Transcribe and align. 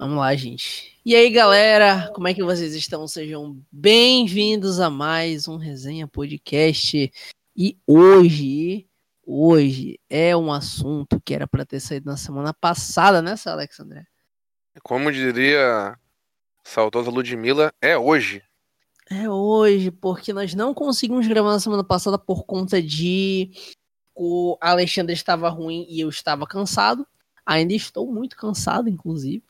Vamos 0.00 0.16
lá, 0.16 0.34
gente. 0.34 0.98
E 1.04 1.14
aí, 1.14 1.28
galera, 1.28 2.10
como 2.14 2.26
é 2.26 2.32
que 2.32 2.42
vocês 2.42 2.74
estão? 2.74 3.06
Sejam 3.06 3.62
bem-vindos 3.70 4.80
a 4.80 4.88
mais 4.88 5.46
um 5.46 5.58
Resenha 5.58 6.08
Podcast. 6.08 7.12
E 7.54 7.78
hoje, 7.86 8.88
hoje 9.26 10.00
é 10.08 10.34
um 10.34 10.50
assunto 10.50 11.20
que 11.22 11.34
era 11.34 11.46
para 11.46 11.66
ter 11.66 11.80
saído 11.80 12.06
na 12.06 12.16
semana 12.16 12.54
passada, 12.54 13.20
né, 13.20 13.34
Alexandre? 13.44 14.06
Como 14.82 15.12
diria 15.12 15.94
saudosa 16.64 17.10
Ludmilla, 17.10 17.70
é 17.78 17.98
hoje. 17.98 18.42
É 19.10 19.28
hoje, 19.28 19.90
porque 19.90 20.32
nós 20.32 20.54
não 20.54 20.72
conseguimos 20.72 21.28
gravar 21.28 21.52
na 21.52 21.60
semana 21.60 21.84
passada 21.84 22.18
por 22.18 22.44
conta 22.44 22.80
de 22.80 23.50
o 24.14 24.56
Alexandre 24.62 25.12
estava 25.12 25.50
ruim 25.50 25.84
e 25.90 26.00
eu 26.00 26.08
estava 26.08 26.46
cansado. 26.46 27.06
Ainda 27.44 27.74
estou 27.74 28.10
muito 28.10 28.34
cansado, 28.34 28.88
inclusive. 28.88 29.44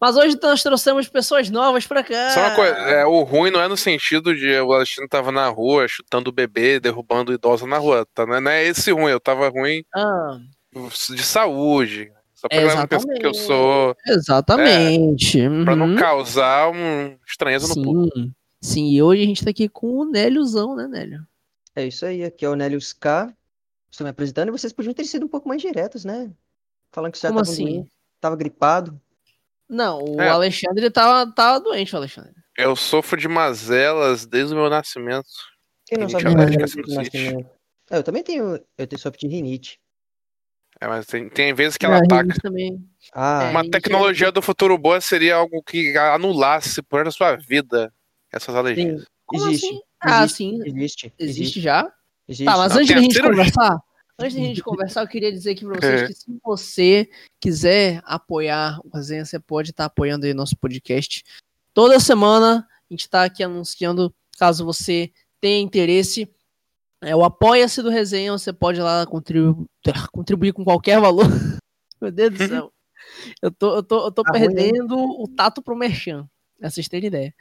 Mas 0.00 0.16
hoje 0.16 0.38
nós 0.42 0.62
trouxemos 0.62 1.08
pessoas 1.08 1.48
novas 1.48 1.86
pra 1.86 2.02
cá. 2.02 2.30
Só 2.30 2.40
uma 2.40 2.54
coisa, 2.54 2.72
é, 2.72 3.06
o 3.06 3.22
ruim 3.22 3.50
não 3.50 3.60
é 3.60 3.68
no 3.68 3.76
sentido 3.76 4.34
de 4.34 4.58
o 4.60 4.72
Alexandre 4.72 5.08
tava 5.08 5.32
na 5.32 5.48
rua, 5.48 5.88
chutando 5.88 6.28
o 6.28 6.32
bebê, 6.32 6.78
derrubando 6.78 7.32
o 7.32 7.34
idoso 7.34 7.66
na 7.66 7.78
rua. 7.78 8.06
Tá? 8.14 8.26
Não 8.26 8.50
é 8.50 8.64
esse 8.64 8.90
ruim, 8.92 9.10
eu 9.10 9.20
tava 9.20 9.48
ruim 9.48 9.82
ah. 9.94 10.38
de 10.74 11.22
saúde. 11.22 12.12
Só 12.34 12.48
pra 12.48 12.62
Exatamente. 12.62 13.20
que 13.20 13.26
eu 13.26 13.32
sou. 13.32 13.96
Exatamente. 14.06 15.40
É, 15.40 15.48
uhum. 15.48 15.64
Pra 15.64 15.74
não 15.74 15.88
uhum. 15.88 15.96
causar 15.96 16.70
um 16.70 17.16
estranheza 17.26 17.66
Sim. 17.66 17.80
no 17.80 17.84
público. 17.84 18.36
Sim, 18.60 18.90
e 18.90 19.02
hoje 19.02 19.22
a 19.22 19.26
gente 19.26 19.44
tá 19.44 19.50
aqui 19.50 19.68
com 19.68 19.86
o 19.86 20.04
Néliozão, 20.04 20.76
né, 20.76 20.86
Nélio? 20.86 21.26
É 21.74 21.86
isso 21.86 22.04
aí, 22.04 22.22
aqui 22.22 22.44
é 22.44 22.48
o 22.48 22.54
Nélios 22.54 22.92
K. 22.92 23.34
Estou 23.90 24.04
me 24.04 24.10
apresentando 24.10 24.48
e 24.48 24.52
vocês 24.52 24.72
podiam 24.72 24.92
ter 24.92 25.04
sido 25.04 25.24
um 25.24 25.28
pouco 25.28 25.48
mais 25.48 25.62
diretos, 25.62 26.04
né? 26.04 26.30
Falando 26.92 27.12
que 27.12 27.18
você 27.18 27.26
já 27.26 27.32
Como 27.32 27.42
tava, 27.42 27.52
assim? 27.52 27.86
tava 28.20 28.36
gripado. 28.36 29.00
Não, 29.68 30.02
o 30.02 30.20
é. 30.20 30.28
Alexandre 30.28 30.90
tava, 30.90 31.30
tava 31.32 31.60
doente, 31.60 31.94
o 31.94 31.98
Alexandre. 31.98 32.34
Eu 32.56 32.74
sofro 32.76 33.20
de 33.20 33.28
mazelas 33.28 34.24
desde 34.26 34.54
o 34.54 34.56
meu 34.56 34.70
nascimento. 34.70 35.28
Quem 35.86 35.98
não 35.98 36.08
sabe 36.08 36.24
de 36.24 36.58
nascimento? 36.58 37.50
É, 37.90 37.98
eu 37.98 38.02
também 38.02 38.22
tenho, 38.22 38.60
eu 38.78 38.86
tenho 38.86 39.00
sofro 39.00 39.18
de 39.18 39.28
rinite. 39.28 39.78
É, 40.80 40.86
mas 40.86 41.06
tem, 41.06 41.28
tem 41.28 41.54
vezes 41.54 41.76
que 41.76 41.86
ela 41.86 41.98
ataca. 41.98 42.34
Também. 42.42 42.78
Ah, 43.12 43.48
Uma 43.50 43.68
tecnologia 43.68 44.28
é... 44.28 44.32
do 44.32 44.42
futuro 44.42 44.76
boa 44.76 45.00
seria 45.00 45.36
algo 45.36 45.62
que 45.62 45.96
anulasse 45.96 46.82
por 46.82 47.06
a 47.06 47.10
sua 47.10 47.36
vida 47.36 47.92
essas 48.32 48.54
alergias. 48.54 49.00
Sim, 49.00 49.06
existe. 49.34 49.66
Assim? 49.66 49.80
Ah, 50.00 50.28
sim. 50.28 50.60
Existe. 50.64 51.14
Existe 51.18 51.60
já? 51.60 51.90
Existe. 52.28 52.44
Tá, 52.44 52.58
mas 52.58 52.76
antes 52.76 52.94
da 52.94 53.00
gente 53.00 53.22
conversar, 53.22 53.78
Antes 54.18 54.34
de 54.34 54.40
a 54.40 54.44
gente 54.44 54.62
conversar, 54.62 55.02
eu 55.02 55.08
queria 55.08 55.30
dizer 55.30 55.50
aqui 55.50 55.64
para 55.64 55.78
vocês 55.78 56.02
é. 56.02 56.06
que 56.06 56.14
se 56.14 56.40
você 56.42 57.10
quiser 57.38 58.00
apoiar 58.04 58.80
o 58.82 58.88
Resenha, 58.96 59.24
você 59.24 59.38
pode 59.38 59.70
estar 59.70 59.84
tá 59.84 59.86
apoiando 59.86 60.24
aí 60.24 60.32
nosso 60.32 60.56
podcast. 60.56 61.22
Toda 61.74 62.00
semana 62.00 62.66
a 62.70 62.94
gente 62.94 63.00
está 63.00 63.24
aqui 63.24 63.42
anunciando, 63.42 64.14
caso 64.38 64.64
você 64.64 65.12
tenha 65.38 65.60
interesse, 65.60 66.30
é 67.02 67.14
o 67.14 67.24
Apoia-se 67.24 67.82
do 67.82 67.90
Resenha, 67.90 68.32
você 68.32 68.52
pode 68.54 68.80
lá 68.80 69.04
contribuir, 69.06 69.66
contribuir 70.12 70.52
com 70.52 70.64
qualquer 70.64 70.98
valor. 70.98 71.26
Meu 72.00 72.10
Deus 72.10 72.32
do 72.32 72.48
céu. 72.48 72.72
Eu 73.42 73.50
tô, 73.50 73.76
eu 73.76 73.82
tô, 73.82 74.06
eu 74.06 74.12
tô 74.12 74.22
tá 74.22 74.32
perdendo 74.32 74.96
ruim. 74.96 75.16
o 75.18 75.28
tato 75.28 75.60
pro 75.60 75.76
Merchan, 75.76 76.28
pra 76.58 76.70
vocês 76.70 76.88
terem 76.88 77.08
ideia. 77.08 77.34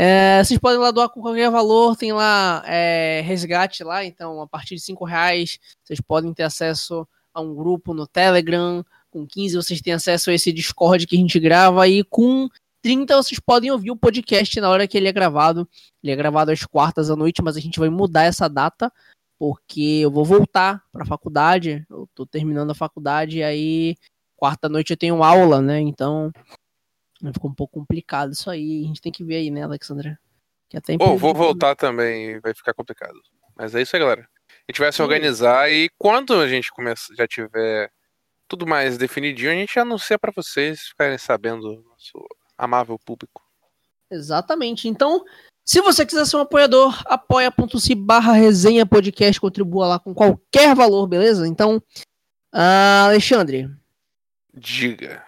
É, 0.00 0.44
vocês 0.44 0.60
podem 0.60 0.78
lá 0.78 0.92
doar 0.92 1.08
com 1.08 1.20
qualquer 1.20 1.50
valor, 1.50 1.96
tem 1.96 2.12
lá 2.12 2.62
é, 2.66 3.20
resgate 3.22 3.82
lá, 3.82 4.04
então 4.04 4.40
a 4.40 4.46
partir 4.46 4.76
de 4.76 4.80
5 4.80 5.04
reais 5.04 5.58
vocês 5.82 6.00
podem 6.00 6.32
ter 6.32 6.44
acesso 6.44 7.04
a 7.34 7.40
um 7.40 7.52
grupo 7.52 7.92
no 7.92 8.06
Telegram, 8.06 8.84
com 9.10 9.26
15 9.26 9.56
vocês 9.56 9.80
têm 9.80 9.94
acesso 9.94 10.30
a 10.30 10.34
esse 10.34 10.52
Discord 10.52 11.04
que 11.04 11.16
a 11.16 11.18
gente 11.18 11.40
grava, 11.40 11.88
e 11.88 12.04
com 12.04 12.48
30 12.80 13.16
vocês 13.16 13.40
podem 13.40 13.72
ouvir 13.72 13.90
o 13.90 13.96
podcast 13.96 14.60
na 14.60 14.70
hora 14.70 14.86
que 14.86 14.96
ele 14.96 15.08
é 15.08 15.12
gravado. 15.12 15.68
Ele 16.00 16.12
é 16.12 16.16
gravado 16.16 16.52
às 16.52 16.64
quartas 16.64 17.10
à 17.10 17.16
noite, 17.16 17.42
mas 17.42 17.56
a 17.56 17.60
gente 17.60 17.80
vai 17.80 17.88
mudar 17.88 18.22
essa 18.22 18.48
data, 18.48 18.92
porque 19.36 19.98
eu 20.04 20.12
vou 20.12 20.24
voltar 20.24 20.80
para 20.92 21.02
a 21.02 21.06
faculdade, 21.06 21.84
eu 21.90 22.08
tô 22.14 22.24
terminando 22.24 22.70
a 22.70 22.74
faculdade, 22.74 23.38
e 23.38 23.42
aí 23.42 23.96
quarta 24.36 24.68
noite 24.68 24.92
eu 24.92 24.96
tenho 24.96 25.24
aula, 25.24 25.60
né, 25.60 25.80
então 25.80 26.30
Ficou 27.32 27.50
um 27.50 27.54
pouco 27.54 27.80
complicado 27.80 28.32
isso 28.32 28.50
aí. 28.50 28.84
A 28.84 28.86
gente 28.86 29.00
tem 29.00 29.12
que 29.12 29.24
ver 29.24 29.36
aí, 29.36 29.50
né, 29.50 29.62
Alexandra? 29.62 30.18
Que 30.68 30.76
até 30.76 30.96
oh, 31.00 31.16
vou 31.16 31.34
voltar 31.34 31.74
também, 31.74 32.38
vai 32.40 32.54
ficar 32.54 32.74
complicado. 32.74 33.18
Mas 33.56 33.74
é 33.74 33.82
isso 33.82 33.96
aí, 33.96 34.00
galera. 34.00 34.28
A 34.48 34.72
gente 34.72 34.80
vai 34.80 34.92
se 34.92 35.02
organizar 35.02 35.70
e 35.70 35.88
quando 35.98 36.34
a 36.34 36.46
gente 36.46 36.70
começa, 36.70 37.14
já 37.16 37.26
tiver 37.26 37.90
tudo 38.46 38.66
mais 38.66 38.96
definidinho, 38.98 39.50
a 39.50 39.54
gente 39.54 39.78
anuncia 39.78 40.18
para 40.18 40.32
vocês 40.34 40.80
ficarem 40.88 41.18
sabendo, 41.18 41.82
nosso 41.88 42.26
amável 42.56 42.98
público. 42.98 43.42
Exatamente. 44.10 44.88
Então, 44.88 45.24
se 45.64 45.80
você 45.82 46.04
quiser 46.04 46.24
ser 46.24 46.36
um 46.36 46.40
apoiador, 46.40 47.02
apoia.se 47.06 47.94
barra 47.94 48.32
resenha 48.32 48.86
podcast, 48.86 49.40
contribua 49.40 49.86
lá 49.86 49.98
com 49.98 50.14
qualquer 50.14 50.74
valor, 50.74 51.06
beleza? 51.06 51.46
Então, 51.46 51.76
uh, 52.54 53.04
Alexandre. 53.04 53.70
Diga. 54.54 55.27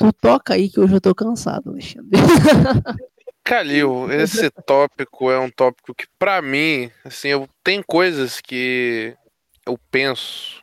Tu 0.00 0.10
toca 0.14 0.54
aí 0.54 0.70
que 0.70 0.80
hoje 0.80 0.94
eu 0.94 1.00
tô 1.00 1.14
cansado, 1.14 1.68
Alexandre. 1.68 2.08
Calil, 3.44 4.10
esse 4.10 4.50
tópico 4.50 5.30
é 5.30 5.38
um 5.38 5.50
tópico 5.50 5.94
que, 5.94 6.06
para 6.18 6.40
mim, 6.40 6.90
assim, 7.04 7.28
eu 7.28 7.46
tem 7.62 7.82
coisas 7.82 8.40
que 8.40 9.14
eu 9.66 9.78
penso. 9.90 10.62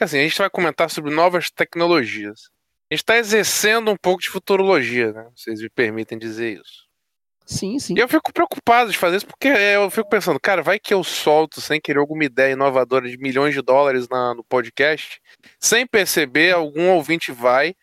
Assim, 0.00 0.20
a 0.20 0.22
gente 0.22 0.38
vai 0.38 0.48
comentar 0.48 0.88
sobre 0.88 1.12
novas 1.12 1.50
tecnologias. 1.50 2.48
A 2.88 2.94
gente 2.94 3.02
está 3.02 3.18
exercendo 3.18 3.90
um 3.90 3.96
pouco 3.96 4.22
de 4.22 4.30
futurologia, 4.30 5.12
né? 5.12 5.28
Vocês 5.34 5.60
me 5.60 5.68
permitem 5.68 6.16
dizer 6.16 6.60
isso. 6.60 6.86
Sim, 7.44 7.80
sim. 7.80 7.94
E 7.96 7.98
eu 7.98 8.08
fico 8.08 8.32
preocupado 8.32 8.92
de 8.92 8.98
fazer 8.98 9.16
isso 9.16 9.26
porque 9.26 9.48
eu 9.48 9.90
fico 9.90 10.08
pensando, 10.08 10.38
cara, 10.38 10.62
vai 10.62 10.78
que 10.78 10.94
eu 10.94 11.02
solto 11.02 11.60
sem 11.60 11.80
querer 11.80 11.98
alguma 11.98 12.24
ideia 12.24 12.52
inovadora 12.52 13.08
de 13.08 13.18
milhões 13.18 13.52
de 13.52 13.62
dólares 13.62 14.08
na, 14.08 14.34
no 14.34 14.44
podcast, 14.44 15.20
sem 15.58 15.86
perceber, 15.86 16.52
algum 16.52 16.90
ouvinte 16.90 17.32
vai, 17.32 17.74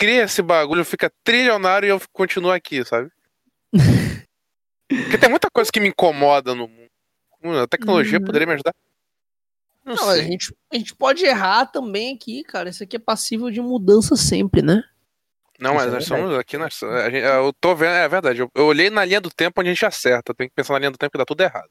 cria 0.00 0.22
esse 0.22 0.40
bagulho, 0.40 0.82
fica 0.82 1.12
trilionário 1.22 1.86
e 1.86 1.90
eu 1.90 2.00
continuo 2.10 2.50
aqui, 2.50 2.82
sabe? 2.86 3.12
Porque 4.88 5.18
tem 5.18 5.28
muita 5.28 5.50
coisa 5.52 5.70
que 5.70 5.78
me 5.78 5.88
incomoda 5.88 6.54
no 6.54 6.66
mundo. 6.66 7.58
A 7.58 7.66
tecnologia 7.66 8.18
uhum. 8.18 8.24
poderia 8.24 8.46
me 8.46 8.54
ajudar. 8.54 8.74
Não, 9.84 9.94
Não 9.94 10.08
a, 10.08 10.18
gente, 10.18 10.54
a 10.72 10.76
gente 10.76 10.94
pode 10.94 11.24
errar 11.24 11.66
também 11.66 12.14
aqui, 12.14 12.42
cara. 12.42 12.70
Isso 12.70 12.82
aqui 12.82 12.96
é 12.96 12.98
passível 12.98 13.50
de 13.50 13.60
mudança 13.60 14.16
sempre, 14.16 14.62
né? 14.62 14.82
Não, 15.58 15.74
mas 15.74 15.88
é 15.88 15.90
nós 15.90 16.06
somos 16.06 16.34
aqui, 16.38 16.56
nós, 16.56 16.80
gente, 17.10 17.22
eu 17.22 17.52
tô 17.60 17.76
vendo, 17.76 17.92
é 17.92 18.08
verdade. 18.08 18.40
Eu, 18.40 18.50
eu, 18.54 18.64
olhei 18.64 18.88
na 18.88 19.04
linha 19.04 19.20
do 19.20 19.30
tempo 19.30 19.60
onde 19.60 19.68
a 19.68 19.72
gente 19.74 19.84
acerta. 19.84 20.34
Tem 20.34 20.48
que 20.48 20.54
pensar 20.54 20.72
na 20.72 20.78
linha 20.78 20.90
do 20.90 20.98
tempo 20.98 21.12
que 21.12 21.18
dá 21.18 21.26
tudo 21.26 21.42
errado. 21.42 21.70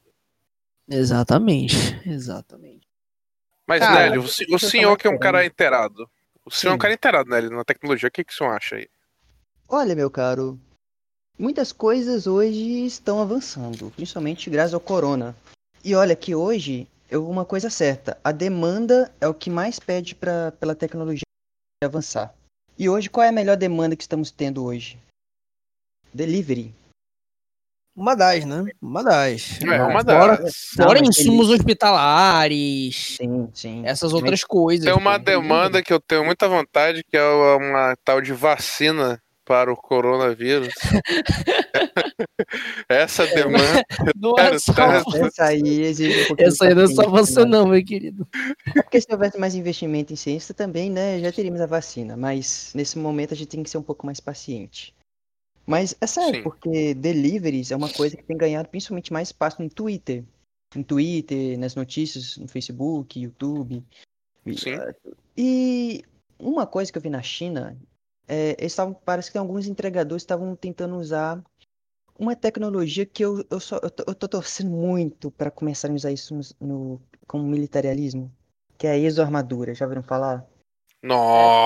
Exatamente, 0.88 1.76
exatamente. 2.06 2.86
Mas, 3.66 3.80
cara, 3.80 4.10
Nélio, 4.10 4.22
o, 4.22 4.54
o 4.54 4.58
senhor 4.58 4.96
que 4.96 5.06
é 5.06 5.10
um 5.10 5.18
cara 5.18 5.44
inteirado, 5.44 6.08
o 6.50 6.52
senhor 6.52 6.72
Sim. 6.72 6.74
é 6.74 6.74
um 6.74 6.78
cara 6.78 6.94
inteirado, 6.94 7.30
né? 7.30 7.40
Na 7.42 7.64
tecnologia, 7.64 8.08
o 8.08 8.12
que, 8.12 8.24
que 8.24 8.32
o 8.32 8.36
senhor 8.36 8.50
acha 8.50 8.76
aí? 8.76 8.88
Olha, 9.68 9.94
meu 9.94 10.10
caro, 10.10 10.58
muitas 11.38 11.70
coisas 11.70 12.26
hoje 12.26 12.84
estão 12.84 13.22
avançando, 13.22 13.90
principalmente 13.92 14.50
graças 14.50 14.74
ao 14.74 14.80
corona. 14.80 15.34
E 15.84 15.94
olha 15.94 16.16
que 16.16 16.34
hoje, 16.34 16.88
eu 17.08 17.28
uma 17.28 17.44
coisa 17.44 17.70
certa, 17.70 18.18
a 18.24 18.32
demanda 18.32 19.12
é 19.20 19.28
o 19.28 19.34
que 19.34 19.48
mais 19.48 19.78
pede 19.78 20.14
pra, 20.14 20.50
pela 20.52 20.74
tecnologia 20.74 21.22
avançar. 21.82 22.34
E 22.76 22.88
hoje, 22.88 23.08
qual 23.08 23.24
é 23.24 23.28
a 23.28 23.32
melhor 23.32 23.56
demanda 23.56 23.94
que 23.94 24.02
estamos 24.02 24.30
tendo 24.30 24.64
hoje? 24.64 24.98
Delivery. 26.12 26.74
Uma 28.00 28.16
das, 28.16 28.46
né? 28.46 28.64
Uma 28.80 29.04
das. 29.04 29.60
É, 29.60 29.82
uma 29.82 30.02
das. 30.02 30.54
Fora, 30.74 30.88
fora 30.88 31.06
insumos 31.06 31.50
hospitalares. 31.50 33.18
Sim, 33.18 33.50
sim. 33.52 33.82
Essas 33.84 34.14
outras 34.14 34.42
coisas. 34.42 34.86
Tem 34.86 34.94
uma 34.94 35.18
demanda 35.18 35.82
que 35.82 35.92
eu 35.92 36.00
tenho 36.00 36.24
muita 36.24 36.48
vontade, 36.48 37.04
que 37.04 37.14
é 37.14 37.22
uma 37.22 37.94
tal 38.02 38.22
de 38.22 38.32
vacina 38.32 39.22
para 39.44 39.70
o 39.70 39.76
coronavírus. 39.76 40.72
Essa 42.88 43.26
demanda. 43.26 43.84
Não 44.16 44.34
é 44.38 44.58
só... 44.58 44.72
Essa 45.26 45.44
aí 45.44 45.82
exige 45.82 46.32
um 46.32 46.36
Essa 46.38 46.68
aí 46.68 46.74
não 46.74 46.84
é 46.84 46.86
só 46.86 47.06
você, 47.06 47.44
não, 47.44 47.66
meu 47.66 47.84
querido. 47.84 48.26
É 48.74 48.80
porque 48.80 48.98
se 48.98 49.12
houvesse 49.12 49.38
mais 49.38 49.54
investimento 49.54 50.10
em 50.10 50.16
ciência 50.16 50.54
também, 50.54 50.88
né, 50.88 51.20
já 51.20 51.30
teríamos 51.30 51.60
a 51.60 51.66
vacina. 51.66 52.16
Mas 52.16 52.72
nesse 52.74 52.98
momento 52.98 53.34
a 53.34 53.36
gente 53.36 53.48
tem 53.48 53.62
que 53.62 53.68
ser 53.68 53.76
um 53.76 53.82
pouco 53.82 54.06
mais 54.06 54.20
paciente. 54.20 54.94
Mas 55.66 55.94
é 56.00 56.06
sério, 56.06 56.36
Sim. 56.36 56.42
porque 56.42 56.94
deliveries 56.94 57.70
é 57.70 57.76
uma 57.76 57.92
coisa 57.92 58.16
que 58.16 58.24
tem 58.24 58.36
ganhado 58.36 58.68
principalmente 58.68 59.12
mais 59.12 59.28
espaço 59.28 59.62
no 59.62 59.68
Twitter. 59.68 60.24
No 60.74 60.84
Twitter, 60.84 61.58
nas 61.58 61.74
notícias, 61.74 62.36
no 62.36 62.48
Facebook, 62.48 63.20
YouTube. 63.20 63.84
Sim. 64.56 64.70
E 65.36 66.04
uma 66.38 66.66
coisa 66.66 66.90
que 66.90 66.98
eu 66.98 67.02
vi 67.02 67.10
na 67.10 67.22
China, 67.22 67.76
é, 68.26 68.56
eles 68.58 68.72
estavam, 68.72 68.94
parece 68.94 69.30
que 69.30 69.38
alguns 69.38 69.66
entregadores 69.66 70.22
estavam 70.22 70.54
tentando 70.56 70.96
usar 70.96 71.42
uma 72.18 72.36
tecnologia 72.36 73.06
que 73.06 73.24
eu, 73.24 73.44
eu, 73.50 73.58
só, 73.58 73.80
eu, 73.82 73.90
tô, 73.90 74.04
eu 74.06 74.14
tô 74.14 74.28
torcendo 74.28 74.70
muito 74.70 75.30
para 75.30 75.50
começarem 75.50 75.94
a 75.94 75.96
usar 75.96 76.12
isso 76.12 76.34
no, 76.34 76.42
no, 76.60 77.02
como 77.26 77.44
militarismo, 77.44 78.30
que 78.76 78.86
é 78.86 78.90
a 78.90 78.98
exoarmadura. 78.98 79.74
Já 79.74 79.86
ouviram 79.86 80.02
falar? 80.02 80.46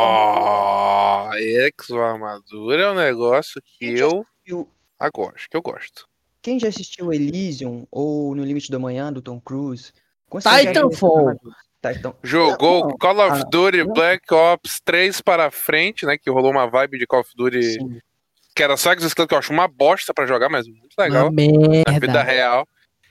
Nossa, 0.04 1.38
Exo 1.40 2.00
armadura 2.00 2.82
é 2.82 2.90
um 2.90 2.94
negócio 2.94 3.60
que 3.62 3.98
eu 3.98 4.24
assistiu- 4.36 4.68
ah, 4.98 5.10
gosto, 5.12 5.48
que 5.50 5.56
eu 5.56 5.62
gosto. 5.62 6.06
Quem 6.42 6.58
já 6.58 6.68
assistiu 6.68 7.12
Elysium 7.12 7.86
ou 7.90 8.34
No 8.34 8.44
Limite 8.44 8.70
do 8.70 8.76
Amanhã, 8.76 9.12
do 9.12 9.22
Tom 9.22 9.40
Cruise? 9.40 9.92
Titanfall. 10.30 11.34
Titan- 11.82 12.14
Jogou 12.22 12.88
Não, 12.88 12.96
Call 12.96 13.18
of 13.18 13.42
ah, 13.42 13.44
Duty 13.50 13.84
não. 13.84 13.92
Black 13.92 14.32
Ops 14.32 14.80
3 14.84 15.20
para 15.20 15.50
frente, 15.50 16.06
né? 16.06 16.16
Que 16.16 16.30
rolou 16.30 16.50
uma 16.50 16.66
vibe 16.66 16.98
de 16.98 17.06
Call 17.06 17.20
of 17.20 17.30
Duty 17.36 17.62
Sim. 17.62 18.00
que 18.54 18.62
era 18.62 18.76
só 18.76 18.92
exoesqueleto, 18.92 19.28
que 19.28 19.34
eu 19.34 19.38
acho 19.38 19.52
uma 19.52 19.68
bosta 19.68 20.12
pra 20.14 20.26
jogar, 20.26 20.48
mas 20.48 20.66
muito 20.66 20.94
legal. 20.98 21.24
Uma 21.24 21.30
merda. 21.32 21.82
na 21.92 21.98
vida 21.98 22.22
real. 22.22 22.66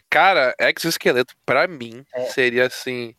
Cara, 0.10 0.56
exoesqueleto, 0.60 1.36
pra 1.46 1.68
mim, 1.68 2.04
É. 2.14 2.26
seria 2.26 2.66
assim. 2.68 3.16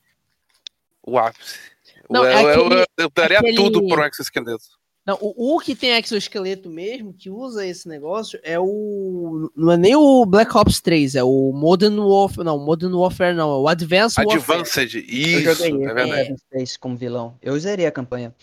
O 1.06 1.18
ápice. 1.18 1.73
Não, 2.10 2.24
eu, 2.24 2.30
é 2.30 2.42
eu- 2.44 2.48
aquele- 2.66 2.80
eu- 2.80 2.86
eu 2.98 3.10
daria 3.14 3.38
aquele- 3.38 3.56
tudo 3.56 3.86
por 3.86 3.98
um 3.98 4.04
exoesqueleto. 4.04 4.64
Não, 5.06 5.18
o, 5.20 5.56
o 5.56 5.60
que 5.60 5.74
tem 5.76 5.90
exoesqueleto 5.98 6.70
mesmo, 6.70 7.12
que 7.12 7.28
usa 7.28 7.66
esse 7.66 7.86
negócio, 7.86 8.40
é 8.42 8.58
o. 8.58 9.50
Não 9.54 9.72
é 9.72 9.76
nem 9.76 9.94
o 9.94 10.24
Black 10.24 10.56
Ops 10.56 10.80
3, 10.80 11.14
é 11.14 11.22
o 11.22 11.52
Modern 11.52 11.98
Warfare. 11.98 12.42
Não, 12.46 12.58
Modern 12.58 12.94
Warfare 12.94 13.34
não, 13.36 13.50
é 13.52 13.58
o 13.58 13.68
Advanced 13.68 14.16
Warfare. 14.24 14.60
Advanced, 14.60 14.94
Eu 14.94 15.02
isso, 15.02 15.54
joguei 15.54 15.84
é 15.84 15.94
verdade. 15.94 16.22
Kevin 16.24 16.36
Space 16.38 16.78
como 16.78 16.96
vilão. 16.96 17.36
Eu 17.42 17.58
zerei 17.60 17.84
a 17.84 17.92
campanha. 17.92 18.34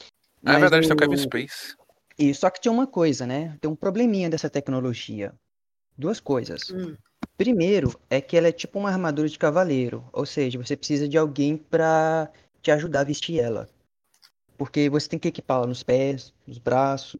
É 0.45 0.51
Mas 0.53 0.59
verdade, 0.61 0.87
tem 0.87 0.91
o 0.93 0.95
o- 0.95 0.99
Kevin 0.99 1.17
Space. 1.17 1.75
E 2.19 2.31
só 2.35 2.49
que 2.51 2.61
tinha 2.61 2.71
uma 2.71 2.85
coisa, 2.85 3.25
né? 3.25 3.57
Tem 3.59 3.69
um 3.71 3.75
probleminha 3.75 4.29
dessa 4.29 4.47
tecnologia. 4.49 5.33
Duas 5.97 6.19
coisas. 6.19 6.69
Hum. 6.69 6.95
Primeiro 7.37 7.99
é 8.07 8.21
que 8.21 8.37
ela 8.37 8.47
é 8.49 8.51
tipo 8.51 8.77
uma 8.77 8.89
armadura 8.89 9.27
de 9.27 9.39
cavaleiro, 9.39 10.03
ou 10.13 10.27
seja, 10.27 10.59
você 10.59 10.75
precisa 10.77 11.07
de 11.07 11.17
alguém 11.17 11.57
pra 11.57 12.29
te 12.61 12.71
ajudar 12.71 13.01
a 13.01 13.05
vestir 13.05 13.39
ela. 13.39 13.69
Porque 14.57 14.89
você 14.89 15.09
tem 15.09 15.19
que 15.19 15.27
equipá-la 15.27 15.65
nos 15.65 15.81
pés, 15.83 16.33
nos 16.45 16.57
braços, 16.57 17.19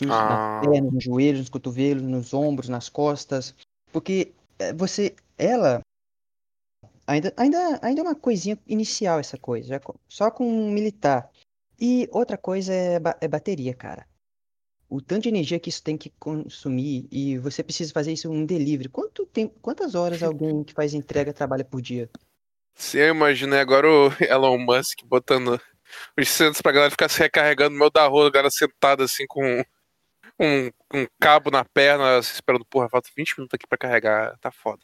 nos, 0.00 0.10
Ah. 0.10 0.60
nas 0.60 0.66
pernas, 0.66 0.92
nos 0.92 1.04
joelhos, 1.04 1.40
nos 1.40 1.48
cotovelos, 1.48 2.02
nos 2.02 2.32
ombros, 2.32 2.68
nas 2.68 2.88
costas. 2.88 3.54
Porque 3.92 4.32
é, 4.58 4.72
você, 4.72 5.14
ela 5.36 5.80
ainda, 7.06 7.32
ainda, 7.36 7.78
ainda 7.82 8.00
é 8.00 8.04
uma 8.04 8.14
coisinha 8.14 8.58
inicial 8.66 9.18
essa 9.18 9.36
coisa, 9.38 9.80
só 10.08 10.30
com 10.30 10.46
um 10.46 10.70
militar. 10.70 11.30
E 11.80 12.08
outra 12.12 12.36
coisa 12.36 12.72
é, 12.72 12.98
ba- 12.98 13.16
é 13.20 13.28
bateria, 13.28 13.72
cara. 13.74 14.06
O 14.90 15.00
tanto 15.02 15.24
de 15.24 15.28
energia 15.28 15.60
que 15.60 15.68
isso 15.68 15.82
tem 15.82 15.98
que 15.98 16.10
consumir 16.18 17.06
e 17.10 17.36
você 17.38 17.62
precisa 17.62 17.92
fazer 17.92 18.12
isso 18.12 18.30
um 18.30 18.44
delivery. 18.46 18.88
Quanto 18.88 19.26
tempo, 19.26 19.54
quantas 19.60 19.94
horas 19.94 20.20
alguém 20.22 20.64
que 20.64 20.72
faz 20.72 20.94
entrega 20.94 21.32
trabalha 21.32 21.64
por 21.64 21.80
dia? 21.82 22.08
Se 22.78 22.96
eu 22.98 23.08
imaginei 23.08 23.58
agora 23.58 23.90
o 23.90 24.12
Elon 24.22 24.56
Musk 24.56 25.00
botando 25.04 25.60
os 26.16 26.28
centros 26.28 26.62
pra 26.62 26.70
galera 26.72 26.90
ficar 26.90 27.08
se 27.08 27.18
recarregando 27.18 27.70
no 27.72 27.78
meio 27.78 27.90
da 27.90 28.06
rua, 28.06 28.28
o 28.28 28.32
cara 28.32 28.48
sentado 28.50 29.02
assim 29.02 29.26
com 29.26 29.64
um, 30.38 30.70
um 30.94 31.06
cabo 31.20 31.50
na 31.50 31.64
perna, 31.64 32.18
assim, 32.18 32.32
esperando, 32.34 32.64
porra, 32.64 32.88
falta 32.88 33.10
20 33.16 33.34
minutos 33.38 33.54
aqui 33.54 33.66
pra 33.66 33.76
carregar, 33.76 34.38
tá 34.38 34.52
foda. 34.52 34.78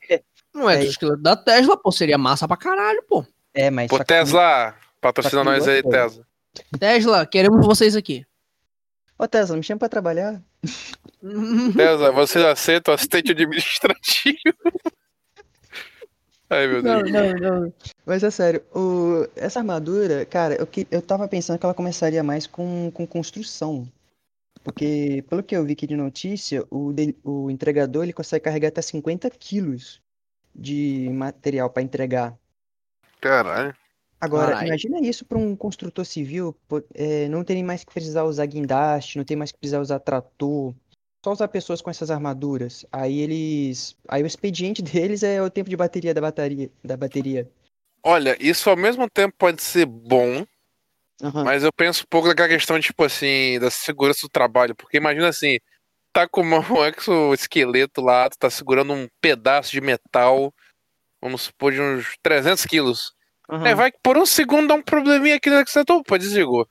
Não 0.52 0.68
é 0.68 0.80
exoesqueleto 0.80 1.22
da 1.22 1.36
Tesla, 1.36 1.76
pô, 1.76 1.92
seria 1.92 2.18
massa 2.18 2.48
pra 2.48 2.56
caralho, 2.56 3.02
pô. 3.08 3.24
É, 3.54 3.70
mas 3.70 3.88
Pô, 3.88 3.96
só 3.96 4.02
que- 4.02 4.08
Tesla, 4.08 4.74
patrocina 5.00 5.44
nós 5.44 5.68
aí. 5.68 5.82
Tesla. 5.82 6.26
Tesla, 6.78 7.26
queremos 7.26 7.64
vocês 7.64 7.94
aqui. 7.94 8.26
Ô 9.16 9.28
Tesla, 9.28 9.56
me 9.56 9.62
chama 9.62 9.78
pra 9.78 9.88
trabalhar. 9.88 10.42
Tesla, 11.76 12.10
vocês 12.10 12.44
aceitam 12.44 12.92
assistente 12.92 13.30
administrativo? 13.30 14.36
Ai, 16.54 16.66
meu 16.66 16.82
Deus. 16.82 17.10
não, 17.10 17.32
não. 17.34 17.72
Mas 18.06 18.22
é 18.22 18.30
sério, 18.30 18.62
o... 18.74 19.26
essa 19.36 19.58
armadura, 19.60 20.24
cara, 20.24 20.54
eu, 20.54 20.66
que... 20.66 20.86
eu 20.90 21.02
tava 21.02 21.26
pensando 21.26 21.58
que 21.58 21.66
ela 21.66 21.74
começaria 21.74 22.22
mais 22.22 22.46
com, 22.46 22.90
com 22.92 23.06
construção. 23.06 23.86
Porque, 24.62 25.22
pelo 25.28 25.42
que 25.42 25.54
eu 25.54 25.64
vi 25.64 25.72
aqui 25.74 25.86
de 25.86 25.96
notícia, 25.96 26.64
o, 26.70 26.92
de- 26.92 27.14
o 27.22 27.50
entregador 27.50 28.02
ele 28.02 28.14
consegue 28.14 28.44
carregar 28.44 28.68
até 28.68 28.80
50 28.80 29.28
quilos 29.30 30.00
de 30.54 31.10
material 31.12 31.68
para 31.68 31.82
entregar. 31.82 32.34
Caralho. 33.20 33.74
Agora, 34.20 34.52
Caralho. 34.52 34.68
imagina 34.68 35.00
isso 35.00 35.24
para 35.26 35.36
um 35.36 35.54
construtor 35.54 36.06
civil, 36.06 36.56
é, 36.94 37.28
não 37.28 37.44
tem 37.44 37.62
mais 37.62 37.84
que 37.84 37.92
precisar 37.92 38.24
usar 38.24 38.46
guindaste, 38.46 39.18
não 39.18 39.24
tem 39.24 39.36
mais 39.36 39.52
que 39.52 39.58
precisar 39.58 39.80
usar 39.80 39.98
trator, 39.98 40.74
só 41.24 41.32
usar 41.32 41.48
pessoas 41.48 41.80
com 41.80 41.90
essas 41.90 42.10
armaduras. 42.10 42.84
Aí 42.92 43.20
eles, 43.20 43.96
aí 44.06 44.22
o 44.22 44.26
expediente 44.26 44.82
deles 44.84 45.22
é 45.22 45.40
o 45.40 45.48
tempo 45.48 45.70
de 45.70 45.76
bateria 45.76 46.12
da 46.12 46.20
bateria, 46.20 46.70
da 46.84 46.96
bateria. 46.98 47.50
Olha, 48.02 48.36
isso 48.38 48.68
ao 48.68 48.76
mesmo 48.76 49.08
tempo 49.08 49.34
pode 49.38 49.62
ser 49.62 49.86
bom, 49.86 50.44
Aham. 51.22 51.44
mas 51.44 51.64
eu 51.64 51.72
penso 51.72 52.02
um 52.02 52.06
pouco 52.10 52.28
daquela 52.28 52.48
questão, 52.48 52.78
tipo 52.78 53.02
assim, 53.02 53.58
da 53.58 53.70
segurança 53.70 54.26
do 54.26 54.28
trabalho. 54.28 54.74
Porque 54.76 54.98
imagina 54.98 55.28
assim, 55.28 55.58
tá 56.12 56.28
com 56.28 56.42
um 56.42 56.60
exoesqueleto 56.84 58.02
lá, 58.02 58.28
tu 58.28 58.36
tá 58.36 58.50
segurando 58.50 58.92
um 58.92 59.08
pedaço 59.22 59.70
de 59.70 59.80
metal, 59.80 60.52
vamos 61.22 61.42
supor, 61.42 61.72
de 61.72 61.80
uns 61.80 62.18
300 62.22 62.66
quilos. 62.66 63.14
aham. 63.48 63.66
É, 63.66 63.74
vai 63.74 63.90
que 63.90 63.98
por 64.02 64.18
um 64.18 64.26
segundo 64.26 64.68
dá 64.68 64.74
um 64.74 64.82
probleminha 64.82 65.36
aqui 65.36 65.48
no 65.48 65.56
exoesqueleto, 65.56 65.94
opa, 65.94 66.18
desligou. 66.18 66.68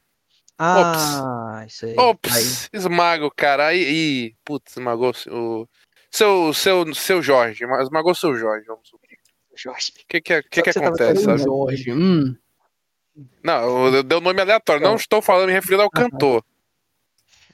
Ah, 0.65 1.65
isso 1.68 1.86
aí. 1.86 1.95
Ops, 1.98 2.69
esmaga 2.71 3.25
o 3.25 3.31
cara. 3.31 3.68
Aí, 3.68 3.83
aí 3.86 4.36
putz, 4.45 4.77
esmagou 4.77 5.12
o 5.30 5.68
seu, 6.10 6.54
seu, 6.54 6.94
seu 6.94 7.21
Jorge, 7.21 7.65
esmagou 7.65 8.12
o 8.12 8.15
seu 8.15 8.36
Jorge, 8.36 8.65
vamos 8.65 8.88
supor. 8.88 9.07
Aí, 9.12 9.18
Jorge. 9.56 9.92
O 9.92 10.07
que 10.07 10.21
que, 10.21 10.42
que, 10.44 10.60
Só 10.60 10.62
que 10.62 10.62
que 10.63 10.74
tava 10.74 10.88
acontece, 10.88 11.24
sabe? 11.24 11.44
Jorge. 11.44 11.92
Hum. 11.92 12.36
Não, 13.44 13.94
eu 13.94 14.04
dei 14.04 14.18
um 14.18 14.21
nome 14.21 14.42
aleatório. 14.42 14.81
Não 14.81 14.95
estou 14.95 15.21
falando, 15.21 15.48
me 15.48 15.54
referindo 15.54 15.83
ao 15.83 15.89
cantor. 15.89 16.44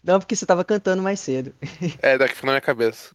Não, 0.04 0.18
porque 0.20 0.36
você 0.36 0.46
tava 0.46 0.64
cantando 0.64 1.02
mais 1.04 1.20
cedo. 1.20 1.54
É, 2.02 2.18
daqui 2.18 2.46
na 2.46 2.54
minha 2.54 2.62
cabeça. 2.62 3.14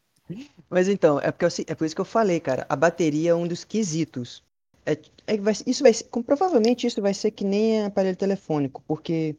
Mas 0.68 0.88
então, 0.88 1.18
é, 1.20 1.30
porque 1.30 1.44
eu 1.44 1.50
se- 1.50 1.64
é 1.68 1.74
por 1.74 1.84
isso 1.86 1.94
que 1.94 2.00
eu 2.00 2.04
falei, 2.04 2.40
cara. 2.40 2.66
A 2.68 2.76
bateria 2.76 3.30
é 3.30 3.34
um 3.34 3.46
dos 3.46 3.64
quesitos. 3.64 4.42
É, 4.84 4.92
é 5.26 5.36
que 5.36 5.42
vai, 5.42 5.54
isso 5.66 5.82
vai 5.82 5.92
com- 6.10 6.22
provavelmente 6.22 6.86
isso 6.86 7.00
vai 7.00 7.14
ser 7.14 7.30
que 7.30 7.44
nem 7.44 7.84
aparelho 7.86 8.16
telefônico, 8.16 8.82
porque 8.86 9.34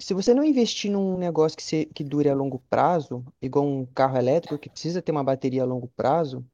se 0.00 0.14
você 0.14 0.32
não 0.34 0.42
investir 0.42 0.90
num 0.90 1.16
negócio 1.18 1.56
que, 1.56 1.62
se, 1.62 1.86
que 1.86 2.02
dure 2.02 2.28
a 2.28 2.34
longo 2.34 2.58
prazo, 2.70 3.24
igual 3.40 3.66
um 3.66 3.84
carro 3.86 4.16
elétrico 4.16 4.58
que 4.58 4.70
precisa 4.70 5.02
ter 5.02 5.12
uma 5.12 5.22
bateria 5.22 5.62
a 5.62 5.66
longo 5.66 5.88
prazo, 5.88 6.44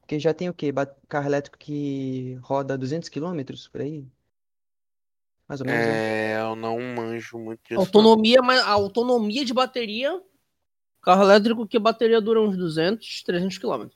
porque 0.00 0.18
já 0.18 0.34
tem 0.34 0.48
o 0.48 0.54
quê? 0.54 0.72
Ba- 0.72 0.86
Carro 1.08 1.26
elétrico 1.26 1.56
que 1.56 2.38
roda 2.42 2.76
200 2.76 3.08
km 3.08 3.68
por 3.70 3.80
aí? 3.80 4.04
Mais 5.48 5.60
ou 5.60 5.66
menos, 5.66 5.86
né? 5.86 5.92
É, 5.94 6.40
eu 6.40 6.56
não 6.56 6.78
manjo 6.80 7.38
muito 7.38 7.60
disso. 7.60 7.74
não. 7.74 7.84
Autonomia, 7.84 8.42
mas 8.42 8.60
a 8.60 8.70
autonomia 8.70 9.44
de 9.44 9.54
bateria. 9.54 10.20
Carro 11.00 11.24
elétrico 11.24 11.66
que 11.66 11.76
a 11.76 11.80
bateria 11.80 12.20
dura 12.20 12.40
uns 12.40 12.56
200, 12.56 13.22
300 13.24 13.58
km. 13.58 13.88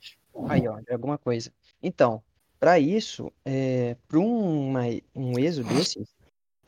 Aí, 0.49 0.67
ó, 0.67 0.77
é 0.87 0.93
alguma 0.93 1.17
coisa. 1.17 1.51
Então, 1.81 2.21
para 2.59 2.79
isso, 2.79 3.31
é, 3.45 3.95
para 4.07 4.19
um, 4.19 4.73
um 5.15 5.39
ESO 5.39 5.63
desses, 5.63 6.09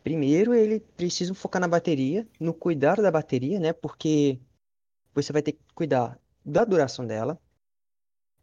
primeiro 0.09 0.55
ele 0.55 0.79
precisa 0.79 1.35
focar 1.35 1.61
na 1.61 1.67
bateria, 1.67 2.27
no 2.39 2.51
cuidar 2.51 2.99
da 2.99 3.11
bateria, 3.11 3.59
né? 3.59 3.73
Porque 3.73 4.39
você 5.13 5.31
vai 5.31 5.43
ter 5.43 5.51
que 5.51 5.59
cuidar 5.75 6.19
da 6.43 6.65
duração 6.65 7.05
dela, 7.05 7.39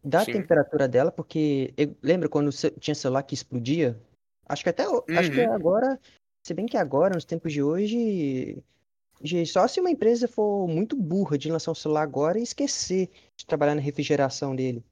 da 0.04 0.24
Sim. 0.24 0.30
temperatura 0.34 0.86
dela, 0.86 1.10
porque 1.10 1.74
lembra 2.00 2.28
quando 2.28 2.52
tinha 2.78 2.94
celular 2.94 3.24
que 3.24 3.34
explodia? 3.34 4.00
Acho 4.48 4.62
que 4.62 4.68
até 4.68 4.88
o- 4.88 5.04
acho 5.18 5.32
que 5.32 5.40
Uhum. 5.40 5.52
agora, 5.52 6.00
se 6.46 6.54
bem 6.54 6.66
que 6.66 6.76
agora, 6.76 7.14
nos 7.14 7.24
tempos 7.24 7.52
de 7.52 7.60
hoje, 7.60 8.62
só 9.44 9.66
se 9.66 9.80
uma 9.80 9.90
empresa 9.90 10.28
for 10.28 10.68
muito 10.68 10.94
burra 10.94 11.36
de 11.36 11.50
lançar 11.50 11.72
um 11.72 11.74
celular 11.74 12.02
agora 12.02 12.38
e 12.38 12.44
esquecer 12.44 13.10
de 13.36 13.44
trabalhar 13.44 13.74
na 13.74 13.80
refrigeração 13.80 14.54
dele. 14.54 14.84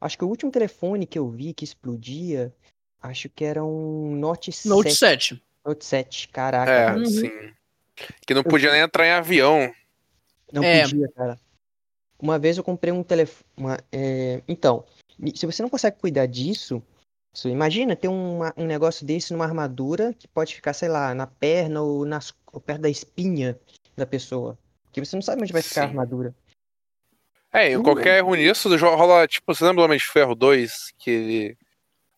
Acho 0.00 0.18
que 0.18 0.24
o 0.24 0.28
último 0.28 0.50
telefone 0.50 1.06
que 1.06 1.20
eu 1.20 1.30
vi 1.30 1.54
que 1.54 1.62
explodia, 1.64 2.52
acho 3.00 3.28
que 3.28 3.44
era 3.44 3.64
um 3.64 4.16
Note 4.16 4.50
7. 4.50 4.68
Note 4.68 4.96
7. 4.96 5.49
7, 5.78 6.28
caraca, 6.28 6.70
É. 6.70 6.92
Uhum. 6.94 7.06
sim. 7.06 7.52
Que 8.26 8.32
não 8.34 8.42
podia 8.42 8.72
nem 8.72 8.80
entrar 8.80 9.06
em 9.06 9.10
avião. 9.12 9.72
Não 10.52 10.62
É. 10.64 10.82
podia, 10.82 11.08
cara. 11.12 11.38
Uma 12.18 12.38
vez 12.38 12.56
eu 12.58 12.64
comprei 12.64 12.92
um 12.92 13.02
telefone. 13.02 13.44
Então, 14.48 14.84
e 15.22 15.36
se 15.36 15.46
você 15.46 15.62
não 15.62 15.68
consegue 15.70 15.98
cuidar 15.98 16.26
disso, 16.26 16.82
você 17.32 17.48
imagina 17.50 17.94
ter 17.94 18.08
uma- 18.08 18.52
um 18.56 18.66
negócio 18.66 19.06
desse 19.06 19.32
numa 19.32 19.44
armadura 19.44 20.14
que 20.14 20.26
pode 20.26 20.54
ficar, 20.54 20.72
sei 20.72 20.88
lá, 20.88 21.14
na 21.14 21.26
perna 21.26 21.82
ou, 21.82 22.04
nas, 22.04 22.32
ou 22.52 22.60
perto 22.60 22.80
da 22.82 22.88
espinha 22.90 23.58
da 23.96 24.06
pessoa. 24.06 24.58
Porque 24.84 25.04
você 25.04 25.14
não 25.14 25.22
sabe 25.22 25.42
onde 25.42 25.52
vai 25.52 25.62
ficar 25.62 25.82
a 25.82 25.84
Sim. 25.84 25.90
armadura. 25.90 26.34
É, 27.52 27.70
e 27.72 27.76
Hum. 27.76 27.82
qualquer 27.82 28.18
erro 28.18 28.34
nisso 28.34 28.74
rola, 28.76 29.26
tipo, 29.26 29.52
você 29.54 29.64
lembra 29.64 29.82
do 29.82 29.84
Homem 29.84 29.98
de 29.98 30.04
Ferro 30.06 30.34
2? 30.34 30.92
Que 30.98 31.10
ele- 31.10 31.58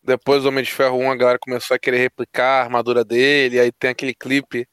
depois 0.03 0.43
do 0.43 0.49
Homem 0.49 0.63
de 0.63 0.71
Ferro 0.71 0.97
1 0.97 1.11
a 1.11 1.15
galera 1.15 1.39
começou 1.39 1.75
a 1.75 1.79
querer 1.79 1.97
replicar 1.97 2.59
a 2.59 2.63
armadura 2.63 3.03
dele, 3.05 3.59
aí 3.59 3.71
tem 3.71 3.89
aquele 3.91 4.13
clipe 4.13 4.67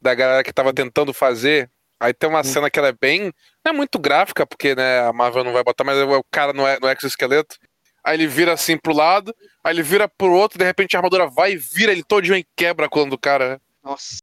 da 0.00 0.14
galera 0.14 0.42
que 0.42 0.52
tava 0.52 0.72
tentando 0.72 1.12
fazer. 1.14 1.70
Aí 2.00 2.12
tem 2.12 2.28
uma 2.28 2.40
Hum. 2.40 2.44
cena 2.44 2.68
que 2.70 2.78
ela 2.78 2.88
é 2.88 2.92
bem. 2.92 3.32
Não 3.64 3.72
é 3.72 3.72
muito 3.72 3.96
gráfica, 3.98 4.44
porque 4.44 4.74
né, 4.74 5.00
a 5.06 5.12
Marvel 5.12 5.44
não 5.44 5.52
vai 5.52 5.62
botar, 5.62 5.84
mas 5.84 5.96
é 5.96 6.04
o 6.04 6.24
cara 6.30 6.52
no, 6.52 6.64
no 6.64 6.90
exoesqueleto. 6.90 7.56
Aí 8.02 8.16
ele 8.16 8.26
vira 8.26 8.52
assim 8.52 8.76
pro 8.76 8.92
lado, 8.92 9.32
aí 9.62 9.72
ele 9.72 9.84
vira 9.84 10.08
pro 10.08 10.32
outro, 10.32 10.58
de 10.58 10.64
repente 10.64 10.96
a 10.96 10.98
armadura 10.98 11.28
vai 11.28 11.52
e 11.52 11.56
vira 11.56 11.92
ele 11.92 12.02
todinho 12.02 12.36
e 12.36 12.44
quebra 12.56 12.86
a 12.86 12.88
coluna 12.88 13.10
do 13.12 13.18
cara. 13.18 13.50
né? 13.50 13.60
Nossa. 13.84 14.16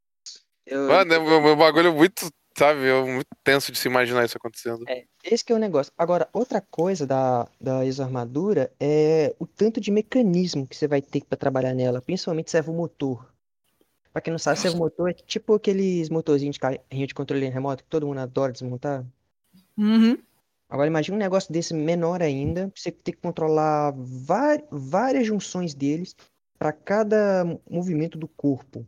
Eu, 0.66 0.88
Mano, 0.90 1.14
é 1.14 1.20
um, 1.20 1.48
é 1.48 1.54
um 1.54 1.56
bagulho 1.56 1.94
muito, 1.94 2.30
sabe, 2.60 2.88
é 2.88 3.04
muito 3.04 3.28
tenso 3.44 3.72
de 3.72 3.78
se 3.78 3.88
imaginar 3.88 4.26
isso 4.26 4.38
acontecendo. 4.38 4.84
É, 4.88 5.06
esse 5.24 5.44
que 5.44 5.52
é 5.52 5.56
o 5.56 5.60
negócio. 5.60 5.92
Agora, 5.98 6.28
outra 6.34 6.62
coisa 6.62 7.08
da, 7.08 7.48
da 7.60 7.86
exoarmadura 7.86 8.72
é 8.80 9.34
o 9.40 9.48
tanto 9.48 9.80
de 9.80 9.90
mecanismo 9.90 10.68
que 10.68 10.76
você 10.76 10.88
vai 10.88 11.02
ter 11.02 11.24
pra 11.24 11.38
trabalhar 11.38 11.74
nela, 11.74 12.02
principalmente 12.02 12.52
servomotor. 12.52 13.26
Pra 14.12 14.22
quem 14.22 14.32
não 14.32 14.40
sabe, 14.40 14.60
servomotor 14.60 15.10
é 15.10 15.14
tipo 15.14 15.54
aqueles 15.54 16.10
motorzinhos 16.10 16.56
de 16.56 16.60
carrinho 16.60 17.08
de 17.08 17.14
controle 17.14 17.48
remoto 17.48 17.84
que 17.84 17.90
todo 17.90 18.08
mundo 18.08 18.20
adora 18.20 18.52
desmontar. 18.52 19.06
Uhum. 19.78 20.18
Agora 20.70 20.88
imagine 20.88 21.16
um 21.16 21.20
negócio 21.20 21.52
desse 21.52 21.74
menor 21.74 22.22
ainda, 22.22 22.72
você 22.76 22.92
ter 22.92 23.14
que 23.14 23.18
controlar 23.20 23.94
várias 24.70 25.26
junções 25.26 25.74
deles 25.74 26.16
para 26.60 26.72
cada 26.72 27.46
movimento 27.70 28.18
do 28.18 28.28
corpo. 28.28 28.86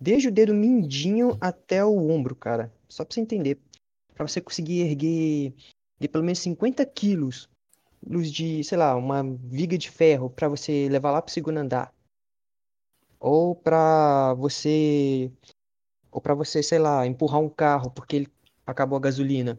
Desde 0.00 0.28
o 0.28 0.32
dedo 0.32 0.54
mindinho 0.54 1.36
até 1.40 1.84
o 1.84 2.08
ombro, 2.08 2.34
cara. 2.34 2.72
Só 2.88 3.04
pra 3.04 3.14
você 3.14 3.20
entender. 3.20 3.58
Pra 4.14 4.26
você 4.26 4.40
conseguir 4.40 4.80
erguer 4.80 5.54
de 5.98 6.08
pelo 6.08 6.24
menos 6.24 6.38
50 6.38 6.84
quilos 6.86 7.48
luz 8.06 8.30
de, 8.30 8.62
sei 8.64 8.78
lá, 8.78 8.94
uma 8.94 9.22
viga 9.22 9.76
de 9.76 9.90
ferro 9.90 10.30
pra 10.30 10.48
você 10.48 10.88
levar 10.88 11.10
lá 11.10 11.22
pro 11.22 11.32
segundo 11.32 11.58
andar. 11.58 11.92
Ou 13.18 13.54
pra 13.54 14.34
você. 14.34 15.30
Ou 16.10 16.20
pra 16.20 16.34
você, 16.34 16.62
sei 16.62 16.78
lá, 16.78 17.06
empurrar 17.06 17.40
um 17.40 17.48
carro 17.48 17.90
porque 17.90 18.16
ele 18.16 18.28
acabou 18.66 18.96
a 18.96 19.00
gasolina. 19.00 19.58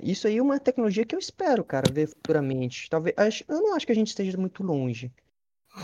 Isso 0.00 0.26
aí 0.26 0.36
é 0.36 0.42
uma 0.42 0.60
tecnologia 0.60 1.06
que 1.06 1.14
eu 1.14 1.18
espero, 1.18 1.64
cara, 1.64 1.90
ver 1.90 2.08
futuramente. 2.08 2.90
Talvez, 2.90 3.14
eu 3.48 3.62
não 3.62 3.74
acho 3.74 3.86
que 3.86 3.92
a 3.92 3.94
gente 3.94 4.08
esteja 4.08 4.36
muito 4.36 4.62
longe. 4.62 5.10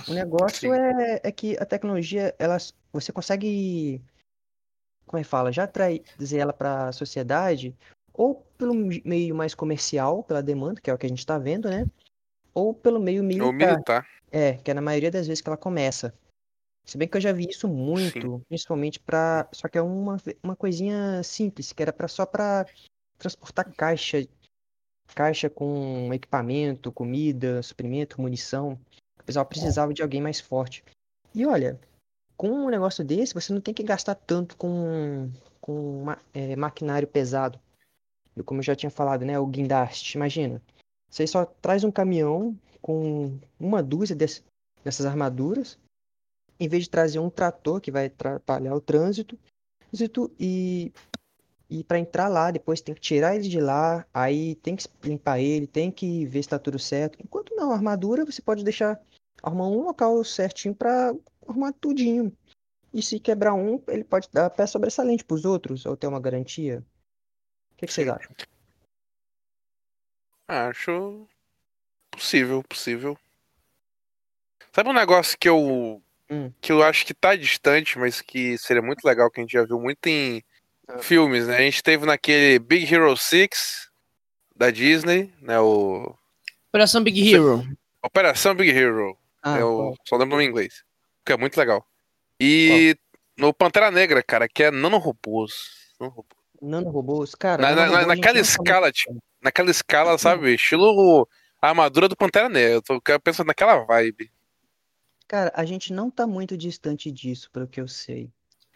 O 0.06 0.12
negócio 0.12 0.74
é, 0.74 1.20
é 1.22 1.32
que 1.32 1.56
a 1.58 1.64
tecnologia, 1.64 2.34
ela, 2.38 2.58
você 2.94 3.12
consegue, 3.12 4.00
como 5.06 5.18
é 5.18 5.22
que 5.22 5.28
fala, 5.28 5.52
já 5.52 5.66
trazer 5.66 6.38
ela 6.38 6.52
para 6.52 6.88
a 6.88 6.92
sociedade, 6.92 7.76
ou 8.12 8.36
pelo 8.56 8.74
meio 8.74 9.34
mais 9.34 9.54
comercial, 9.54 10.22
pela 10.22 10.42
demanda, 10.42 10.80
que 10.80 10.88
é 10.88 10.94
o 10.94 10.98
que 10.98 11.06
a 11.06 11.08
gente 11.08 11.18
está 11.18 11.36
vendo, 11.36 11.68
né? 11.68 11.86
Ou 12.54 12.72
pelo 12.72 13.00
meio 13.00 13.24
militar, 13.24 13.74
militar. 13.74 14.08
é, 14.30 14.54
que 14.54 14.70
é 14.70 14.74
na 14.74 14.80
maioria 14.80 15.10
das 15.10 15.26
vezes 15.26 15.40
que 15.40 15.48
ela 15.48 15.56
começa. 15.56 16.14
Se 16.84 16.96
bem 16.96 17.08
que 17.08 17.16
eu 17.16 17.20
já 17.20 17.32
vi 17.32 17.48
isso 17.48 17.66
muito, 17.66 18.42
principalmente 18.48 19.00
para, 19.00 19.48
só 19.52 19.68
que 19.68 19.78
é 19.78 19.82
uma, 19.82 20.18
uma 20.42 20.54
coisinha 20.54 21.22
simples, 21.22 21.72
que 21.72 21.82
era 21.82 21.92
para 21.92 22.06
só 22.06 22.26
para 22.26 22.66
transportar 23.18 23.72
caixa, 23.74 24.24
caixa 25.14 25.48
com 25.48 26.12
equipamento, 26.12 26.92
comida, 26.92 27.62
suprimento, 27.62 28.20
munição. 28.20 28.78
O 29.18 29.24
pessoal 29.24 29.46
precisava 29.46 29.94
de 29.94 30.02
alguém 30.02 30.20
mais 30.20 30.40
forte. 30.40 30.84
E 31.34 31.46
olha, 31.46 31.80
com 32.36 32.48
um 32.48 32.68
negócio 32.68 33.04
desse, 33.04 33.34
você 33.34 33.52
não 33.52 33.60
tem 33.60 33.72
que 33.74 33.82
gastar 33.82 34.14
tanto 34.14 34.56
com, 34.56 35.30
com 35.60 36.04
é, 36.32 36.56
maquinário 36.56 37.06
pesado. 37.08 37.58
Como 38.44 38.60
eu 38.60 38.64
já 38.64 38.74
tinha 38.74 38.90
falado, 38.90 39.24
né? 39.24 39.38
O 39.38 39.46
guindaste. 39.46 40.16
Imagina. 40.16 40.60
Você 41.08 41.26
só 41.26 41.44
traz 41.44 41.84
um 41.84 41.90
caminhão 41.90 42.58
com 42.82 43.38
uma 43.58 43.82
dúzia 43.82 44.16
desse- 44.16 44.42
dessas 44.82 45.06
armaduras, 45.06 45.78
em 46.58 46.68
vez 46.68 46.84
de 46.84 46.90
trazer 46.90 47.18
um 47.20 47.30
trator 47.30 47.80
que 47.80 47.90
vai 47.90 48.06
atrapalhar 48.06 48.74
o 48.74 48.80
trânsito. 48.80 49.38
E, 50.40 50.92
e 51.70 51.84
para 51.84 52.00
entrar 52.00 52.26
lá, 52.26 52.50
depois 52.50 52.80
tem 52.80 52.94
que 52.94 53.00
tirar 53.00 53.36
ele 53.36 53.48
de 53.48 53.60
lá, 53.60 54.04
aí 54.12 54.56
tem 54.56 54.74
que 54.74 54.88
limpar 55.04 55.38
ele, 55.38 55.68
tem 55.68 55.90
que 55.90 56.26
ver 56.26 56.42
se 56.42 56.48
tá 56.48 56.58
tudo 56.58 56.78
certo. 56.78 57.16
Enquanto 57.22 57.54
não, 57.54 57.70
armadura 57.70 58.24
você 58.24 58.42
pode 58.42 58.64
deixar 58.64 59.00
arrumar 59.40 59.68
um 59.68 59.84
local 59.84 60.22
certinho 60.24 60.74
para 60.74 61.14
arrumar 61.48 61.72
tudinho. 61.72 62.32
E 62.92 63.02
se 63.02 63.18
quebrar 63.18 63.54
um, 63.54 63.82
ele 63.88 64.04
pode 64.04 64.28
dar 64.32 64.48
pé 64.50 64.66
sobressalente 64.66 65.24
pros 65.24 65.44
outros, 65.44 65.84
ou 65.84 65.96
ter 65.96 66.06
uma 66.06 66.20
garantia. 66.20 66.78
O 67.72 67.76
que, 67.76 67.86
que 67.86 67.92
vocês 67.92 68.06
acham? 68.08 68.30
Acho 70.46 71.26
possível, 72.10 72.62
possível. 72.62 73.18
Sabe 74.72 74.88
um 74.88 74.92
negócio 74.94 75.36
que 75.38 75.48
eu 75.48 76.00
Hum. 76.30 76.50
que 76.60 76.72
eu 76.72 76.82
acho 76.82 77.04
que 77.04 77.12
tá 77.12 77.36
distante, 77.36 77.98
mas 77.98 78.20
que 78.20 78.56
seria 78.58 78.80
muito 78.82 79.04
legal 79.04 79.30
que 79.30 79.40
a 79.40 79.42
gente 79.42 79.52
já 79.52 79.64
viu 79.64 79.78
muito 79.78 80.06
em 80.06 80.42
Ah. 80.88 80.98
filmes, 80.98 81.46
né? 81.46 81.56
A 81.56 81.60
gente 81.60 81.82
teve 81.82 82.06
naquele 82.06 82.58
Big 82.58 82.92
Hero 82.92 83.14
6 83.16 83.90
da 84.56 84.70
Disney, 84.70 85.32
né, 85.40 85.58
o 85.60 86.14
Operação 86.68 87.02
Big 87.04 87.32
Hero. 87.34 87.62
Operação 88.02 88.54
Big 88.54 88.70
Hero. 88.70 89.16
Ah, 89.42 89.58
eu 89.58 89.76
qual? 89.76 89.96
só 90.06 90.16
lembro 90.16 90.28
o 90.34 90.38
nome 90.38 90.44
em 90.44 90.48
inglês. 90.48 90.82
Que 91.24 91.32
é 91.32 91.36
muito 91.36 91.56
legal. 91.56 91.86
E 92.40 92.96
no 93.38 93.52
Pantera 93.54 93.90
Negra, 93.90 94.22
cara, 94.22 94.48
que 94.48 94.62
é 94.62 94.70
nanorobôs. 94.70 95.52
Nanorobôs. 95.98 96.44
nanorobôs, 96.60 97.34
cara. 97.34 97.62
Na, 97.62 97.70
na- 97.70 97.76
nanorobô 97.86 98.06
na- 98.06 98.12
a 98.12 98.16
gente 98.16 98.24
naquela 98.24 98.38
não 98.38 98.42
tá 98.44 98.48
muito- 98.48 98.66
escala, 98.66 98.92
tipo, 98.92 99.22
naquela 99.42 99.70
escala, 99.70 100.18
sabe? 100.18 100.54
Estilo 100.54 101.28
a 101.60 101.68
armadura 101.68 102.08
do 102.08 102.16
Pantera 102.16 102.48
Negra. 102.48 102.74
Eu 102.74 102.82
tô 102.82 103.00
eu 103.06 103.20
pensando 103.20 103.46
naquela 103.48 103.84
vibe. 103.84 104.30
Cara, 105.26 105.50
a 105.54 105.64
gente 105.64 105.92
não 105.92 106.10
tá 106.10 106.26
muito 106.26 106.56
distante 106.56 107.10
disso, 107.10 107.50
pelo 107.50 107.66
que 107.66 107.80
eu 107.80 107.88
sei. 107.88 108.30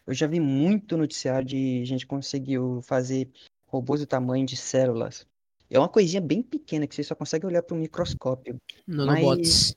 Eu 0.07 0.15
já 0.15 0.27
vi 0.27 0.41
muito 0.41 0.97
noticiário 0.97 1.47
de 1.47 1.85
gente 1.85 2.01
que 2.01 2.07
conseguiu 2.07 2.81
fazer 2.83 3.29
robôs 3.67 4.01
do 4.01 4.07
tamanho 4.07 4.47
de 4.47 4.57
células. 4.57 5.27
É 5.71 5.79
uma 5.79 5.89
coisinha 5.89 6.23
bem 6.23 6.43
pequena 6.43 6.87
que 6.87 6.95
você 6.95 7.03
só 7.03 7.15
consegue 7.15 7.45
olhar 7.45 7.63
pro 7.63 7.77
microscópio. 7.77 8.57
Nanobots. 8.87 9.77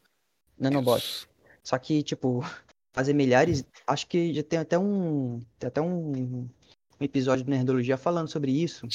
Nanobots. 0.58 1.28
Só 1.64 1.78
que, 1.78 2.02
tipo, 2.04 2.40
fazer 2.94 3.14
milhares. 3.14 3.64
Acho 3.88 4.08
que 4.08 4.34
já 4.34 4.44
tem 4.44 4.60
até 4.60 4.78
um. 4.78 5.40
Tem 5.60 5.68
até 5.68 5.82
um, 5.82 6.42
um 6.42 6.50
episódio 7.04 7.44
do 7.46 7.52
Nerdologia 7.52 7.98
falando 7.98 8.28
sobre 8.30 8.52
isso. 8.52 8.88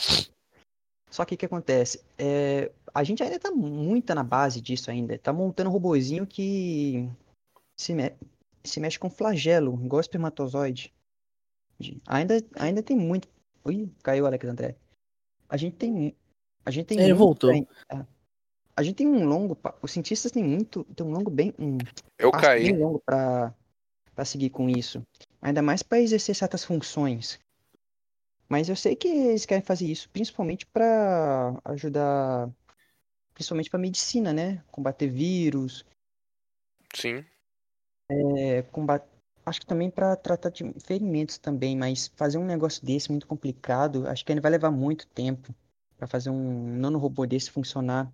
Só 1.10 1.24
que 1.24 1.34
o 1.34 1.38
que 1.38 1.46
acontece? 1.46 2.04
É, 2.18 2.70
a 2.92 3.04
gente 3.04 3.22
ainda 3.22 3.38
tá 3.38 3.50
muito 3.50 4.12
na 4.14 4.24
base 4.24 4.60
disso 4.60 4.90
ainda. 4.90 5.16
Tá 5.18 5.32
montando 5.32 5.70
um 5.70 5.72
robozinho 5.72 6.26
que 6.26 7.08
se, 7.78 7.94
me- 7.94 8.12
se 8.64 8.80
mexe 8.80 8.98
com 8.98 9.08
flagelo, 9.08 9.80
igual 9.84 10.00
espermatozoide. 10.00 10.92
De- 11.78 12.00
Ainda, 12.06 12.34
ainda 12.56 12.82
tem 12.82 12.96
muito. 12.96 13.28
Ui, 13.64 13.88
caiu 14.02 14.24
o 14.24 14.26
Alex 14.26 14.44
André. 14.46 14.76
A 15.48 15.56
gente 15.56 15.76
tem. 15.76 16.14
A 16.64 16.70
gente 16.70 16.86
tem 16.86 16.98
Ele 16.98 17.14
voltou. 17.14 17.50
A 18.76 18.82
gente 18.82 18.96
tem 18.96 19.06
um 19.06 19.24
longo. 19.24 19.58
Os 19.80 19.90
cientistas 19.90 20.30
têm 20.30 20.44
muito. 20.44 20.84
Tem 20.84 21.06
um 21.06 21.10
longo 21.10 21.30
bem. 21.30 21.54
Um 21.58 21.78
Eu 22.18 22.30
passo 22.30 22.46
bem 22.46 22.72
caí. 22.72 22.76
longo 22.76 23.00
para 23.04 23.54
para 24.14 24.24
seguir 24.24 24.48
com 24.48 24.68
isso. 24.68 25.02
Ainda 25.42 25.60
mais 25.60 25.82
para 25.82 26.00
exercer 26.00 26.34
certas 26.34 26.64
funções. 26.64 27.38
Mas 28.48 28.68
eu 28.68 28.76
sei 28.76 28.96
que 28.96 29.08
eles 29.08 29.44
querem 29.44 29.62
fazer 29.62 29.86
isso 29.86 30.08
principalmente 30.08 30.64
para 30.64 31.60
ajudar, 31.66 32.48
principalmente 33.34 33.68
para 33.68 33.78
medicina, 33.78 34.32
né? 34.32 34.62
Combater 34.70 35.08
vírus, 35.08 35.84
Sim. 36.94 37.24
é, 38.08 38.62
combater, 38.62 39.06
acho 39.44 39.60
que 39.60 39.66
também 39.66 39.90
para 39.90 40.16
tratar 40.16 40.48
de 40.48 40.64
ferimentos 40.80 41.36
também, 41.36 41.76
mas 41.76 42.08
fazer 42.16 42.38
um 42.38 42.46
negócio 42.46 42.84
desse 42.84 43.10
muito 43.10 43.26
complicado, 43.26 44.08
acho 44.08 44.24
que 44.24 44.32
ainda 44.32 44.40
vai 44.40 44.50
levar 44.50 44.70
muito 44.70 45.06
tempo 45.08 45.54
para 45.98 46.06
fazer 46.06 46.30
um 46.30 46.78
nanorobô 46.78 47.26
desse 47.26 47.50
funcionar. 47.50 48.10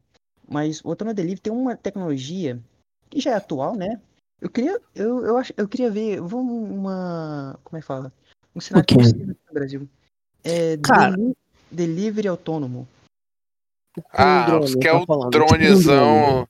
Mas 0.49 0.81
voltando 0.81 1.09
ao 1.09 1.15
Delivery, 1.15 1.41
tem 1.41 1.53
uma 1.53 1.77
tecnologia 1.77 2.61
que 3.09 3.21
já 3.21 3.33
é 3.33 3.35
atual, 3.35 3.75
né? 3.77 4.01
Eu 4.41 4.51
queria, 4.51 4.81
eu, 4.95 5.25
eu 5.25 5.37
acho, 5.37 5.53
eu 5.57 5.69
queria 5.69 5.91
ver, 5.91 6.21
vamos 6.21 6.69
uma, 6.69 7.59
como 7.63 7.79
é 7.79 7.81
que 7.81 7.87
fala? 7.87 8.13
Um 8.55 8.61
cenário 8.61 8.87
quê? 8.87 8.97
possível 8.97 9.37
no 9.47 9.55
Brasil. 9.55 9.89
É, 10.43 10.77
Cara. 10.79 11.11
deli- 11.11 11.37
delivery 11.71 12.29
autônomo. 12.29 12.89
Ah, 14.13 14.45
drone, 14.47 14.79
que 14.79 14.89
é 14.89 14.91
tá 14.91 14.99
o 14.99 15.07
falando, 15.07 15.31
tipo 15.33 15.45
um 15.45 15.49
dronezão. 15.49 16.49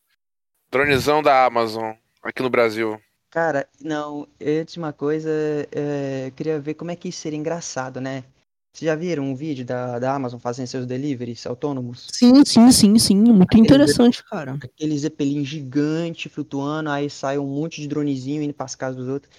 Dronezão 0.70 1.22
da 1.22 1.44
Amazon, 1.44 1.92
aqui 2.22 2.42
no 2.42 2.49
Brasil. 2.49 3.00
Cara, 3.30 3.68
não, 3.80 4.26
antes 4.40 4.75
de 4.75 4.80
uma 4.80 4.92
coisa, 4.92 5.30
é, 5.70 6.28
eu 6.28 6.32
queria 6.32 6.58
ver 6.61 6.75
como 6.75 6.90
é 6.90 6.96
que 6.96 7.08
isso 7.08 7.20
seria 7.20 7.38
engraçado, 7.38 8.00
né? 8.00 8.25
Vocês 8.73 8.87
já 8.87 8.95
viram 8.95 9.25
um 9.25 9.35
vídeo 9.35 9.67
da, 9.67 9.99
da 9.99 10.14
Amazon 10.14 10.41
fazendo 10.41 10.67
seus 10.67 10.87
deliveries 10.87 11.47
autônomos? 11.47 12.09
Sim, 12.11 12.43
sim, 12.45 12.73
sim, 12.73 12.99
sim. 12.99 13.17
Muito 13.17 13.59
interessante, 13.59 14.25
cara. 14.25 14.59
Aquele 14.62 14.97
zeppelin 14.97 15.45
gigante 15.45 16.29
flutuando, 16.31 16.88
aí 16.88 17.11
sai 17.11 17.38
um 17.38 17.47
monte 17.47 17.83
de 17.83 17.87
dronezinho 17.88 18.43
indo 18.43 18.55
pras 18.55 18.75
casas 18.75 18.97
dos 18.97 19.09
outros. 19.09 19.37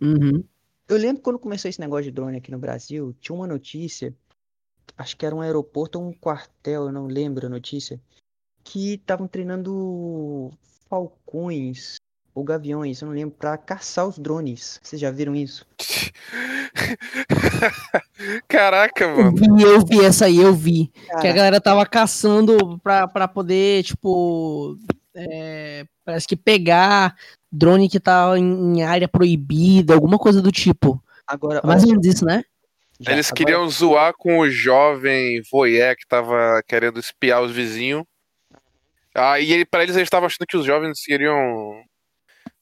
Uhum. 0.00 0.42
Eu 0.88 0.96
lembro 0.96 1.22
quando 1.22 1.38
começou 1.38 1.68
esse 1.68 1.80
negócio 1.80 2.04
de 2.04 2.10
drone 2.10 2.38
aqui 2.38 2.50
no 2.50 2.58
Brasil, 2.58 3.14
tinha 3.20 3.36
uma 3.36 3.46
notícia, 3.46 4.12
acho 4.98 5.16
que 5.16 5.24
era 5.24 5.34
um 5.34 5.40
aeroporto 5.40 6.00
ou 6.00 6.08
um 6.08 6.12
quartel, 6.12 6.86
eu 6.86 6.92
não 6.92 7.06
lembro 7.06 7.46
a 7.46 7.50
notícia, 7.50 8.00
que 8.64 8.94
estavam 8.94 9.28
treinando 9.28 10.52
falcões 10.88 12.01
ou 12.34 12.42
gaviões, 12.44 13.00
eu 13.02 13.08
não 13.08 13.14
lembro, 13.14 13.34
pra 13.38 13.56
caçar 13.58 14.06
os 14.06 14.18
drones. 14.18 14.78
Vocês 14.82 15.00
já 15.00 15.10
viram 15.10 15.34
isso? 15.34 15.66
Caraca, 18.48 19.04
Eu 19.04 19.16
mano. 19.32 19.56
vi, 19.56 19.62
eu 19.62 19.84
vi 19.84 20.04
essa 20.04 20.26
aí, 20.26 20.38
eu 20.38 20.54
vi. 20.54 20.90
Que 21.20 21.26
a 21.28 21.32
galera 21.32 21.60
tava 21.60 21.84
caçando 21.86 22.78
pra, 22.82 23.06
pra 23.08 23.28
poder, 23.28 23.82
tipo. 23.82 24.76
é, 25.14 25.84
parece 26.04 26.26
que 26.26 26.36
pegar 26.36 27.16
drone 27.50 27.88
que 27.88 28.00
tá 28.00 28.36
em, 28.38 28.82
área 28.82 29.08
proibida, 29.08 29.94
alguma 29.94 30.18
coisa 30.18 30.40
do 30.40 30.52
tipo. 30.52 31.02
agora, 31.26 31.60
É 31.62 31.66
mais 31.66 31.82
ou 31.84 31.90
menos 31.90 32.06
isso, 32.06 32.24
né? 32.24 32.44
Já. 33.00 33.12
Eles 33.12 33.26
Agora- 33.26 33.36
queriam 33.36 33.68
zoar 33.68 34.12
com 34.16 34.38
o 34.38 34.50
jovem 34.50 35.42
voyeur 35.50 35.96
que 35.96 36.06
tava 36.06 36.62
querendo 36.66 37.00
espiar 37.00 37.42
os 37.42 37.50
vizinhos. 37.50 38.04
Ah, 39.14 39.38
e 39.40 39.52
ele, 39.52 39.64
pra 39.66 39.82
eles, 39.82 39.96
eles 39.96 40.06
estavam 40.06 40.26
achando 40.26 40.46
que 40.46 40.56
os 40.56 40.64
jovens 40.64 41.00
queriam. 41.04 41.82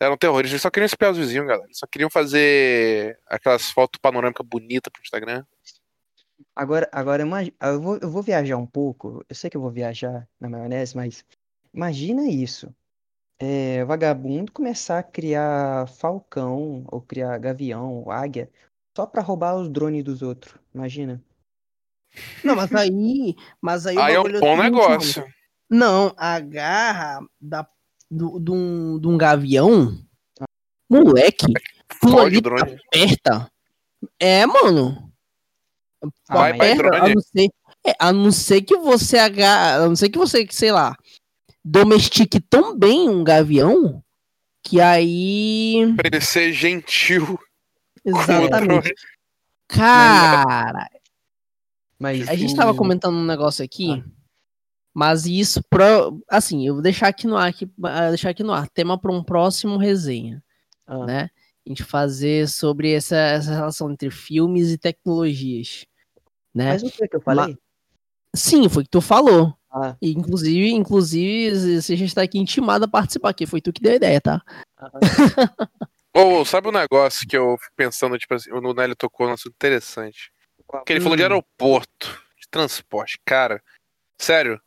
Eram 0.00 0.16
terroristas, 0.16 0.52
eles 0.52 0.62
só 0.62 0.70
queriam 0.70 0.86
espiar 0.86 1.12
os 1.12 1.18
vizinhos, 1.18 1.46
galera. 1.46 1.66
Eles 1.66 1.78
só 1.78 1.86
queriam 1.86 2.08
fazer 2.08 3.18
aquelas 3.26 3.70
fotos 3.70 4.00
panorâmicas 4.00 4.46
bonitas 4.46 4.90
pro 4.90 5.02
Instagram. 5.02 5.44
Agora, 6.56 6.88
agora 6.90 7.22
eu 7.22 7.80
vou, 7.80 7.98
eu 7.98 8.10
vou 8.10 8.22
viajar 8.22 8.56
um 8.56 8.66
pouco. 8.66 9.22
Eu 9.28 9.36
sei 9.36 9.50
que 9.50 9.56
eu 9.58 9.60
vou 9.60 9.70
viajar 9.70 10.26
na 10.40 10.48
maionese, 10.48 10.96
mas 10.96 11.22
imagina 11.72 12.26
isso. 12.28 12.74
É, 13.38 13.84
vagabundo 13.84 14.52
começar 14.52 14.98
a 14.98 15.02
criar 15.02 15.86
falcão, 15.86 16.84
ou 16.90 17.00
criar 17.02 17.36
gavião, 17.38 17.94
ou 17.96 18.10
águia, 18.10 18.50
só 18.96 19.06
pra 19.06 19.22
roubar 19.22 19.56
os 19.56 19.68
drones 19.68 20.04
dos 20.04 20.22
outros. 20.22 20.54
Imagina. 20.74 21.22
Não, 22.42 22.56
mas 22.56 22.74
aí. 22.74 23.34
Mas 23.60 23.86
aí, 23.86 23.98
Aí 23.98 24.14
é 24.14 24.20
um 24.20 24.24
o 24.24 24.40
bom 24.40 24.56
negócio. 24.56 25.24
Não, 25.68 26.12
a 26.16 26.40
garra 26.40 27.20
da, 27.40 27.66
do, 28.10 28.40
de, 28.40 28.50
um, 28.50 28.98
de 28.98 29.06
um 29.06 29.16
gavião. 29.16 29.98
Moleque. 30.88 31.46
aquilo 31.88 32.18
ali 32.20 32.38
aperta. 32.38 33.50
É, 34.18 34.44
mano. 34.46 35.10
Vai, 36.28 36.56
vai, 36.56 36.74
drone. 36.74 36.96
a 36.96 37.08
não 37.14 37.20
ser, 37.20 37.48
é, 37.86 37.94
a 37.98 38.12
não 38.12 38.32
ser 38.32 38.62
que 38.62 38.76
você 38.76 39.18
agarra, 39.18 39.84
a 39.84 39.88
não 39.88 39.94
ser 39.94 40.08
que 40.08 40.18
você, 40.18 40.46
sei 40.50 40.72
lá, 40.72 40.96
domestique 41.64 42.40
tão 42.40 42.76
bem 42.76 43.08
um 43.08 43.22
gavião 43.22 44.02
que 44.62 44.80
aí 44.80 45.94
Pra 45.96 46.08
ele 46.08 46.20
ser 46.20 46.52
gentil 46.52 47.38
exatamente. 48.04 48.94
Cara, 49.68 50.90
Mas 51.98 52.28
a 52.28 52.34
gente 52.34 52.56
tava 52.56 52.74
comentando 52.74 53.14
um 53.14 53.24
negócio 53.24 53.64
aqui, 53.64 54.02
mas 54.94 55.26
isso 55.26 55.62
pro, 55.68 56.22
assim, 56.28 56.66
eu 56.66 56.74
vou 56.74 56.82
deixar 56.82 57.08
aqui 57.08 57.26
no 57.26 57.36
ar, 57.36 57.48
aqui, 57.48 57.70
ah, 57.84 58.08
deixar 58.08 58.30
aqui 58.30 58.42
no 58.42 58.52
ar, 58.52 58.68
tema 58.68 58.98
para 58.98 59.12
um 59.12 59.22
próximo 59.22 59.76
resenha, 59.76 60.42
Ah, 60.86 61.04
né? 61.06 61.30
A 61.66 61.68
gente 61.68 61.84
fazer 61.84 62.48
sobre 62.48 62.92
essa, 62.92 63.16
essa 63.16 63.50
relação 63.54 63.90
entre 63.90 64.10
filmes 64.10 64.70
e 64.70 64.78
tecnologias, 64.78 65.84
né? 66.54 66.72
Mas 66.72 66.82
o 66.82 66.90
que 66.90 67.06
que 67.06 67.16
eu 67.16 67.20
falei? 67.20 67.56
Sim, 68.34 68.68
foi 68.68 68.82
o 68.82 68.84
que 68.84 68.90
tu 68.90 69.00
falou. 69.00 69.54
Ah, 69.72 69.96
E, 70.02 70.10
Inclusive, 70.12 70.70
inclusive, 70.70 71.80
se 71.82 71.92
a 71.92 71.96
gente 71.96 72.14
tá 72.14 72.22
aqui 72.22 72.38
intimado 72.38 72.84
a 72.84 72.88
participar, 72.88 73.32
que 73.34 73.46
foi 73.46 73.60
tu 73.60 73.72
que 73.72 73.80
deu 73.80 73.92
a 73.92 73.96
ideia, 73.96 74.20
tá? 74.20 74.42
Ô, 76.14 76.44
sabe 76.44 76.68
um 76.68 76.72
negócio 76.72 77.26
que 77.28 77.36
eu 77.36 77.56
fico 77.58 77.72
pensando, 77.76 78.18
tipo 78.18 78.34
assim, 78.34 78.50
o 78.50 78.74
Nelly 78.74 78.96
tocou 78.96 79.28
um 79.28 79.32
assunto 79.32 79.54
interessante. 79.54 80.32
Que 80.84 80.92
ele 80.92 81.00
falou 81.00 81.16
de 81.16 81.22
Hum. 81.22 81.26
aeroporto, 81.26 82.20
de 82.40 82.48
transporte. 82.50 83.18
Cara, 83.24 83.62
sério, 84.20 84.60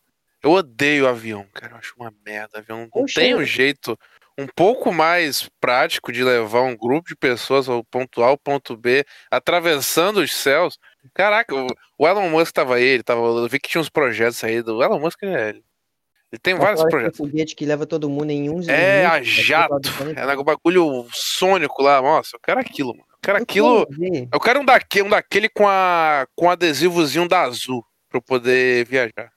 eu 0.44 0.52
odeio 0.52 1.08
avião, 1.08 1.46
cara. 1.54 1.74
Eu 1.74 1.78
acho 1.78 1.94
uma 1.98 2.14
merda. 2.26 2.60
Avião 2.60 2.80
não 2.82 2.90
Poxa. 2.90 3.22
tem 3.22 3.34
um 3.34 3.44
jeito 3.46 3.98
um 4.38 4.48
pouco 4.48 4.92
mais 4.92 5.50
prático 5.62 6.12
de 6.12 6.24
levar 6.24 6.62
um 6.62 6.76
grupo 6.76 7.08
de 7.08 7.16
pessoas 7.16 7.70
ao 7.70 7.84
ponto 7.84 8.24
A 8.24 8.28
ao 8.28 8.38
ponto 8.38 8.76
B, 8.76 9.06
atravessando 9.32 10.18
os 10.18 10.34
céus. 10.34 10.78
Caraca, 11.14 11.54
o, 11.56 12.08
Elon 12.08 12.30
Musk 12.30 12.52
tava 12.54 12.76
aí, 12.76 12.84
ele 12.84 13.04
tava, 13.04 13.22
eu 13.22 13.48
vi 13.48 13.60
que 13.60 13.70
tinha 13.70 13.82
uns 13.82 13.90
projetos 13.90 14.44
aí 14.44 14.62
do 14.62 14.84
Elon 14.84 15.00
Musk, 15.00 15.22
ele, 15.22 15.36
é- 15.36 15.50
ele 15.50 16.40
tem 16.42 16.56
vários 16.56 16.84
projetos. 16.84 17.18
tem 17.18 17.28
foguete 17.28 17.56
que 17.56 17.66
leva 17.66 17.86
todo 17.86 18.10
mundo 18.10 18.32
em 18.32 18.50
uns 18.50 18.68
É, 18.68 19.06
a 19.06 19.14
minutos, 19.20 19.34
jato. 19.34 19.76
É 20.16 20.36
um 20.38 20.44
bagulho 20.44 21.08
sônico 21.12 21.84
lá. 21.84 22.02
Nossa, 22.02 22.36
eu 22.36 22.40
quero 22.40 22.60
aquilo, 22.60 22.90
mano. 22.90 23.06
Eu 23.12 23.18
quero 23.22 23.38
Eu 23.38 23.44
aquilo. 23.44 23.88
Eu 24.32 24.40
quero 24.40 24.60
um 24.62 24.66
daquele, 24.66 25.06
um 25.06 25.10
daquele 25.10 25.48
com, 25.48 25.68
a, 25.68 26.26
com 26.36 26.50
adesivozinho 26.50 27.28
da 27.28 27.42
azul 27.42 27.86
pra 28.10 28.18
eu 28.18 28.22
poder 28.22 28.84
viajar. 28.88 29.32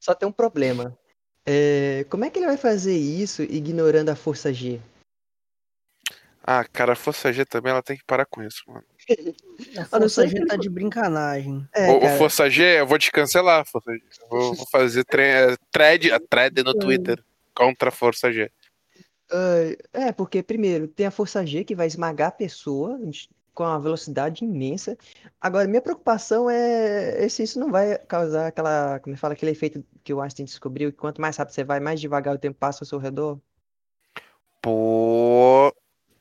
Só 0.00 0.14
tem 0.14 0.28
um 0.28 0.32
problema. 0.32 0.96
É, 1.46 2.04
como 2.08 2.24
é 2.24 2.30
que 2.30 2.38
ele 2.38 2.46
vai 2.46 2.56
fazer 2.56 2.96
isso 2.96 3.42
ignorando 3.42 4.08
a 4.08 4.16
força 4.16 4.52
G? 4.52 4.80
Ah, 6.42 6.64
cara, 6.64 6.94
a 6.94 6.96
Força 6.96 7.32
G 7.32 7.44
também 7.44 7.70
ela 7.70 7.82
tem 7.82 7.96
que 7.96 8.04
parar 8.04 8.24
com 8.24 8.42
isso, 8.42 8.64
mano. 8.66 8.84
A 9.76 9.84
Força 9.84 10.26
G 10.26 10.44
tá 10.46 10.56
de 10.56 10.70
brincanagem. 10.70 11.68
É, 11.72 11.90
o, 11.90 11.98
o 11.98 12.18
Força 12.18 12.48
G, 12.48 12.80
eu 12.80 12.86
vou 12.86 12.98
te 12.98 13.12
cancelar, 13.12 13.64
Força 13.66 13.92
G. 13.92 14.02
Eu 14.22 14.28
vou, 14.28 14.54
vou 14.54 14.66
fazer 14.66 15.04
tre 15.04 15.22
é, 15.22 15.56
thread, 15.70 16.10
a 16.10 16.18
thread 16.18 16.62
no 16.64 16.74
Twitter 16.74 17.22
contra 17.54 17.90
a 17.90 17.92
Força 17.92 18.32
G. 18.32 18.50
ah, 19.30 19.76
é, 19.92 20.12
porque 20.12 20.42
primeiro 20.42 20.88
tem 20.88 21.06
a 21.06 21.10
força 21.10 21.44
G 21.44 21.62
que 21.62 21.74
vai 21.74 21.86
esmagar 21.86 22.28
a 22.28 22.32
pessoa 22.32 22.98
com 23.60 23.66
uma 23.66 23.78
velocidade 23.78 24.42
imensa. 24.42 24.96
Agora, 25.38 25.68
minha 25.68 25.82
preocupação 25.82 26.48
é, 26.48 27.22
é 27.22 27.28
se 27.28 27.42
isso 27.42 27.60
não 27.60 27.70
vai 27.70 27.98
causar 27.98 28.46
aquela, 28.46 28.98
como 29.00 29.14
é 29.14 29.18
fala, 29.18 29.34
aquele 29.34 29.50
efeito 29.50 29.84
que 30.02 30.14
o 30.14 30.20
Einstein 30.22 30.46
descobriu, 30.46 30.90
que 30.90 30.96
quanto 30.96 31.20
mais 31.20 31.36
rápido 31.36 31.52
você 31.52 31.62
vai, 31.62 31.78
mais 31.78 32.00
devagar 32.00 32.34
o 32.34 32.38
tempo 32.38 32.58
passa 32.58 32.82
ao 32.82 32.88
seu 32.88 32.98
redor. 32.98 33.38
Pô. 34.62 35.70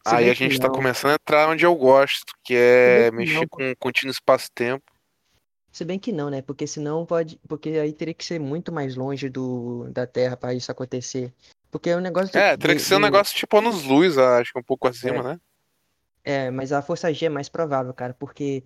Se 0.05 0.15
Aí 0.15 0.29
a 0.29 0.33
gente 0.33 0.59
tá 0.59 0.67
não. 0.67 0.75
começando 0.75 1.11
a 1.11 1.15
entrar 1.15 1.47
onde 1.47 1.65
eu 1.65 1.73
gosto, 1.75 2.33
que 2.43 2.55
é 2.55 3.09
que 3.09 3.15
mexer 3.15 3.35
não, 3.35 3.47
com 3.47 3.75
contínuo 3.79 4.11
espaço-tempo. 4.11 4.83
Se 5.71 5.85
bem 5.85 5.97
que 5.97 6.11
não, 6.11 6.29
né? 6.29 6.41
Porque 6.41 6.67
senão 6.67 7.05
pode. 7.05 7.39
Porque 7.47 7.69
aí 7.69 7.93
teria 7.93 8.13
que 8.13 8.25
ser 8.25 8.39
muito 8.39 8.69
mais 8.69 8.97
longe 8.97 9.29
do, 9.29 9.87
da 9.91 10.05
Terra 10.05 10.35
para 10.35 10.53
isso 10.53 10.69
acontecer. 10.71 11.33
Porque 11.71 11.89
é 11.89 11.95
um 11.95 12.01
negócio. 12.01 12.37
É, 12.37 12.57
teria 12.57 12.75
que 12.75 12.81
ser 12.81 12.95
um 12.95 12.99
negócio 12.99 13.35
tipo 13.35 13.57
anos 13.57 13.83
luz, 13.83 14.17
acho 14.17 14.51
que 14.51 14.59
um 14.59 14.63
pouco 14.63 14.87
acima, 14.87 15.23
né? 15.23 15.39
É, 16.23 16.51
mas 16.51 16.71
a 16.71 16.81
força 16.81 17.13
G 17.13 17.25
é 17.25 17.29
mais 17.29 17.49
provável, 17.49 17.93
cara, 17.93 18.13
porque 18.13 18.63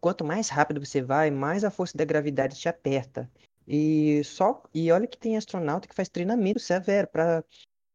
quanto 0.00 0.24
mais 0.24 0.48
rápido 0.48 0.84
você 0.84 1.00
vai, 1.02 1.30
mais 1.30 1.64
a 1.64 1.70
força 1.70 1.96
da 1.96 2.04
gravidade 2.04 2.58
te 2.58 2.68
aperta. 2.68 3.30
E 3.66 4.22
só 4.24 4.62
e 4.74 4.90
olha 4.90 5.06
que 5.06 5.18
tem 5.18 5.36
astronauta 5.36 5.86
que 5.86 5.94
faz 5.94 6.08
treinamento 6.08 6.58
severo 6.58 7.06
para 7.08 7.44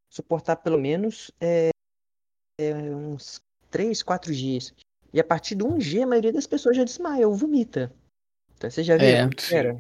suportar 0.08 0.58
pelo 0.58 0.80
menos 0.80 1.32
é, 1.42 1.72
é, 2.60 2.74
uns 2.74 3.42
3, 3.72 4.04
4 4.04 4.34
dias. 4.34 4.74
E 5.12 5.20
a 5.20 5.24
partir 5.24 5.56
do 5.56 5.68
1G, 5.68 6.04
a 6.04 6.08
maioria 6.08 6.32
das 6.32 6.46
pessoas 6.46 6.78
já 6.78 6.84
desmaia 6.84 7.28
ou 7.28 7.36
vomita. 7.36 7.92
Então, 8.56 8.70
você 8.70 8.84
já 8.84 8.98
viu? 8.98 9.08
É. 9.08 9.30
Era. 9.52 9.76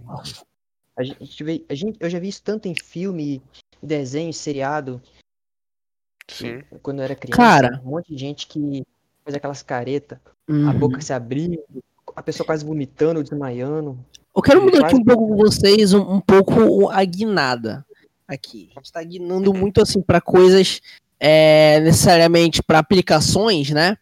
A 0.95 1.03
gente 1.03 1.43
vê, 1.43 1.63
a 1.69 1.73
gente, 1.73 1.97
eu 1.99 2.09
já 2.09 2.19
vi 2.19 2.27
isso 2.27 2.43
tanto 2.43 2.67
em 2.67 2.75
filme, 2.75 3.41
desenho, 3.81 4.33
seriado. 4.33 5.01
Sim. 6.27 6.63
Quando 6.81 6.99
eu 6.99 7.05
era 7.05 7.15
criança, 7.15 7.37
Cara. 7.37 7.81
um 7.83 7.91
monte 7.91 8.09
de 8.09 8.17
gente 8.17 8.47
que 8.47 8.83
faz 9.23 9.35
aquelas 9.35 9.63
caretas, 9.63 10.19
a 10.47 10.51
Uhum. 10.51 10.79
boca 10.79 11.01
se 11.01 11.13
abrindo, 11.13 11.59
a 12.15 12.21
pessoa 12.21 12.45
quase 12.45 12.65
vomitando, 12.65 13.23
desmaiando. 13.23 13.97
Eu 14.35 14.41
quero 14.41 14.61
mudar 14.63 14.85
aqui 14.85 14.95
um 14.95 15.03
pouco 15.03 15.27
com 15.27 15.35
vocês, 15.35 15.93
um, 15.93 16.15
um 16.15 16.19
pouco 16.19 16.89
a 16.89 17.03
guinada 17.05 17.85
aqui. 18.27 18.69
A 18.75 18.79
gente 18.79 18.91
tá 18.91 19.03
guinando 19.03 19.53
muito 19.53 19.81
assim 19.81 20.01
para 20.01 20.19
coisas 20.19 20.81
é, 21.19 21.79
necessariamente 21.81 22.61
para 22.61 22.79
aplicações, 22.79 23.69
né? 23.69 23.97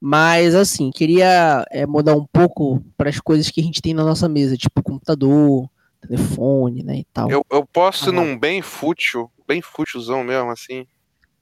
Mas 0.00 0.54
assim, 0.54 0.90
queria 0.90 1.64
é, 1.70 1.86
mudar 1.86 2.16
um 2.16 2.26
pouco 2.32 2.82
para 2.96 3.08
as 3.08 3.20
coisas 3.20 3.50
que 3.50 3.60
a 3.60 3.64
gente 3.64 3.80
tem 3.80 3.94
na 3.94 4.02
nossa 4.02 4.28
mesa, 4.28 4.56
tipo 4.56 4.82
computador, 4.82 5.70
telefone, 6.00 6.82
né, 6.82 6.96
e 6.96 7.04
tal. 7.12 7.30
Eu, 7.30 7.46
eu 7.48 7.64
posso 7.64 8.10
ir 8.10 8.14
Aham. 8.14 8.24
num 8.24 8.38
bem 8.38 8.60
fútil, 8.60 9.30
bem 9.46 9.62
fútilzão 9.62 10.24
mesmo, 10.24 10.50
assim. 10.50 10.86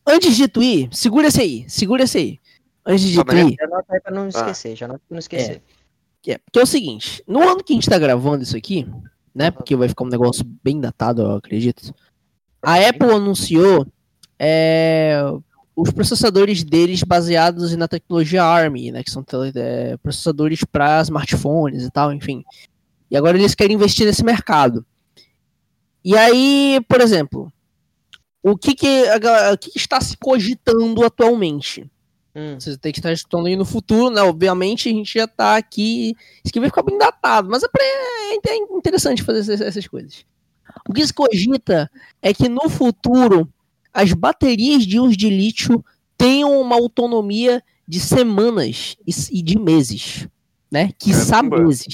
Antes 0.06 0.36
de 0.36 0.46
tu 0.48 0.62
ir, 0.62 0.88
segura 0.92 1.28
esse 1.28 1.40
aí, 1.40 1.64
segura 1.68 2.02
esse 2.04 2.18
aí. 2.18 2.40
Antes 2.84 3.08
de 3.08 3.24
na 3.24 3.34
ir, 3.34 3.56
Já 3.58 3.64
anota 3.66 3.94
aí 3.94 4.00
pra 4.00 4.12
não 4.12 4.28
esquecer, 4.28 4.76
já 4.76 4.86
anota 4.86 5.02
pra 5.06 5.14
não 5.14 5.18
esquecer. 5.18 5.62
Que 6.22 6.32
é, 6.32 6.38
porque 6.38 6.58
é 6.58 6.62
o 6.62 6.66
seguinte, 6.66 7.22
no 7.26 7.40
ano 7.40 7.62
que 7.62 7.72
a 7.72 7.76
gente 7.76 7.88
tá 7.88 7.98
gravando 7.98 8.42
isso 8.42 8.56
aqui, 8.56 8.86
né? 9.34 9.50
Porque 9.50 9.76
vai 9.76 9.88
ficar 9.88 10.04
um 10.04 10.08
negócio 10.08 10.44
bem 10.62 10.80
datado, 10.80 11.22
eu 11.22 11.36
acredito. 11.36 11.94
A 12.62 12.76
Apple 12.76 13.10
anunciou 13.10 13.86
é, 14.38 15.22
os 15.74 15.90
processadores 15.90 16.62
deles 16.62 17.02
baseados 17.02 17.74
na 17.76 17.88
tecnologia 17.88 18.44
ARM, 18.44 18.90
né? 18.92 19.02
Que 19.02 19.10
são 19.10 19.24
é, 19.54 19.96
processadores 19.98 20.64
para 20.64 21.00
smartphones 21.02 21.84
e 21.84 21.90
tal, 21.90 22.12
enfim. 22.12 22.44
E 23.10 23.16
agora 23.16 23.38
eles 23.38 23.54
querem 23.54 23.76
investir 23.76 24.06
nesse 24.06 24.24
mercado. 24.24 24.84
E 26.04 26.16
aí, 26.16 26.80
por 26.88 27.00
exemplo, 27.00 27.52
o 28.42 28.56
que, 28.56 28.74
que, 28.74 29.06
a 29.08 29.52
o 29.52 29.58
que 29.58 29.70
que 29.70 29.78
está 29.78 30.00
se 30.00 30.16
cogitando 30.16 31.04
atualmente? 31.04 31.90
Hum, 32.34 32.58
Você 32.60 32.76
tem 32.78 32.92
que 32.92 33.00
estar 33.00 33.12
estudando 33.12 33.46
aí 33.46 33.56
no 33.56 33.64
futuro, 33.64 34.10
né? 34.14 34.22
Obviamente 34.22 34.88
a 34.88 34.92
gente 34.92 35.12
já 35.18 35.26
tá 35.26 35.56
aqui. 35.56 36.14
Isso 36.44 36.48
aqui 36.50 36.60
vai 36.60 36.68
ficar 36.68 36.82
bem 36.82 36.96
datado, 36.96 37.48
mas 37.50 37.62
é, 37.62 37.68
pra- 37.68 37.82
é 37.84 38.56
interessante 38.76 39.22
fazer 39.22 39.52
essas, 39.54 39.86
coisas. 39.88 40.24
O 40.88 40.92
que 40.92 41.04
se 41.04 41.12
cogita 41.12 41.90
é 42.22 42.32
que 42.32 42.48
no 42.48 42.68
futuro 42.68 43.48
as 43.92 44.12
baterias 44.12 44.86
de 44.86 44.96
íons 44.96 45.16
de 45.16 45.28
lítio 45.28 45.84
tenham 46.16 46.60
uma 46.60 46.76
autonomia 46.76 47.62
de 47.88 47.98
semanas 47.98 48.96
e, 49.04 49.42
de 49.42 49.58
meses, 49.58 50.28
né? 50.70 50.90
Que 50.98 51.12
meses. 51.42 51.86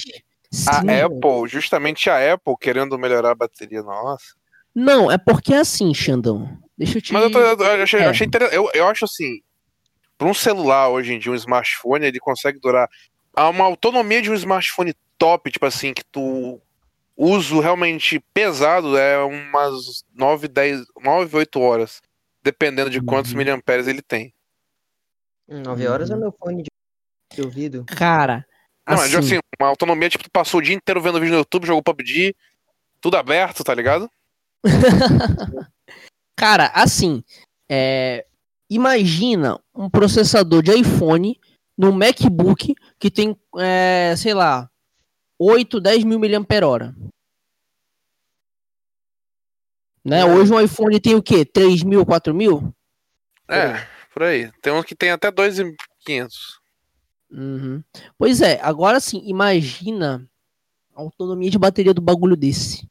A 0.67 0.81
Sim. 0.81 0.89
Apple, 0.89 1.47
justamente 1.47 2.09
a 2.09 2.33
Apple 2.33 2.53
querendo 2.61 2.97
melhorar 2.99 3.31
a 3.31 3.35
bateria, 3.35 3.81
nossa. 3.81 4.35
Não, 4.75 5.11
é 5.11 5.17
porque 5.17 5.53
é 5.53 5.57
assim, 5.57 5.91
Xandão. 5.93 6.55
Deixa 6.77 6.99
eu 6.99 7.01
te. 7.01 7.11
Mas 7.13 7.23
eu, 7.23 7.31
tô, 7.31 7.39
eu, 7.39 7.57
eu 7.77 7.83
achei, 7.83 7.99
eu 7.99 8.03
É. 8.03 8.07
achei 8.09 8.27
interessante. 8.27 8.55
Eu, 8.55 8.69
eu 8.75 8.87
acho 8.87 9.05
assim, 9.05 9.41
para 10.17 10.27
um 10.27 10.33
celular 10.33 10.89
hoje 10.89 11.13
em 11.13 11.19
dia, 11.19 11.31
um 11.31 11.35
smartphone, 11.35 12.05
ele 12.05 12.19
consegue 12.19 12.59
durar 12.59 12.89
uma 13.35 13.65
autonomia 13.65 14.21
de 14.21 14.31
um 14.31 14.33
smartphone 14.33 14.95
top, 15.17 15.51
tipo 15.51 15.65
assim, 15.65 15.93
que 15.93 16.03
tu 16.03 16.59
uso 17.15 17.59
realmente 17.59 18.19
pesado 18.33 18.97
é 18.97 19.17
umas 19.23 20.03
9, 20.13 20.47
10, 20.47 20.85
9, 21.01 21.37
8 21.37 21.59
horas, 21.59 22.01
dependendo 22.43 22.89
de 22.89 23.01
quantos 23.01 23.31
Uhum. 23.31 23.37
miliamperes 23.37 23.87
ele 23.87 24.01
tem. 24.01 24.33
9 25.47 25.87
horas 25.87 26.09
é 26.09 26.13
Uhum. 26.13 26.19
meu 26.19 26.31
fone 26.31 26.63
de, 26.63 26.69
de 27.35 27.41
ouvido. 27.41 27.85
Cara, 27.85 28.45
Não, 28.87 28.99
assim, 28.99 29.15
é 29.15 29.19
assim, 29.19 29.39
uma 29.59 29.69
autonomia, 29.69 30.09
tipo, 30.09 30.23
tu 30.23 30.31
passou 30.31 30.59
o 30.59 30.63
dia 30.63 30.75
inteiro 30.75 31.01
vendo 31.01 31.19
vídeo 31.19 31.33
no 31.33 31.39
YouTube, 31.39 31.67
jogou 31.67 31.83
PUBG, 31.83 32.35
tudo 33.01 33.17
aberto, 33.17 33.63
tá 33.63 33.73
ligado? 33.73 34.09
cara, 36.37 36.67
assim, 36.73 37.23
é, 37.69 38.25
imagina 38.69 39.59
um 39.73 39.89
processador 39.89 40.61
de 40.61 40.71
iPhone 40.75 41.39
no 41.77 41.93
MacBook 41.93 42.75
que 42.99 43.11
tem, 43.11 43.37
é, 43.57 44.15
sei 44.17 44.33
lá, 44.33 44.69
8, 45.39 45.79
10 45.79 46.03
mil 46.03 46.19
mAh. 46.19 46.95
Né? 50.03 50.21
É. 50.21 50.25
Hoje 50.25 50.53
um 50.53 50.59
iPhone 50.59 50.99
tem 50.99 51.15
o 51.15 51.21
quê? 51.21 51.45
3 51.45 51.83
mil, 51.83 52.05
4 52.05 52.33
mil? 52.33 52.73
É, 53.49 53.85
por 54.13 54.23
aí. 54.23 54.51
Tem 54.61 54.73
uns 54.73 54.85
que 54.85 54.95
tem 54.95 55.11
até 55.11 55.29
2,500. 55.29 56.59
Uhum. 57.29 57.83
Pois 58.17 58.41
é, 58.41 58.59
agora 58.61 58.99
sim, 58.99 59.21
imagina 59.25 60.27
a 60.95 61.01
autonomia 61.01 61.51
de 61.51 61.59
bateria 61.59 61.93
do 61.93 62.01
bagulho 62.01 62.35
desse. 62.35 62.87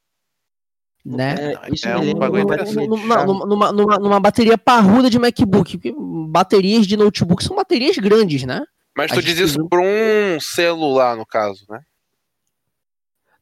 Né? 1.08 1.34
É, 1.54 1.72
isso 1.72 1.86
é 1.86 1.96
um 1.96 2.14
bagulho 2.14 2.42
interessante. 2.42 2.88
Numa, 2.88 3.24
numa, 3.24 3.46
numa, 3.46 3.72
numa- 3.72 3.98
numa 3.98 4.18
bateria 4.20 4.58
parruda 4.58 5.08
de 5.08 5.18
MacBook. 5.20 5.78
Porque 5.78 5.94
baterias 6.28 6.84
de 6.84 6.96
notebook 6.96 7.44
são 7.44 7.54
baterias 7.54 7.96
grandes, 7.96 8.42
né? 8.42 8.64
Mas 8.96 9.12
tu 9.12 9.22
diz 9.22 9.38
isso 9.38 9.68
por 9.68 9.78
um 9.80 10.40
celular, 10.40 11.16
no 11.16 11.24
caso, 11.24 11.64
né? 11.70 11.80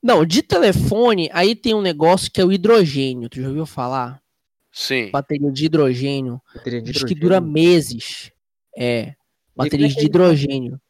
Não, 0.03 0.27
de 0.27 0.43
telefone, 0.43 1.31
aí 1.33 1.55
tem 1.55 1.75
um 1.75 1.81
negócio 1.81 2.31
que 2.31 2.41
é 2.41 2.45
o 2.45 2.53
hidrogênio. 2.53 3.29
Tu 3.31 3.41
já 3.41 3.49
ouviu 3.49 3.65
falar? 3.65 4.21
Sim. 4.71 5.11
Bateria 5.11 5.51
de 5.51 5.65
hidrogênio. 5.65 6.43
Bateria 6.55 6.83
de 6.83 6.93
Diz 6.93 7.03
que 7.05 7.13
hidrogênio. 7.13 7.21
dura 7.23 7.41
meses. 7.41 8.31
É. 8.77 9.15
Baterias 9.57 9.91
de 9.91 9.97
mantêm? 9.97 10.07
hidrogênio. 10.07 10.81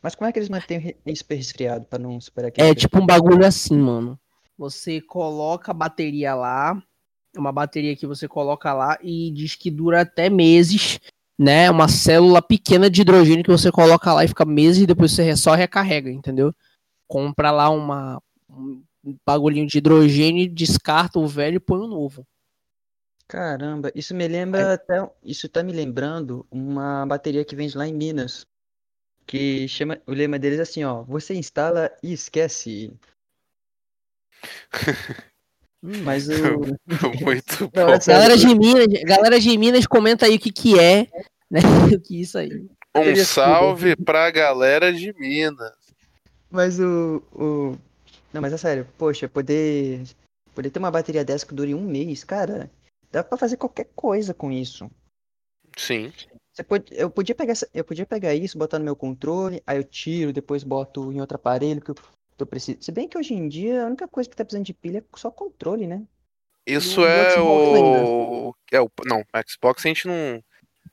Mas 0.00 0.14
como 0.14 0.28
é 0.28 0.32
que 0.32 0.38
eles 0.38 0.48
mantêm 0.48 0.94
isso 1.04 1.24
resfriado 1.28 1.84
pra 1.84 1.98
não 1.98 2.18
superar 2.20 2.48
aquele 2.48 2.68
É 2.70 2.74
tipo 2.74 2.98
um 2.98 3.04
bagulho 3.04 3.44
assim, 3.44 3.76
mano. 3.76 4.18
Você 4.58 5.00
coloca 5.00 5.70
a 5.70 5.74
bateria 5.74 6.34
lá, 6.34 6.80
uma 7.36 7.52
bateria 7.52 7.96
que 7.96 8.06
você 8.06 8.26
coloca 8.26 8.72
lá 8.72 8.98
e 9.02 9.30
diz 9.30 9.54
que 9.54 9.70
dura 9.70 10.00
até 10.00 10.30
meses, 10.30 10.98
né? 11.38 11.70
Uma 11.70 11.88
célula 11.88 12.40
pequena 12.40 12.88
de 12.88 13.02
hidrogênio 13.02 13.44
que 13.44 13.50
você 13.50 13.70
coloca 13.70 14.12
lá 14.12 14.24
e 14.24 14.28
fica 14.28 14.44
meses 14.44 14.82
e 14.82 14.86
depois 14.86 15.12
você 15.12 15.36
só 15.36 15.54
recarrega, 15.54 16.10
entendeu? 16.10 16.54
Compra 17.06 17.50
lá 17.50 17.68
uma, 17.68 18.20
um 18.50 18.82
bagulhinho 19.24 19.66
de 19.66 19.78
hidrogênio, 19.78 20.50
descarta 20.50 21.18
o 21.18 21.26
velho 21.26 21.56
e 21.56 21.60
põe 21.60 21.80
o 21.80 21.86
novo. 21.86 22.26
Caramba, 23.28 23.90
isso 23.94 24.14
me 24.14 24.26
lembra 24.28 24.74
até. 24.74 25.08
Isso 25.22 25.48
tá 25.48 25.62
me 25.62 25.72
lembrando 25.72 26.46
uma 26.50 27.04
bateria 27.06 27.44
que 27.44 27.56
vende 27.56 27.76
lá 27.76 27.86
em 27.86 27.92
Minas. 27.92 28.46
Que 29.26 29.66
chama. 29.66 30.00
O 30.06 30.12
lema 30.12 30.38
deles 30.38 30.60
é 30.60 30.62
assim, 30.62 30.84
ó. 30.84 31.02
Você 31.02 31.34
instala 31.34 31.90
e 32.02 32.12
esquece. 32.12 32.92
Hum. 35.82 36.02
Mas 36.02 36.28
o. 36.28 36.60
Muito 37.24 37.70
Não, 37.74 37.86
bom. 37.86 37.92
é 37.92 38.00
sério. 38.00 38.20
Galera 38.22 38.36
de 38.36 38.54
Minas, 38.54 39.02
galera 39.04 39.40
de 39.40 39.58
Minas, 39.58 39.86
comenta 39.86 40.26
aí 40.26 40.36
o 40.36 40.40
que 40.40 40.50
que 40.50 40.78
é, 40.78 41.06
né? 41.50 41.60
O 41.96 42.00
que 42.00 42.16
é 42.16 42.20
isso 42.20 42.38
aí. 42.38 42.66
Um 42.94 43.16
salve 43.24 43.94
pra 43.96 44.30
galera 44.30 44.92
de 44.92 45.12
Minas. 45.18 45.72
Mas 46.50 46.80
o, 46.80 47.22
o. 47.32 47.76
Não, 48.32 48.40
mas 48.40 48.52
é 48.52 48.56
sério, 48.56 48.86
poxa, 48.98 49.28
poder. 49.28 50.02
Poder 50.54 50.70
ter 50.70 50.78
uma 50.78 50.90
bateria 50.90 51.22
dessa 51.24 51.46
que 51.46 51.54
dure 51.54 51.74
um 51.74 51.82
mês, 51.82 52.24
cara. 52.24 52.70
Dá 53.12 53.22
pra 53.22 53.36
fazer 53.36 53.58
qualquer 53.58 53.88
coisa 53.94 54.32
com 54.32 54.50
isso. 54.50 54.90
Sim. 55.76 56.10
Você 56.52 56.62
pode, 56.64 56.86
eu 56.92 57.10
podia 57.10 57.34
pegar, 57.34 57.52
eu 57.74 57.84
podia 57.84 58.06
pegar 58.06 58.34
isso, 58.34 58.56
botar 58.56 58.78
no 58.78 58.84
meu 58.84 58.96
controle, 58.96 59.62
aí 59.66 59.76
eu 59.76 59.84
tiro, 59.84 60.32
depois 60.32 60.64
boto 60.64 61.12
em 61.12 61.20
outro 61.20 61.36
aparelho 61.36 61.82
que 61.82 61.90
eu, 61.90 61.94
que 62.36 62.42
eu 62.42 62.46
preciso. 62.46 62.78
Se 62.82 62.92
bem 62.92 63.08
que 63.08 63.16
hoje 63.18 63.34
em 63.34 63.48
dia 63.48 63.82
a 63.82 63.86
única 63.86 64.06
coisa 64.08 64.28
que 64.28 64.36
tá 64.36 64.44
precisando 64.44 64.66
de 64.66 64.74
pilha 64.74 64.98
é 64.98 65.18
só 65.18 65.30
controle, 65.30 65.86
né? 65.86 66.02
Isso 66.66 67.00
No- 67.00 67.06
é 67.06 67.40
o. 67.40 68.54
É 68.72 68.80
o. 68.80 68.90
Não, 69.04 69.22
Xbox 69.48 69.84
a 69.84 69.88
gente 69.88 70.06
não. 70.06 70.42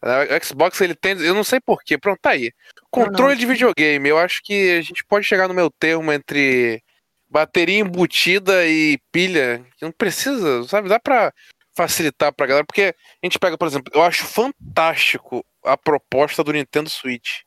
O 0.02 0.46
Xbox 0.46 0.80
ele 0.82 0.96
tem. 0.96 1.18
Eu 1.20 1.34
não 1.34 1.44
sei 1.44 1.60
porquê. 1.60 1.98
Pronto, 1.98 2.20
tá 2.22 2.32
aí. 2.32 2.52
Controle 2.92 3.34
não. 3.34 3.40
de 3.40 3.46
videogame. 3.46 4.08
Eu 4.10 4.18
acho 4.18 4.42
que 4.44 4.72
a 4.78 4.82
gente 4.82 5.04
pode 5.06 5.26
chegar 5.26 5.48
no 5.48 5.54
meu 5.54 5.70
termo 5.72 6.12
entre 6.12 6.82
bateria 7.30 7.80
embutida 7.80 8.68
e 8.68 9.00
pilha. 9.12 9.66
Que 9.78 9.86
não 9.86 9.92
precisa, 9.92 10.64
sabe? 10.68 10.90
Dá 10.90 11.00
pra 11.00 11.34
facilitar 11.76 12.32
pra 12.34 12.46
galera. 12.46 12.66
Porque 12.66 12.94
a 13.22 13.26
gente 13.26 13.40
pega, 13.40 13.58
por 13.58 13.68
exemplo, 13.68 13.92
eu 13.96 14.04
acho 14.04 14.26
fantástico 14.26 15.44
a 15.64 15.76
proposta 15.78 16.44
do 16.44 16.54
Nintendo 16.54 16.90
Switch. 16.90 17.40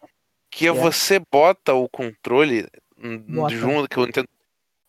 Que 0.51 0.67
é 0.67 0.71
É. 0.71 0.73
você 0.73 1.21
bota 1.31 1.75
o 1.75 1.89
controle 1.89 2.67
Bota. 3.29 3.55
junto, 3.55 3.89
que 3.89 3.99
o 3.99 4.07
Nintendo. 4.07 4.29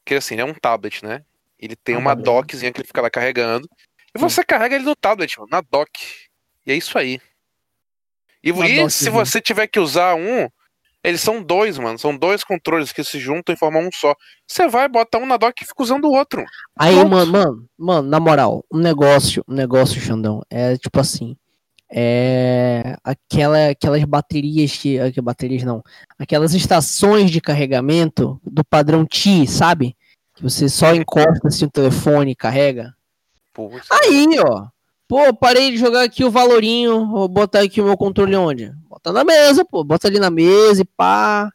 Que 0.06 0.16
assim, 0.16 0.40
é 0.40 0.46
um 0.46 0.54
tablet, 0.54 1.04
né? 1.04 1.24
Ele 1.60 1.76
tem 1.76 1.96
Ah, 1.96 2.00
uma 2.00 2.16
dockzinha 2.16 2.72
que 2.72 2.80
ele 2.80 2.88
fica 2.88 3.02
lá 3.02 3.10
carregando. 3.10 3.68
E 4.16 4.20
você 4.20 4.44
carrega 4.44 4.76
ele 4.76 4.86
no 4.86 4.96
tablet, 4.96 5.38
mano, 5.38 5.50
na 5.52 5.62
dock. 5.62 5.92
E 6.66 6.72
é 6.72 6.76
isso 6.76 6.98
aí. 6.98 7.20
E, 8.44 8.52
e 8.52 8.90
se 8.90 9.10
você 9.10 9.42
tiver 9.42 9.68
que 9.68 9.80
usar 9.80 10.16
um, 10.16 10.48
eles 11.04 11.22
são 11.22 11.42
dois, 11.42 11.78
mano. 11.78 11.98
São 11.98 12.16
dois 12.18 12.44
controles 12.44 12.92
que 12.92 13.04
se 13.04 13.20
juntam 13.20 13.54
e 13.54 13.58
formam 13.58 13.84
um 13.84 13.90
só. 13.94 14.16
Você 14.48 14.68
vai, 14.68 14.88
bota 14.88 15.18
um 15.18 15.26
na 15.26 15.38
dock 15.38 15.62
e 15.62 15.66
fica 15.66 15.84
usando 15.84 16.06
o 16.06 16.14
outro. 16.14 16.46
Aí, 16.78 16.96
Pronto. 16.96 17.10
mano, 17.10 17.32
mano, 17.32 17.70
mano, 17.78 18.10
na 18.10 18.20
moral, 18.20 18.66
um 18.72 18.80
negócio, 18.80 19.44
um 19.48 19.54
negócio, 19.54 20.00
Xandão, 20.02 20.42
é 20.50 20.78
tipo 20.78 21.00
assim, 21.00 21.36
é 21.90 22.96
aquela, 23.04 23.70
aquelas 23.70 24.04
baterias 24.04 24.76
que, 24.78 25.00
ah, 25.00 25.12
que 25.12 25.22
baterias 25.22 25.64
não, 25.64 25.84
aquelas 26.20 26.54
estações 26.54 27.32
de 27.32 27.40
carregamento 27.42 28.40
do 28.44 28.64
padrão 28.64 29.06
T, 29.06 29.48
sabe? 29.48 29.96
Que 30.36 30.44
você 30.44 30.70
só 30.70 30.94
encosta 30.94 31.48
assim 31.48 31.66
o 31.66 31.70
telefone 31.72 32.32
e 32.32 32.36
carrega. 32.36 32.94
Putz. 33.54 33.88
Aí, 33.92 34.28
ó. 34.40 34.68
Pô, 35.08 35.34
parei 35.34 35.72
de 35.72 35.78
jogar 35.78 36.04
aqui 36.04 36.24
o 36.26 36.30
Valorinho, 36.30 37.08
vou 37.08 37.28
botar 37.30 37.62
aqui 37.62 37.80
o 37.82 37.86
meu 37.86 37.96
controle 37.98 38.36
onde? 38.36 38.72
Bota 38.90 39.14
na 39.14 39.24
mesa, 39.24 39.64
pô, 39.64 39.84
bota 39.84 40.08
ali 40.08 40.20
na 40.20 40.30
mesa 40.30 40.82
e 40.82 40.86
pá. 40.86 41.50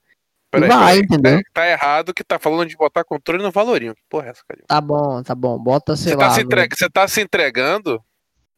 Peraí, 0.51 0.69
vai, 0.69 0.99
entendeu? 0.99 1.37
Tá, 1.53 1.63
tá 1.63 1.67
errado 1.69 2.13
que 2.15 2.25
tá 2.25 2.39
falando 2.39 2.69
de 2.69 2.77
botar 2.77 3.05
controle 3.05 3.43
no 3.43 3.51
Valorinho. 3.51 3.95
Que 3.95 4.03
porra 4.09 4.27
é 4.27 4.31
essa, 4.31 4.43
cara? 4.49 4.63
Tá 4.67 4.81
bom, 4.81 5.23
tá 5.23 5.35
bom, 5.35 5.59
bota, 5.59 5.97
sei 5.97 6.13
Você 6.13 6.17
lá. 6.19 6.29
tá, 6.29 6.35
se 6.35 6.41
entrega- 6.43 6.77
você 6.77 6.91
tá 6.91 7.09
se 7.09 7.21
entregando? 7.21 8.03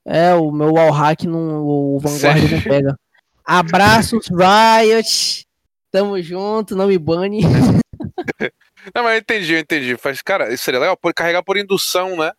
É, 0.05 0.35
o 0.35 0.51
meu 0.51 0.73
wallhack 0.73 1.27
não, 1.27 1.63
o 1.65 1.99
Vanguard 1.99 2.21
Sério? 2.41 2.51
não 2.51 2.61
pega. 2.63 2.99
Abraços, 3.45 4.29
Riot. 4.29 5.47
Tamo 5.91 6.21
junto, 6.21 6.75
não 6.77 6.89
me 6.89 6.99
bane. 6.99 7.41
Não, 8.95 9.03
mas 9.03 9.15
eu 9.15 9.19
entendi, 9.21 9.53
eu 9.55 9.59
entendi. 9.61 9.97
Faz, 9.97 10.21
cara, 10.21 10.53
isso 10.53 10.63
seria 10.65 10.79
legal. 10.79 10.95
Por 10.95 11.15
carregar 11.15 11.43
por 11.43 11.57
indução, 11.57 12.17
né? 12.19 12.33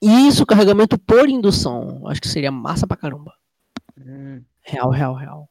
Isso, 0.00 0.46
carregamento 0.46 0.96
por 0.96 1.28
indução. 1.28 2.06
Acho 2.06 2.20
que 2.20 2.28
seria 2.28 2.52
massa 2.52 2.86
pra 2.86 2.96
caramba. 2.96 3.34
Hum, 3.98 4.42
Real, 4.62 4.90
real, 4.90 5.14
real. 5.14 5.48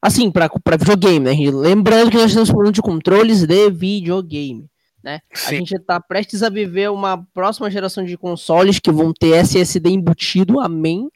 Assim, 0.00 0.30
pra, 0.30 0.48
pra 0.48 0.78
videogame, 0.78 1.20
né? 1.20 1.32
Lembrando 1.52 2.10
que 2.10 2.16
nós 2.16 2.28
estamos 2.30 2.48
falando 2.48 2.72
de 2.72 2.80
controles 2.80 3.44
de 3.46 3.70
videogame. 3.70 4.66
Né? 5.02 5.20
A 5.32 5.36
Sim. 5.36 5.56
gente 5.58 5.78
tá 5.80 6.00
prestes 6.00 6.42
a 6.42 6.48
viver 6.48 6.90
uma 6.90 7.24
próxima 7.34 7.70
geração 7.70 8.04
de 8.04 8.16
consoles 8.16 8.78
que 8.78 8.90
vão 8.92 9.12
ter 9.12 9.34
SSD 9.36 9.90
embutido, 9.90 10.60
amém. 10.60 11.10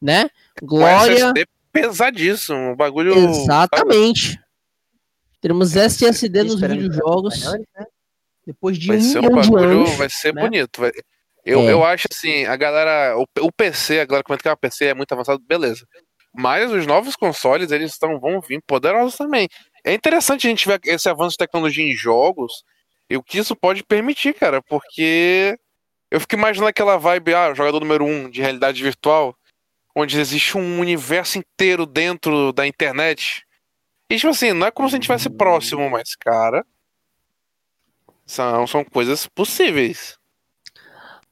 Né? 0.00 0.28
Com 0.60 0.66
Glória. 0.66 1.12
SSD 1.14 1.46
pesadíssimo. 1.72 2.58
Um 2.72 2.76
bagulho. 2.76 3.14
Exatamente. 3.14 4.40
Teremos 5.40 5.76
SSD 5.76 6.42
nos 6.44 6.54
esperando 6.54 6.80
videojogos 6.80 7.44
né? 7.52 7.58
depois 8.46 8.78
de 8.78 8.86
Vai 8.88 8.96
um 8.96 9.00
ser 9.00 9.18
um 9.18 9.28
bagulho, 9.34 9.80
anos. 9.80 9.90
vai 9.96 10.08
ser 10.08 10.34
né? 10.34 10.40
bonito. 10.42 10.80
vai- 10.80 10.92
Eu, 11.44 11.60
É. 11.60 11.72
eu 11.72 11.84
acho 11.84 12.08
assim, 12.10 12.44
a 12.46 12.56
galera. 12.56 13.16
O, 13.18 13.24
o 13.46 13.52
PC, 13.52 14.00
a 14.00 14.04
galera 14.04 14.24
comenta 14.24 14.42
que 14.42 14.48
o 14.48 14.56
PC 14.56 14.86
é 14.86 14.94
muito 14.94 15.12
avançado, 15.12 15.40
beleza. 15.46 15.86
Mas 16.34 16.70
os 16.72 16.86
novos 16.86 17.14
consoles, 17.16 17.70
eles 17.70 17.92
estão, 17.92 18.18
vão 18.18 18.40
vir 18.40 18.60
poderosos 18.66 19.16
também. 19.16 19.48
É 19.84 19.94
interessante 19.94 20.46
a 20.46 20.50
gente 20.50 20.66
ver 20.66 20.80
esse 20.84 21.08
avanço 21.08 21.32
de 21.32 21.36
tecnologia 21.38 21.84
em 21.84 21.94
jogos 21.94 22.64
e 23.08 23.16
o 23.16 23.22
que 23.22 23.38
isso 23.38 23.54
pode 23.54 23.84
permitir, 23.84 24.34
cara, 24.34 24.60
porque 24.62 25.58
eu 26.10 26.20
fico 26.20 26.34
imaginando 26.34 26.68
aquela 26.68 26.96
vibe, 26.96 27.34
ah, 27.34 27.54
jogador 27.54 27.80
número 27.80 28.04
um 28.04 28.28
de 28.28 28.40
realidade 28.40 28.82
virtual, 28.82 29.36
onde 29.94 30.18
existe 30.18 30.56
um 30.58 30.80
universo 30.80 31.38
inteiro 31.38 31.86
dentro 31.86 32.52
da 32.52 32.66
internet. 32.66 33.46
E 34.10 34.16
tipo 34.16 34.28
assim, 34.28 34.52
não 34.52 34.66
é 34.66 34.70
como 34.70 34.88
se 34.88 34.94
a 34.94 34.96
gente 34.96 35.02
estivesse 35.02 35.30
próximo, 35.30 35.88
mas, 35.90 36.14
cara. 36.14 36.64
São, 38.24 38.66
são 38.66 38.84
coisas 38.84 39.26
possíveis. 39.26 40.18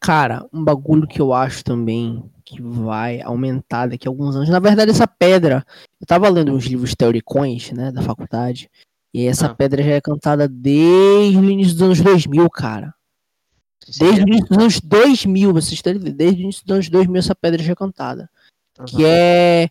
Cara, 0.00 0.46
um 0.52 0.62
bagulho 0.62 1.08
que 1.08 1.20
eu 1.20 1.32
acho 1.32 1.64
também 1.64 2.30
que 2.44 2.60
vai 2.60 3.20
aumentar 3.22 3.88
daqui 3.88 4.06
a 4.06 4.10
alguns 4.10 4.36
anos. 4.36 4.48
Na 4.48 4.60
verdade, 4.60 4.90
essa 4.90 5.08
pedra, 5.08 5.64
eu 6.00 6.06
tava 6.06 6.28
lendo 6.28 6.52
uns 6.52 6.66
livros 6.66 6.94
teoricões, 6.94 7.72
né, 7.72 7.90
da 7.90 8.02
faculdade, 8.02 8.70
E 9.14 9.26
essa 9.26 9.46
Ah. 9.46 9.54
pedra 9.54 9.80
já 9.82 9.92
é 9.92 10.00
cantada 10.00 10.48
desde 10.48 11.38
o 11.38 11.44
início 11.48 11.74
dos 11.74 11.82
anos 11.82 12.00
2000, 12.00 12.50
cara. 12.50 12.92
Desde 13.98 14.22
o 14.24 14.26
início 14.28 14.48
dos 14.48 14.58
anos 14.58 14.80
2000, 14.80 15.52
vocês 15.52 15.78
ideia, 15.78 15.98
desde 16.14 16.40
o 16.40 16.44
início 16.44 16.64
dos 16.66 16.74
anos 16.74 16.88
2000 16.88 17.18
essa 17.20 17.34
pedra 17.34 17.62
já 17.62 17.72
é 17.72 17.76
cantada. 17.76 18.28
Que 18.88 19.04
é 19.04 19.68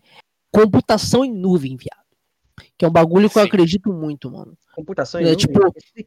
computação 0.50 1.26
em 1.26 1.34
nuvem, 1.34 1.76
viado. 1.76 2.02
Que 2.78 2.86
é 2.86 2.88
um 2.88 2.92
bagulho 2.92 3.30
que 3.30 3.38
eu 3.38 3.44
acredito 3.44 3.92
muito, 3.92 4.32
mano. 4.32 4.58
Computação 4.74 5.20
em 5.20 5.24
É, 5.26 5.32
nuvem? 5.32 5.38
tipo, 5.38 5.60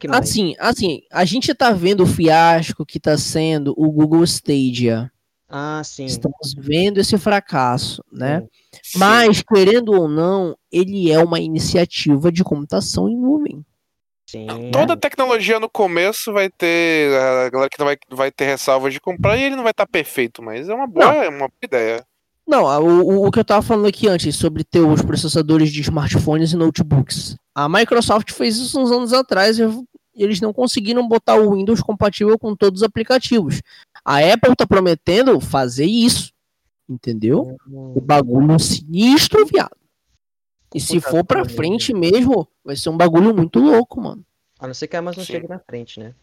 mais. 0.09 0.31
Assim, 0.31 0.55
assim, 0.59 1.03
a 1.13 1.25
gente 1.27 1.55
tá 1.55 1.73
vendo 1.73 2.05
o 2.05 2.07
fiasco 2.07 2.87
que 2.87 2.99
tá 2.99 3.19
sendo 3.19 3.75
o 3.77 3.91
Google 3.93 4.25
Stadia. 4.25 5.13
Ah, 5.49 5.81
sim. 5.85 6.05
Estamos 6.07 6.55
vendo 6.59 6.99
esse 6.99 7.17
fracasso, 7.19 8.03
né? 8.13 8.43
Sim. 8.83 8.99
Mas, 8.99 9.43
querendo 9.43 9.93
ou 9.93 10.09
não, 10.09 10.57
ele 10.73 11.11
é 11.13 11.23
uma 11.23 11.39
iniciativa 11.39 12.33
de 12.33 12.43
computação 12.43 13.09
em 13.09 13.17
nuvem. 13.17 13.65
Sim. 14.29 14.47
Toda 14.73 14.97
tecnologia 14.97 15.61
no 15.61 15.69
começo 15.69 16.33
vai 16.33 16.51
ter. 16.51 17.15
A 17.17 17.49
galera 17.49 17.71
que 17.71 17.79
não 17.79 17.87
vai, 17.87 17.97
vai 18.11 18.33
ter 18.33 18.45
ressalvas 18.47 18.93
de 18.93 19.01
comprar 19.01 19.37
e 19.37 19.43
ele 19.45 19.55
não 19.55 19.63
vai 19.63 19.71
estar 19.71 19.87
perfeito, 19.87 20.43
mas 20.43 20.69
é 20.69 20.75
uma 20.75 20.87
boa, 20.87 21.15
é 21.25 21.29
uma 21.29 21.39
boa 21.47 21.51
ideia. 21.63 22.05
Não, 22.45 22.65
o, 22.65 23.03
o- 23.23 23.27
o 23.27 23.31
que 23.31 23.39
eu 23.39 23.45
tava 23.45 23.63
falando 23.63 23.87
aqui 23.87 24.09
antes 24.09 24.35
sobre 24.37 24.65
ter 24.65 24.81
os 24.81 25.03
processadores 25.03 25.71
de 25.71 25.81
smartphones 25.81 26.53
e 26.53 26.57
notebooks. 26.57 27.37
A 27.55 27.69
Microsoft 27.69 28.33
fez 28.33 28.57
isso 28.57 28.81
uns 28.81 28.91
anos 28.91 29.13
atrás 29.13 29.59
e 29.61 29.63
eles 30.17 30.41
não 30.41 30.53
conseguiram 30.53 31.07
botar 31.07 31.37
o 31.37 31.55
Windows 31.55 31.81
compatível 31.81 32.37
com 32.39 32.55
todos 32.57 32.81
os 32.83 32.87
aplicativos. 32.87 33.61
A 34.07 34.19
Apple 34.19 34.55
tá 34.55 34.65
prometendo 34.65 35.41
fazer 35.41 35.87
isso, 35.87 36.33
entendeu? 36.89 37.57
O 37.69 38.01
bagulho 38.01 38.57
sinistro, 38.61 39.45
viado. 39.45 39.77
E 40.73 40.81
se 40.81 41.01
for 41.01 41.25
pra 41.25 41.39
Computação, 41.41 41.57
frente 41.57 41.93
mesmo, 41.93 42.47
vai 42.65 42.77
ser 42.77 42.89
um 42.89 42.97
bagulho 42.97 43.35
muito 43.35 43.59
louco, 43.59 44.01
mano. 44.01 44.25
A 44.61 44.67
não 44.69 44.75
ser 44.75 44.87
que 44.87 44.95
a 44.95 45.01
Amazon 45.01 45.25
Sim. 45.25 45.33
chegue 45.33 45.49
na 45.49 45.59
frente, 45.59 45.99
né? 45.99 46.15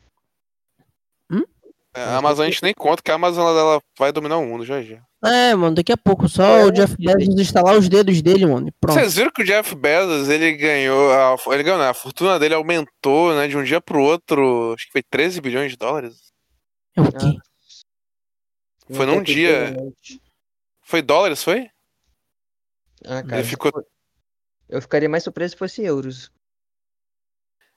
É, 1.95 2.01
A 2.01 2.17
Amazon 2.17 2.45
a 2.45 2.49
gente 2.49 2.63
nem 2.63 2.73
conta 2.73 3.03
que 3.03 3.11
a 3.11 3.15
Amazon 3.15 3.45
ela, 3.45 3.81
vai 3.99 4.11
dominar 4.11 4.37
o 4.37 4.45
mundo 4.45 4.65
já 4.65 4.81
já. 4.81 4.99
É, 5.23 5.53
mano, 5.53 5.75
daqui 5.75 5.91
a 5.91 5.97
pouco, 5.97 6.27
só 6.27 6.43
É, 6.43 6.65
o 6.65 6.71
Jeff 6.71 6.95
Bezos 6.97 7.39
instalar 7.39 7.77
os 7.77 7.87
dedos 7.87 8.21
dele, 8.21 8.45
mano, 8.45 8.73
pronto. 8.79 8.97
Vocês 8.97 9.15
viram 9.15 9.31
que 9.31 9.43
o 9.43 9.45
Jeff 9.45 9.75
Bezos 9.75 10.27
ele 10.27 10.53
ganhou. 10.53 11.11
A, 11.11 11.35
ele 11.53 11.63
ganhou, 11.63 11.79
né? 11.79 11.89
A 11.89 11.93
fortuna 11.93 12.39
dele 12.39 12.55
aumentou, 12.55 13.35
né? 13.35 13.47
De 13.47 13.55
um 13.55 13.63
dia 13.63 13.79
pro 13.79 14.01
outro. 14.01 14.73
Acho 14.73 14.87
que 14.87 14.91
foi 14.91 15.03
13 15.03 15.39
bilhões 15.39 15.71
de 15.71 15.77
dólares. 15.77 16.33
É 16.95 17.01
o 17.01 17.11
quê? 17.11 17.37
Foi 18.93 19.05
num 19.05 19.21
dia. 19.23 19.69
internet. 19.69 20.21
Foi 20.81 21.01
dólares, 21.01 21.43
foi? 21.43 21.69
Ah, 23.05 23.23
cara. 23.23 23.39
Ele 23.39 23.47
ficou. 23.47 23.71
Eu 24.69 24.81
ficaria 24.81 25.09
mais 25.09 25.23
surpreso 25.23 25.51
se 25.53 25.57
fosse 25.57 25.83
euros. 25.83 26.31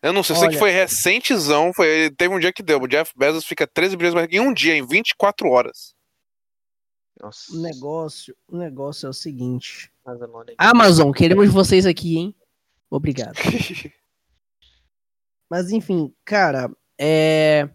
Eu 0.02 0.12
não 0.12 0.22
sei, 0.22 0.36
eu 0.36 0.40
sei 0.40 0.48
que 0.48 0.54
Olha- 0.54 0.60
foi 0.60 0.70
recentezão. 0.70 1.72
Foi, 1.74 1.86
ele 1.88 2.10
teve 2.14 2.34
um 2.34 2.38
dia 2.38 2.52
que 2.52 2.62
deu. 2.62 2.80
O 2.80 2.86
Jeff 2.86 3.12
Bezos 3.16 3.44
fica 3.44 3.66
13 3.66 3.96
bilhões 3.96 4.14
mais 4.14 4.28
em 4.30 4.40
um 4.40 4.52
dia, 4.52 4.74
em 4.76 4.86
24 4.86 5.48
horas. 5.48 5.94
Nossa. 7.20 7.52
O 7.52 7.60
negócio, 7.60 8.36
o 8.46 8.56
negócio 8.56 9.06
é 9.06 9.10
o 9.10 9.12
seguinte. 9.14 9.90
Amazon, 10.58 11.10
queremos 11.12 11.50
vocês 11.52 11.86
aqui, 11.86 12.18
hein? 12.18 12.34
Obrigado. 12.90 13.34
Mas 15.50 15.70
enfim, 15.70 16.14
cara, 16.24 16.70
é 16.98 17.68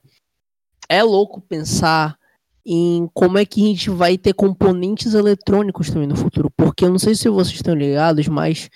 é 0.87 1.03
louco 1.03 1.41
pensar 1.41 2.17
em 2.65 3.09
como 3.13 3.37
é 3.37 3.45
que 3.45 3.63
a 3.63 3.67
gente 3.67 3.89
vai 3.89 4.17
ter 4.17 4.33
componentes 4.33 5.13
eletrônicos 5.13 5.89
também 5.89 6.07
no 6.07 6.15
futuro, 6.15 6.51
porque 6.55 6.85
eu 6.85 6.89
não 6.89 6.99
sei 6.99 7.15
se 7.15 7.27
vocês 7.29 7.55
estão 7.55 7.73
ligados, 7.73 8.27
mas 8.27 8.69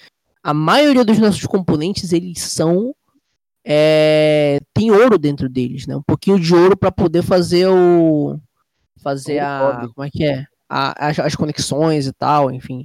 a 0.43 0.53
maioria 0.53 1.03
dos 1.05 1.19
nossos 1.19 1.45
componentes 1.45 2.11
eles 2.13 2.39
são 2.41 2.93
é, 3.67 4.59
tem 4.73 4.91
ouro 4.91 5.17
dentro 5.17 5.49
deles, 5.49 5.87
né? 5.87 5.95
Um 5.95 6.01
pouquinho 6.03 6.39
de 6.39 6.53
ouro 6.53 6.77
para 6.77 6.91
poder 6.91 7.23
fazer 7.23 7.67
o 7.67 8.39
fazer 9.01 9.41
Ouro 9.43 9.77
a 9.77 9.89
como 9.93 10.05
é 10.05 10.09
que 10.09 10.23
é? 10.23 10.45
A- 10.69 11.07
as, 11.09 11.19
as 11.19 11.35
conexões 11.35 12.07
e 12.07 12.13
tal, 12.13 12.51
enfim. 12.51 12.83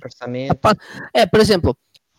É, 1.14 1.26
por 1.26 1.40
exemplo, 1.40 1.76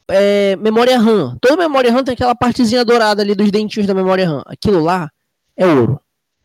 é, 0.08 0.56
memória 0.58 1.00
RAM. 1.00 1.38
Toda 1.42 1.56
memória 1.58 1.92
RAM 1.92 2.04
tem 2.04 2.14
aquela 2.14 2.36
partezinha 2.36 2.84
dourada 2.86 3.22
ali 3.22 3.34
dos 3.36 3.50
dentinhos 3.52 3.88
da 3.88 3.94
memória 3.94 4.28
RAM. 4.28 4.44
Aquilo 4.46 4.80
lá 4.80 5.10
é 5.56 5.66
ouro. 5.66 6.00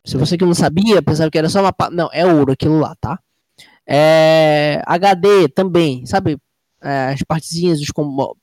Se 0.07 0.17
você 0.17 0.39
que 0.39 0.45
não 0.45 0.55
sabia, 0.55 1.03
pensava 1.03 1.31
que 1.31 1.37
era 1.39 1.49
só 1.49 1.61
uma. 1.61 1.75
Não, 1.91 2.09
é 2.13 2.25
ouro 2.25 2.53
aquilo 2.53 2.79
lá, 2.79 2.95
tá? 3.01 3.19
É, 3.87 4.83
HD 4.87 5.49
também, 5.49 6.07
sabe? 6.07 6.39
É, 6.83 7.09
as 7.13 7.23
partezinhas 7.23 7.79
dos. 7.81 7.91
com- 7.91 8.35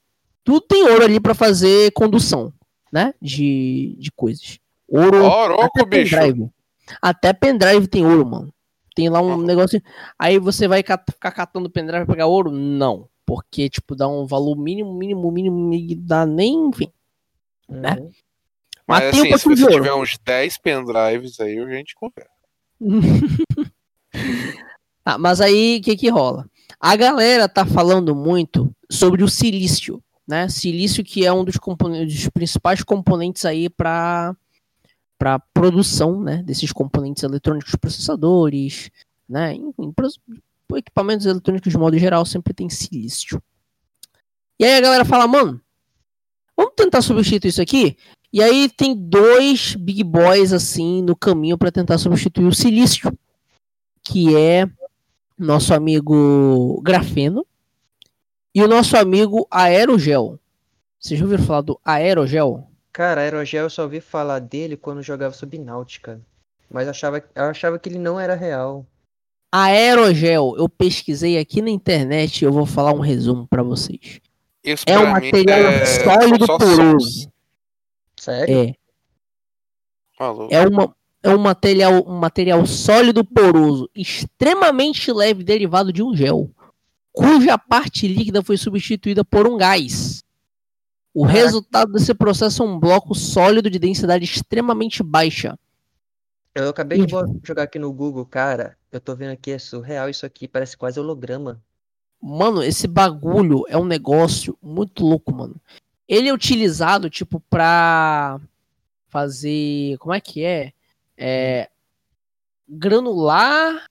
Tudo 0.43 0.61
tem 0.61 0.83
ouro 0.89 1.03
ali 1.03 1.19
pra 1.19 1.33
fazer 1.33 1.91
condução, 1.93 2.51
né? 2.91 3.13
De, 3.21 3.95
de 3.99 4.11
coisas. 4.11 4.59
Ouro. 4.87 5.23
Oroco, 5.23 5.63
até 5.63 5.85
bicho. 5.85 6.15
pendrive. 6.15 6.49
Até 7.01 7.33
pendrive 7.33 7.87
tem 7.87 8.05
ouro, 8.05 8.25
mano. 8.25 8.53
Tem 8.95 9.09
lá 9.09 9.21
um 9.21 9.37
negócio. 9.41 9.81
Aí 10.19 10.37
você 10.37 10.67
vai 10.67 10.83
cat- 10.83 11.09
ficar 11.11 11.31
catando 11.31 11.69
pendrive 11.69 12.05
pra 12.05 12.13
pegar 12.13 12.27
ouro? 12.27 12.51
Não. 12.51 13.07
Porque, 13.25 13.69
tipo, 13.69 13.95
dá 13.95 14.07
um 14.07 14.27
valor 14.27 14.55
mínimo, 14.57 14.93
mínimo, 14.93 15.31
mínimo, 15.31 15.73
e 15.73 15.95
dá 15.95 16.25
nem, 16.25 16.67
enfim. 16.67 16.91
né? 17.69 17.95
Uhum. 17.99 18.09
Mas, 18.87 19.03
Mas 19.03 19.15
um 19.15 19.33
assim, 19.33 19.37
se 19.37 19.43
você 19.49 19.63
ouro. 19.63 19.75
tiver 19.75 19.93
uns 19.93 20.17
10 20.23 20.57
pendrives 20.59 21.39
aí, 21.39 21.57
a 21.57 21.69
gente 21.69 21.95
conversa. 21.95 22.31
Tá, 25.03 25.17
mas 25.17 25.41
aí, 25.41 25.79
o 25.79 25.81
que 25.81 25.97
que 25.97 26.07
rola? 26.07 26.49
A 26.79 26.95
galera 26.95 27.49
tá 27.49 27.65
falando 27.65 28.15
muito 28.15 28.73
sobre 28.89 29.21
o 29.21 29.27
silício, 29.27 30.01
né? 30.25 30.47
Silício 30.47 31.03
que 31.03 31.25
é 31.25 31.33
um 31.33 31.43
dos, 31.43 31.55
dos 31.55 32.29
principais 32.29 32.81
componentes 32.83 33.43
aí 33.43 33.69
para 33.69 34.33
para 35.17 35.39
produção, 35.39 36.19
né, 36.21 36.43
desses 36.43 36.73
componentes 36.73 37.23
eletrônicos, 37.23 37.75
processadores, 37.75 38.91
né, 39.29 39.53
enfim, 39.53 39.93
equipamentos 40.75 41.25
eletrônicos 41.25 41.71
de 41.71 41.77
modo 41.77 41.97
geral 41.97 42.25
sempre 42.25 42.53
tem 42.53 42.69
silício. 42.69 43.41
E 44.59 44.65
aí 44.65 44.75
a 44.75 44.81
galera 44.81 45.05
fala, 45.05 45.25
mano, 45.25 45.61
vamos 46.57 46.73
tentar 46.75 47.01
substituir 47.01 47.49
isso 47.51 47.61
aqui? 47.61 47.95
E 48.33 48.41
aí 48.41 48.67
tem 48.67 48.95
dois 48.95 49.75
big 49.75 50.03
boys 50.03 50.51
assim 50.51 51.03
no 51.03 51.15
caminho 51.15 51.55
para 51.55 51.71
tentar 51.71 51.99
substituir 51.99 52.47
o 52.47 52.55
silício, 52.55 53.15
que 54.01 54.35
é 54.35 54.67
nosso 55.37 55.71
amigo 55.71 56.81
grafeno 56.81 57.45
e 58.55 58.63
o 58.63 58.67
nosso 58.67 58.97
amigo 58.97 59.47
aerogel. 59.51 60.39
Vocês 60.99 61.19
já 61.19 61.25
ouviram 61.25 61.43
falar 61.43 61.61
do 61.61 61.79
aerogel? 61.85 62.67
Cara, 62.91 63.21
Aerogel 63.21 63.63
eu 63.63 63.69
só 63.69 63.83
ouvi 63.83 63.99
falar 63.99 64.39
dele 64.39 64.77
quando 64.77 65.01
jogava 65.01 65.33
Subnáutica. 65.33 66.21
Mas 66.69 66.85
eu 66.85 66.91
achava, 66.91 67.23
eu 67.35 67.43
achava 67.45 67.77
que 67.77 67.89
ele 67.89 67.97
não 67.97 68.19
era 68.19 68.35
real. 68.35 68.85
Aerogel, 69.51 70.55
eu 70.57 70.69
pesquisei 70.69 71.37
aqui 71.37 71.61
na 71.61 71.69
internet 71.69 72.41
e 72.41 72.45
eu 72.45 72.51
vou 72.51 72.65
falar 72.65 72.93
um 72.93 72.99
resumo 72.99 73.47
para 73.47 73.61
vocês. 73.63 74.21
Isso 74.63 74.85
É 74.87 74.97
um 74.97 75.11
material 75.11 75.59
é- 75.59 75.85
sólido 75.85 76.45
só 76.45 76.57
poroso. 76.57 77.32
Sério? 78.23 78.57
É, 78.57 78.75
Maluco. 80.17 80.53
é, 80.53 80.65
uma, 80.65 80.95
é 81.21 81.29
um, 81.35 81.37
material, 81.37 82.07
um 82.07 82.17
material 82.17 82.65
sólido 82.65 83.21
poroso, 83.25 83.89
extremamente 83.93 85.11
leve, 85.11 85.43
derivado 85.43 85.91
de 85.91 86.01
um 86.01 86.15
gel, 86.15 86.49
cuja 87.11 87.57
parte 87.57 88.07
líquida 88.07 88.41
foi 88.41 88.55
substituída 88.55 89.25
por 89.25 89.45
um 89.45 89.57
gás. 89.57 90.23
O 91.13 91.23
Caraca. 91.23 91.37
resultado 91.37 91.91
desse 91.91 92.13
processo 92.13 92.63
é 92.63 92.65
um 92.65 92.79
bloco 92.79 93.13
sólido 93.13 93.69
de 93.69 93.77
densidade 93.77 94.23
extremamente 94.23 95.03
baixa. 95.03 95.59
Eu 96.55 96.69
acabei 96.69 97.05
de 97.05 97.13
jogar 97.43 97.63
aqui 97.63 97.77
no 97.77 97.91
Google, 97.91 98.25
cara. 98.25 98.77
Eu 98.89 99.01
tô 99.01 99.13
vendo 99.15 99.31
aqui, 99.31 99.51
é 99.51 99.59
surreal 99.59 100.09
isso 100.09 100.25
aqui, 100.25 100.47
parece 100.47 100.77
quase 100.77 100.97
holograma. 100.97 101.61
Mano, 102.21 102.63
esse 102.63 102.87
bagulho 102.87 103.65
é 103.67 103.77
um 103.77 103.83
negócio 103.83 104.57
muito 104.61 105.03
louco, 105.03 105.35
mano. 105.35 105.59
Ele 106.07 106.27
é 106.29 106.33
utilizado, 106.33 107.09
tipo, 107.09 107.39
pra 107.49 108.39
fazer. 109.07 109.97
Como 109.99 110.13
é 110.13 110.19
que 110.19 110.43
é? 110.43 110.73
É. 111.17 111.69
Granular. 112.67 113.85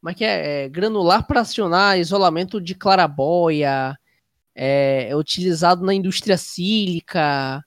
Como 0.00 0.10
é 0.10 0.14
que 0.14 0.24
é? 0.24 0.64
É, 0.64 0.68
granular 0.68 1.26
para 1.26 1.40
acionar 1.40 1.98
isolamento 1.98 2.60
de 2.60 2.74
clarabóia. 2.74 3.98
É, 4.54 5.08
é 5.10 5.16
utilizado 5.16 5.84
na 5.84 5.94
indústria 5.94 6.36
sílica. 6.36 7.64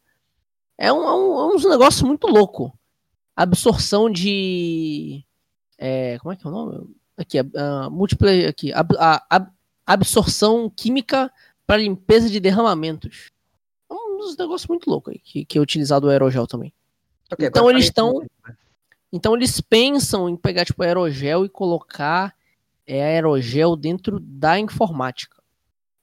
É 0.77 0.91
um, 0.91 1.03
é 1.03 1.13
um, 1.15 1.39
é 1.51 1.55
uns 1.55 1.65
negócio 1.65 2.05
muito 2.07 2.27
louco. 2.27 2.77
Absorção 3.35 4.09
de. 4.09 5.23
é, 5.77 6.17
como 6.19 6.33
é 6.33 6.35
que 6.35 6.45
é 6.45 6.49
o 6.49 6.53
nome? 6.53 6.95
Aqui, 7.17 7.39
uh, 7.39 7.89
múltipla. 7.91 8.29
Aqui. 8.49 8.71
ab- 8.73 8.97
ab- 9.29 9.51
absorção 9.85 10.69
química 10.69 11.31
para 11.67 11.77
limpeza 11.81 12.29
de 12.29 12.39
derramamentos. 12.39 13.29
É 14.21 14.27
dos 14.27 14.37
negócios 14.37 14.67
muito 14.67 14.89
loucos 14.89 15.13
aí, 15.13 15.19
que, 15.19 15.45
que 15.45 15.57
é 15.57 15.61
utilizado 15.61 16.07
o 16.07 16.09
aerogel 16.09 16.45
também. 16.47 16.73
Ok, 17.31 17.47
Então 17.47 17.69
eles 17.69 17.85
estão- 17.85 18.13
tudo. 18.13 18.27
Então 19.13 19.35
eles 19.35 19.59
pensam 19.59 20.29
em 20.29 20.35
pegar 20.37 20.63
tipo 20.65 20.81
aerogel 20.83 21.45
e 21.45 21.49
colocar 21.49 22.35
é, 22.87 23.03
aerogel 23.03 23.75
dentro 23.75 24.19
da 24.19 24.59
informática. 24.59 25.39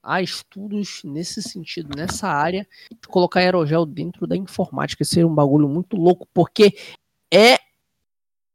há 0.02 0.22
estudos 0.22 1.02
nesse 1.04 1.42
sentido, 1.42 1.94
nessa 1.96 2.28
área, 2.28 2.66
de 2.90 3.08
colocar 3.08 3.40
aerogel 3.40 3.84
dentro 3.84 4.26
da 4.26 4.36
informática. 4.36 5.04
Seria 5.04 5.26
um 5.26 5.34
bagulho 5.34 5.68
muito 5.68 5.96
louco, 5.96 6.26
porque 6.32 6.78
é. 7.32 7.58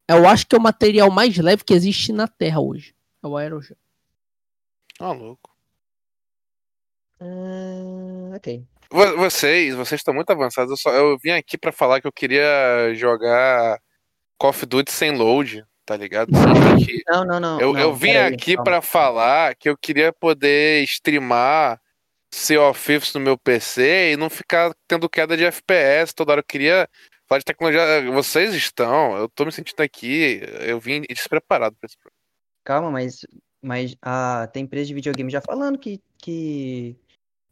Eu 0.07 0.27
acho 0.27 0.47
que 0.47 0.55
é 0.55 0.57
o 0.57 0.61
material 0.61 1.11
mais 1.11 1.37
leve 1.37 1.63
que 1.63 1.73
existe 1.73 2.11
na 2.11 2.27
Terra 2.27 2.59
hoje. 2.59 2.95
É 3.21 3.27
o 3.27 3.37
aerogel. 3.37 3.77
Ah, 4.99 5.11
louco. 5.11 5.51
Ah, 7.19 8.35
ok. 8.35 8.65
Vo- 8.93 9.17
Vocês, 9.17 9.73
vocês 9.73 9.99
estão 9.99 10.13
muito 10.13 10.29
avançados. 10.29 10.69
Eu, 10.71 10.77
só, 10.77 10.91
eu 10.93 11.17
vim 11.17 11.31
aqui 11.31 11.57
pra 11.57 11.71
falar 11.71 11.99
que 11.99 12.05
eu 12.07 12.11
queria 12.11 12.93
jogar 12.93 13.79
Call 14.37 14.51
of 14.51 14.65
Duty 14.67 14.91
sem 14.91 15.11
load, 15.17 15.65
tá 15.83 15.97
ligado? 15.97 16.29
Não, 17.09 17.25
não, 17.25 17.39
não. 17.39 17.59
Eu, 17.59 17.73
não, 17.73 17.79
eu 17.79 17.93
vim 17.93 18.15
aqui 18.15 18.55
pra 18.63 18.81
falar 18.81 19.55
que 19.55 19.67
eu 19.67 19.75
queria 19.77 20.13
poder 20.13 20.83
streamar 20.83 21.79
Sea 22.33 22.61
of 22.61 22.79
Thieves 22.83 23.13
no 23.13 23.19
meu 23.19 23.37
PC 23.37 24.13
e 24.13 24.17
não 24.17 24.29
ficar 24.29 24.73
tendo 24.87 25.09
queda 25.09 25.35
de 25.35 25.43
FPS 25.43 26.13
toda 26.13 26.31
hora. 26.31 26.39
Eu 26.39 26.45
queria 26.45 26.87
falar 27.27 27.39
de 27.39 27.45
tecnologia. 27.45 27.81
Vocês 28.11 28.53
estão, 28.53 29.17
eu 29.17 29.27
tô 29.29 29.43
me 29.45 29.51
sentindo 29.51 29.81
aqui, 29.81 30.41
eu 30.61 30.79
vim 30.79 31.01
despreparado 31.01 31.75
pra 31.79 31.87
esse 31.87 31.97
programa. 31.97 32.17
Calma, 32.63 32.89
mas, 32.91 33.25
mas 33.61 33.95
ah, 34.01 34.47
tem 34.53 34.63
empresa 34.63 34.87
de 34.87 34.93
videogame 34.93 35.31
já 35.31 35.41
falando 35.41 35.77
que 35.77 35.99
que 36.17 36.95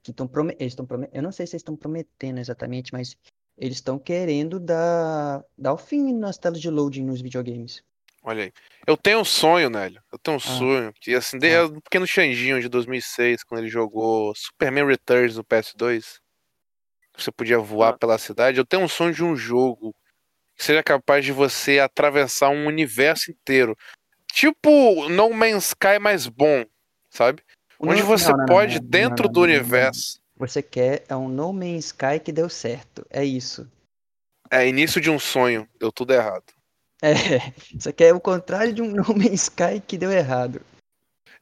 que 0.03 0.11
estão 0.11 0.27
prometendo, 0.27 0.61
eles 0.61 0.73
estão 0.73 0.87
eu 1.13 1.23
não 1.23 1.31
sei 1.31 1.45
se 1.47 1.55
estão 1.55 1.75
prometendo 1.75 2.39
exatamente, 2.39 2.91
mas 2.93 3.15
eles 3.57 3.77
estão 3.77 3.99
querendo 3.99 4.59
dar 4.59 5.43
dar 5.57 5.73
o 5.73 5.77
fim 5.77 6.13
nas 6.13 6.37
telas 6.37 6.59
de 6.59 6.69
loading 6.69 7.03
nos 7.03 7.21
videogames. 7.21 7.83
Olha 8.23 8.43
aí. 8.43 8.53
Eu 8.85 8.95
tenho 8.95 9.19
um 9.19 9.25
sonho, 9.25 9.69
Nélio. 9.69 10.01
Eu 10.11 10.19
tenho 10.19 10.37
um 10.37 10.39
Ah. 10.39 10.57
sonho. 10.57 10.93
Que 10.99 11.15
assim, 11.15 11.39
desde 11.39 11.75
o 11.75 11.81
pequeno 11.81 12.05
Xanjinho 12.05 12.61
de 12.61 12.69
2006, 12.69 13.43
quando 13.43 13.61
ele 13.61 13.69
jogou 13.69 14.33
Superman 14.35 14.85
Returns 14.85 15.37
no 15.37 15.43
PS2, 15.43 16.19
você 17.17 17.31
podia 17.31 17.57
voar 17.59 17.97
pela 17.97 18.17
cidade. 18.17 18.57
Eu 18.57 18.65
tenho 18.65 18.83
um 18.83 18.87
sonho 18.87 19.13
de 19.13 19.23
um 19.23 19.35
jogo 19.35 19.95
que 20.55 20.63
seja 20.63 20.83
capaz 20.83 21.25
de 21.25 21.31
você 21.31 21.79
atravessar 21.79 22.49
um 22.49 22.67
universo 22.67 23.31
inteiro. 23.31 23.75
Tipo 24.31 25.09
No 25.09 25.31
Man's 25.33 25.69
Sky 25.69 25.99
mais 25.99 26.27
bom, 26.27 26.63
sabe? 27.09 27.43
Onde 27.81 28.01
você 28.03 28.29
não, 28.29 28.37
não, 28.37 28.45
não, 28.45 28.45
pode, 28.45 28.79
não, 28.79 28.87
dentro 28.87 29.27
do 29.27 29.41
universo. 29.41 30.19
Você 30.37 30.61
quer 30.61 31.03
é 31.07 31.15
um 31.15 31.27
No 31.27 31.51
Man's 31.53 31.85
Sky 31.85 32.19
que 32.23 32.31
deu 32.31 32.49
certo. 32.49 33.05
É 33.09 33.23
isso. 33.23 33.69
É 34.49 34.67
início 34.67 34.99
de 34.99 35.09
um 35.09 35.19
sonho. 35.19 35.67
Deu 35.79 35.91
tudo 35.91 36.13
errado. 36.13 36.45
É, 37.01 37.13
você 37.77 37.91
quer 37.91 38.13
o 38.13 38.19
contrário 38.19 38.73
de 38.73 38.81
um 38.81 38.91
No 38.91 39.15
Man's 39.15 39.43
Sky 39.43 39.81
que 39.85 39.97
deu 39.97 40.11
errado. 40.11 40.61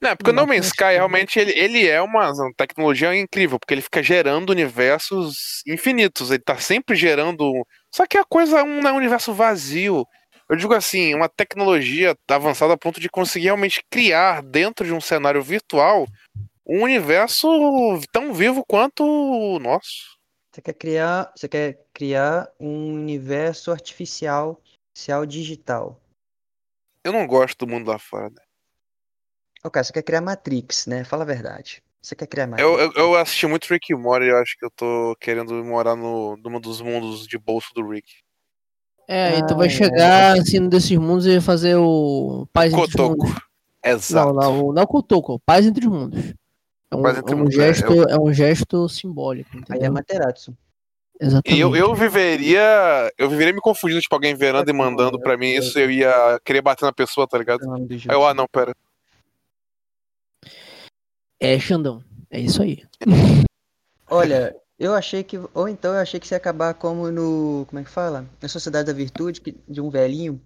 Não, 0.02 0.16
porque 0.16 0.32
o 0.32 0.34
No 0.34 0.48
Man's 0.48 0.68
Sky 0.68 0.94
realmente 0.94 1.38
ele, 1.38 1.52
ele 1.52 1.88
é 1.88 2.02
uma 2.02 2.32
uma 2.32 2.54
tecnologia 2.56 3.14
incrível, 3.14 3.60
porque 3.60 3.74
ele 3.74 3.82
fica 3.82 4.02
gerando 4.02 4.50
universos 4.50 5.62
infinitos, 5.68 6.32
ele 6.32 6.40
tá 6.40 6.58
sempre 6.58 6.96
gerando. 6.96 7.52
Só 7.94 8.06
que 8.06 8.18
a 8.18 8.24
coisa 8.24 8.60
é 8.60 8.64
um 8.64 8.88
é 8.88 8.94
um 8.94 8.98
universo 8.98 9.34
vazio. 9.34 10.06
Eu 10.50 10.56
digo 10.56 10.74
assim, 10.74 11.14
uma 11.14 11.30
tecnologia 11.30 12.18
avançada 12.28 12.74
a 12.74 12.78
ponto 12.78 13.00
de 13.00 13.08
conseguir 13.08 13.46
realmente 13.46 13.84
criar 13.90 14.42
dentro 14.42 14.84
de 14.84 14.92
um 14.92 15.00
cenário 15.00 15.44
virtual 15.44 16.08
um 16.66 16.84
universo 16.84 17.48
tão 18.12 18.34
vivo 18.34 18.64
quanto 18.68 19.04
o 19.04 19.60
nosso. 19.60 20.18
Você 20.52 20.62
quer 20.62 20.74
criar, 20.74 21.32
você 21.36 21.48
quer 21.48 21.86
criar 21.94 22.52
um 22.60 22.94
universo 22.94 23.72
artificial, 23.72 24.62
artificial 24.90 25.26
digital. 25.26 26.02
Eu 27.04 27.14
não 27.14 27.28
gosto 27.28 27.66
do 27.66 27.68
mundo 27.68 27.90
lá 27.90 28.00
fora. 28.00 28.30
né? 28.30 28.42
Ok, 29.64 29.84
você 29.84 29.94
quer 29.94 30.04
criar 30.04 30.22
Matrix, 30.22 30.88
né? 30.88 31.04
Fala 31.04 31.24
a 31.24 31.28
verdade. 31.28 31.84
Você 32.02 32.16
quer 32.16 32.28
criar 32.28 32.48
Matrix. 32.48 32.70
Eu, 32.70 32.80
eu, 32.80 32.92
eu 32.94 33.16
assisti 33.16 33.46
muito 33.46 33.68
Rick 33.68 33.92
e 33.92 33.96
Morty 33.96 34.26
e 34.26 34.30
eu 34.30 34.38
acho 34.38 34.58
que 34.58 34.66
eu 34.66 34.72
tô 34.72 35.16
querendo 35.20 35.54
morar 35.64 35.96
no, 35.96 36.38
num 36.38 36.60
dos 36.60 36.82
mundos 36.82 37.28
de 37.28 37.38
bolso 37.38 37.74
do 37.74 37.88
Rick. 37.88 38.20
É, 39.12 39.40
Ah, 39.40 39.56
vai 39.56 39.66
é. 39.66 39.70
chegar 39.72 40.38
assim 40.38 40.60
num 40.60 40.70
desses 40.70 40.96
mundos 40.96 41.26
e 41.26 41.42
fazer 41.42 41.76
o 41.78 42.48
Paz 42.54 42.72
entre 42.72 43.02
os 43.02 43.10
mundos. 43.10 43.32
Exato. 43.84 44.34
Não, 44.34 44.54
não, 44.54 44.72
não 44.72 44.86
Cotoco, 44.86 45.40
Paz 45.40 45.66
entre 45.66 45.88
os 45.88 45.92
mundos. 45.92 46.36
É 46.92 46.96
um, 46.96 47.08
é 47.08 47.36
um 47.36 47.48
é, 47.48 47.52
gesto, 47.52 48.04
é 48.08 48.20
um 48.20 48.32
gesto 48.32 48.88
simbólico, 48.88 49.50
Aí 49.52 49.58
é 49.58 49.62
entendeu? 49.62 49.94
Materatsu. 49.94 50.56
Exatamente. 51.20 51.58
E 51.58 51.60
eu, 51.60 51.76
eu 51.76 51.96
viveria. 51.96 53.12
Eu 53.18 53.28
viveria 53.28 53.52
me 53.52 53.60
confundindo, 53.60 54.00
tipo, 54.00 54.14
alguém 54.14 54.36
verando 54.36 54.70
e 54.70 54.74
mandando 54.74 55.20
pra 55.20 55.36
mim 55.36 55.56
isso, 55.56 55.80
eu 55.80 55.90
ia 55.90 56.40
querer 56.46 56.62
bater 56.62 56.86
na 56.86 56.94
pessoa, 56.94 57.28
tá 57.28 57.38
ligado? 57.38 57.64
É 57.64 57.68
o. 57.68 57.74
Aí 57.74 58.00
eu, 58.10 58.28
ah, 58.28 58.34
não, 58.36 58.48
pera. 58.48 58.76
É, 61.40 61.58
Xandão. 61.58 62.04
É 62.30 62.40
isso 62.40 62.62
aí. 62.62 62.84
Olha, 64.08 64.56
eu 64.80 64.94
achei 64.94 65.24
que. 65.24 65.38
Ou 65.54 65.68
então 65.68 65.94
eu 65.94 66.00
achei 66.00 66.20
que 66.20 66.28
você 66.28 66.36
ia 66.36 66.38
acabar 66.38 66.74
como 66.74 67.12
no. 67.12 67.66
Como 67.68 67.80
é 67.80 67.84
que 67.84 67.90
fala? 67.90 68.26
Na 68.42 68.48
Sociedade 68.48 68.88
da 68.88 68.94
Virtude, 68.94 69.42
que, 69.42 69.52
de 69.68 69.82
um 69.82 69.90
velhinho, 69.90 70.42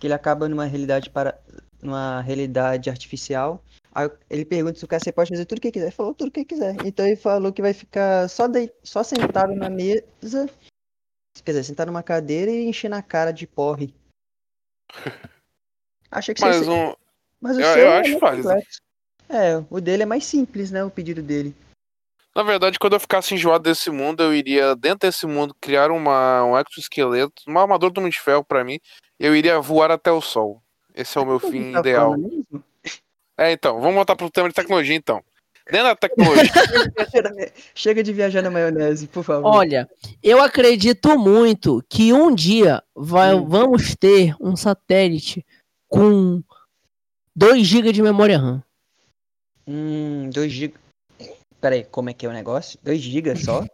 que 0.00 0.06
ele 0.06 0.14
acaba 0.14 0.48
numa 0.48 0.64
realidade 0.66 1.08
para. 1.10 1.38
numa 1.80 2.20
realidade 2.20 2.90
artificial. 2.90 3.62
Aí 3.94 4.10
ele 4.28 4.44
pergunta 4.44 4.78
se 4.78 4.84
o 4.84 4.88
cara 4.88 5.02
você 5.02 5.10
pode 5.10 5.30
fazer 5.30 5.46
tudo 5.46 5.58
o 5.58 5.60
que 5.60 5.70
quiser. 5.72 5.86
Ele 5.86 5.94
falou 5.94 6.14
tudo 6.14 6.28
o 6.28 6.30
que 6.32 6.44
quiser. 6.44 6.76
Então 6.84 7.06
ele 7.06 7.16
falou 7.16 7.50
que 7.52 7.62
vai 7.62 7.72
ficar 7.72 8.28
só, 8.28 8.46
dei, 8.46 8.70
só 8.82 9.02
sentado 9.02 9.54
na 9.54 9.70
mesa. 9.70 10.04
Quer 11.44 11.52
dizer, 11.52 11.64
sentado 11.64 11.86
numa 11.88 12.02
cadeira 12.02 12.50
e 12.50 12.66
enchendo 12.66 12.94
a 12.96 13.02
cara 13.02 13.30
de 13.30 13.46
porre. 13.46 13.94
Achei 16.10 16.34
que 16.34 16.40
Mas 16.42 16.58
você. 16.58 16.70
um. 16.70 16.94
Mas 17.40 17.56
o 17.56 17.60
eu- 17.60 17.72
seu 17.72 17.82
eu 17.82 17.88
é 17.88 17.98
acho 18.00 18.20
mais. 18.20 18.46
É, 19.28 19.64
o 19.70 19.80
dele 19.80 20.02
é 20.02 20.06
mais 20.06 20.24
simples, 20.24 20.70
né? 20.70 20.84
O 20.84 20.90
pedido 20.90 21.22
dele. 21.22 21.54
Na 22.36 22.42
verdade, 22.42 22.78
quando 22.78 22.92
eu 22.92 23.00
ficasse 23.00 23.34
enjoado 23.34 23.64
desse 23.64 23.90
mundo, 23.90 24.22
eu 24.22 24.34
iria, 24.34 24.76
dentro 24.76 25.08
desse 25.08 25.26
mundo, 25.26 25.56
criar 25.58 25.90
uma, 25.90 26.44
um 26.44 26.54
exoesqueleto, 26.58 27.32
uma 27.46 27.62
armadura 27.62 27.90
do 27.90 27.98
Homem 27.98 28.10
de 28.10 28.20
Ferro 28.20 28.44
pra 28.44 28.62
mim, 28.62 28.78
e 29.18 29.24
eu 29.24 29.34
iria 29.34 29.58
voar 29.58 29.90
até 29.90 30.12
o 30.12 30.20
sol. 30.20 30.60
Esse 30.94 31.16
é 31.16 31.20
o 31.22 31.24
meu 31.24 31.40
fim 31.40 31.72
Tá 31.72 31.80
ideal. 31.80 32.14
É, 33.38 33.52
então, 33.52 33.78
vamos 33.80 33.94
voltar 33.94 34.16
pro 34.16 34.30
tema 34.30 34.48
de 34.48 34.54
tecnologia, 34.54 34.96
então. 34.96 35.22
Dentro 35.70 35.88
da 35.88 35.96
tecnologia. 35.96 36.50
Chega 37.74 38.02
de 38.02 38.10
viajar 38.10 38.40
na 38.40 38.50
maionese, 38.50 39.06
por 39.06 39.22
favor. 39.22 39.46
Olha, 39.46 39.86
eu 40.22 40.40
acredito 40.42 41.18
muito 41.18 41.84
que 41.86 42.14
um 42.14 42.34
dia 42.34 42.82
vai, 42.94 43.34
Hum. 43.34 43.46
vamos 43.46 43.94
ter 43.94 44.34
um 44.40 44.56
satélite 44.56 45.44
com 45.86 46.42
2 47.34 47.66
GB 47.66 47.92
de 47.92 48.00
memória 48.00 48.38
RAM. 48.38 48.62
Hum, 49.66 50.30
2 50.32 50.50
GB. 50.50 50.85
Peraí, 51.60 51.84
como 51.84 52.10
é 52.10 52.14
que 52.14 52.26
é 52.26 52.28
o 52.28 52.32
negócio? 52.32 52.78
2 52.82 53.00
GB 53.00 53.36
só? 53.36 53.64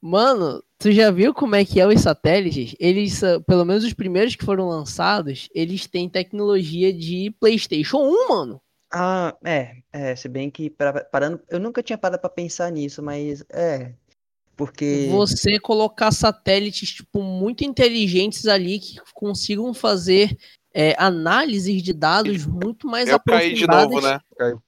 Mano, 0.00 0.62
tu 0.78 0.92
já 0.92 1.10
viu 1.10 1.34
como 1.34 1.56
é 1.56 1.64
que 1.64 1.80
é 1.80 1.86
os 1.86 2.00
satélites? 2.00 2.74
Eles, 2.78 3.20
pelo 3.46 3.64
menos 3.64 3.82
os 3.84 3.92
primeiros 3.92 4.36
que 4.36 4.44
foram 4.44 4.68
lançados, 4.68 5.48
eles 5.52 5.86
têm 5.86 6.08
tecnologia 6.08 6.92
de 6.92 7.34
PlayStation 7.40 7.98
1, 7.98 8.28
mano. 8.28 8.60
Ah, 8.92 9.36
é, 9.44 9.76
é, 9.92 10.16
se 10.16 10.28
bem 10.28 10.50
que 10.50 10.70
para- 10.70 11.04
parando, 11.04 11.42
eu 11.48 11.58
nunca 11.60 11.82
tinha 11.82 11.98
parado 11.98 12.20
pra 12.20 12.30
pensar 12.30 12.70
nisso, 12.70 13.02
mas 13.02 13.44
é, 13.50 13.92
porque 14.56 15.08
Você 15.10 15.58
colocar 15.58 16.10
satélites, 16.10 16.90
tipo, 16.90 17.22
muito 17.22 17.64
inteligentes 17.64 18.46
ali 18.46 18.78
que 18.78 18.98
consigam 19.12 19.74
fazer 19.74 20.36
é, 20.72 20.94
análises 20.96 21.82
de 21.82 21.92
dados 21.92 22.46
muito 22.46 22.86
mais 22.86 23.10
eu 23.10 23.20
caí 23.20 23.52
de 23.52 23.66
novo, 23.66 23.98
aprofundadas. 23.98 24.22
né? 24.38 24.60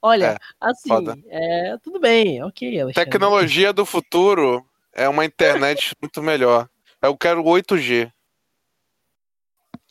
Olha, 0.00 0.24
É, 0.32 0.36
assim, 0.60 0.88
foda. 0.88 1.16
é, 1.28 1.76
tudo 1.82 1.98
bem, 2.00 2.42
ok, 2.42 2.68
Alexandre. 2.80 3.10
Tecnologia 3.10 3.72
do 3.72 3.84
futuro 3.84 4.64
é 4.92 5.08
uma 5.08 5.24
internet 5.24 5.94
muito 6.00 6.22
melhor. 6.22 6.68
Eu 7.02 7.16
quero 7.16 7.42
8G. 7.44 8.10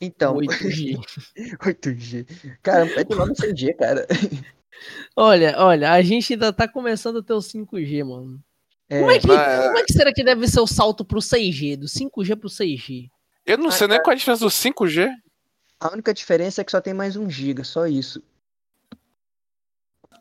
então, 0.01 0.35
8G. 0.37 0.97
8G. 1.59 2.25
Cara, 2.63 2.85
pede 2.87 3.13
logo 3.13 3.33
6G, 3.33 3.73
cara. 3.75 4.07
Olha, 5.15 5.55
olha, 5.57 5.91
a 5.91 6.01
gente 6.01 6.33
ainda 6.33 6.53
tá 6.53 6.67
começando 6.67 7.19
a 7.19 7.23
ter 7.23 7.33
o 7.33 7.39
5G, 7.41 8.03
mano. 8.05 8.41
É, 8.89 8.99
Como, 8.99 9.11
é 9.11 9.19
que, 9.19 9.27
mas- 9.27 9.65
como 9.65 9.77
é 9.77 9.83
que 9.83 9.93
será 9.93 10.13
que 10.13 10.23
deve 10.23 10.47
ser 10.47 10.61
o 10.61 10.67
salto 10.67 11.03
pro 11.05 11.19
6G, 11.21 11.75
do 11.77 11.87
5G 11.87 12.35
pro 12.35 12.49
6G? 12.49 13.09
Eu 13.45 13.57
não 13.57 13.67
Ah, 13.67 13.71
sei 13.71 13.87
nem 13.87 13.97
qual 14.01 14.11
é 14.11 14.15
a 14.15 14.17
diferença 14.17 14.43
do 14.45 14.49
5G. 14.51 15.09
a 15.79 15.91
única 15.93 16.13
diferença 16.13 16.61
é 16.61 16.63
que 16.63 16.71
só 16.71 16.79
tem 16.81 16.93
mais 16.93 17.15
1 17.15 17.29
GB, 17.29 17.63
só 17.63 17.85
isso. 17.87 18.21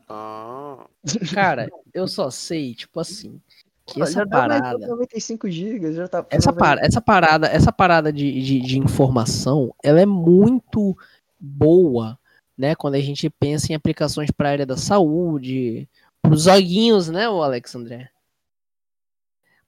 Ah. 0.08 0.86
Cara, 1.32 1.68
eu 1.92 2.08
só 2.08 2.30
sei, 2.30 2.74
tipo 2.74 2.98
assim, 2.98 3.40
que 3.86 4.02
essa 4.02 4.26
parada, 4.26 4.86
95 4.86 5.50
GB, 5.50 5.92
já 5.92 6.08
tá 6.08 6.26
essa, 6.30 6.52
par, 6.52 6.78
essa 6.78 7.00
parada, 7.00 7.46
essa 7.46 7.72
parada 7.72 8.12
de, 8.12 8.40
de, 8.42 8.60
de 8.60 8.78
informação, 8.78 9.74
ela 9.82 10.00
é 10.00 10.06
muito 10.06 10.96
boa, 11.38 12.18
né? 12.56 12.74
Quando 12.74 12.94
a 12.94 13.00
gente 13.00 13.30
pensa 13.30 13.72
em 13.72 13.74
aplicações 13.74 14.30
para 14.30 14.48
a 14.48 14.52
área 14.52 14.66
da 14.66 14.76
saúde, 14.76 15.88
os 16.26 16.44
joguinhos, 16.44 17.08
né, 17.08 17.28
o 17.28 17.42
Alexandre? 17.42 18.08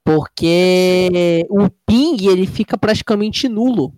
Porque 0.03 1.45
o 1.49 1.69
ping 1.85 2.27
ele 2.27 2.47
fica 2.47 2.77
praticamente 2.77 3.47
nulo. 3.47 3.93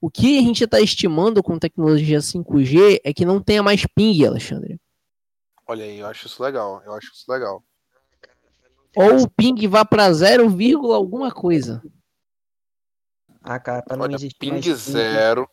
O 0.00 0.10
que 0.10 0.38
a 0.38 0.42
gente 0.42 0.64
está 0.64 0.80
estimando 0.80 1.42
com 1.42 1.58
tecnologia 1.58 2.18
5G 2.18 3.00
é 3.04 3.12
que 3.12 3.24
não 3.24 3.40
tenha 3.40 3.62
mais 3.62 3.86
ping, 3.94 4.24
Alexandre. 4.24 4.78
Olha 5.72 5.86
aí, 5.86 6.00
eu 6.00 6.06
acho 6.06 6.26
isso 6.26 6.42
legal. 6.42 6.82
Eu 6.84 6.92
acho 6.92 7.10
isso 7.14 7.24
legal. 7.32 7.64
Ou 8.94 9.22
o 9.22 9.30
ping 9.30 9.66
vá 9.66 9.86
pra 9.86 10.12
0, 10.12 10.44
alguma 10.92 11.32
coisa. 11.32 11.82
Ah, 13.42 13.58
cara, 13.58 13.80
pra 13.80 13.96
não 13.96 14.04
Olha, 14.04 14.16
existir 14.16 14.38
ping 14.38 14.50
mais 14.50 14.66
ping, 14.66 14.74
zero. 14.74 15.48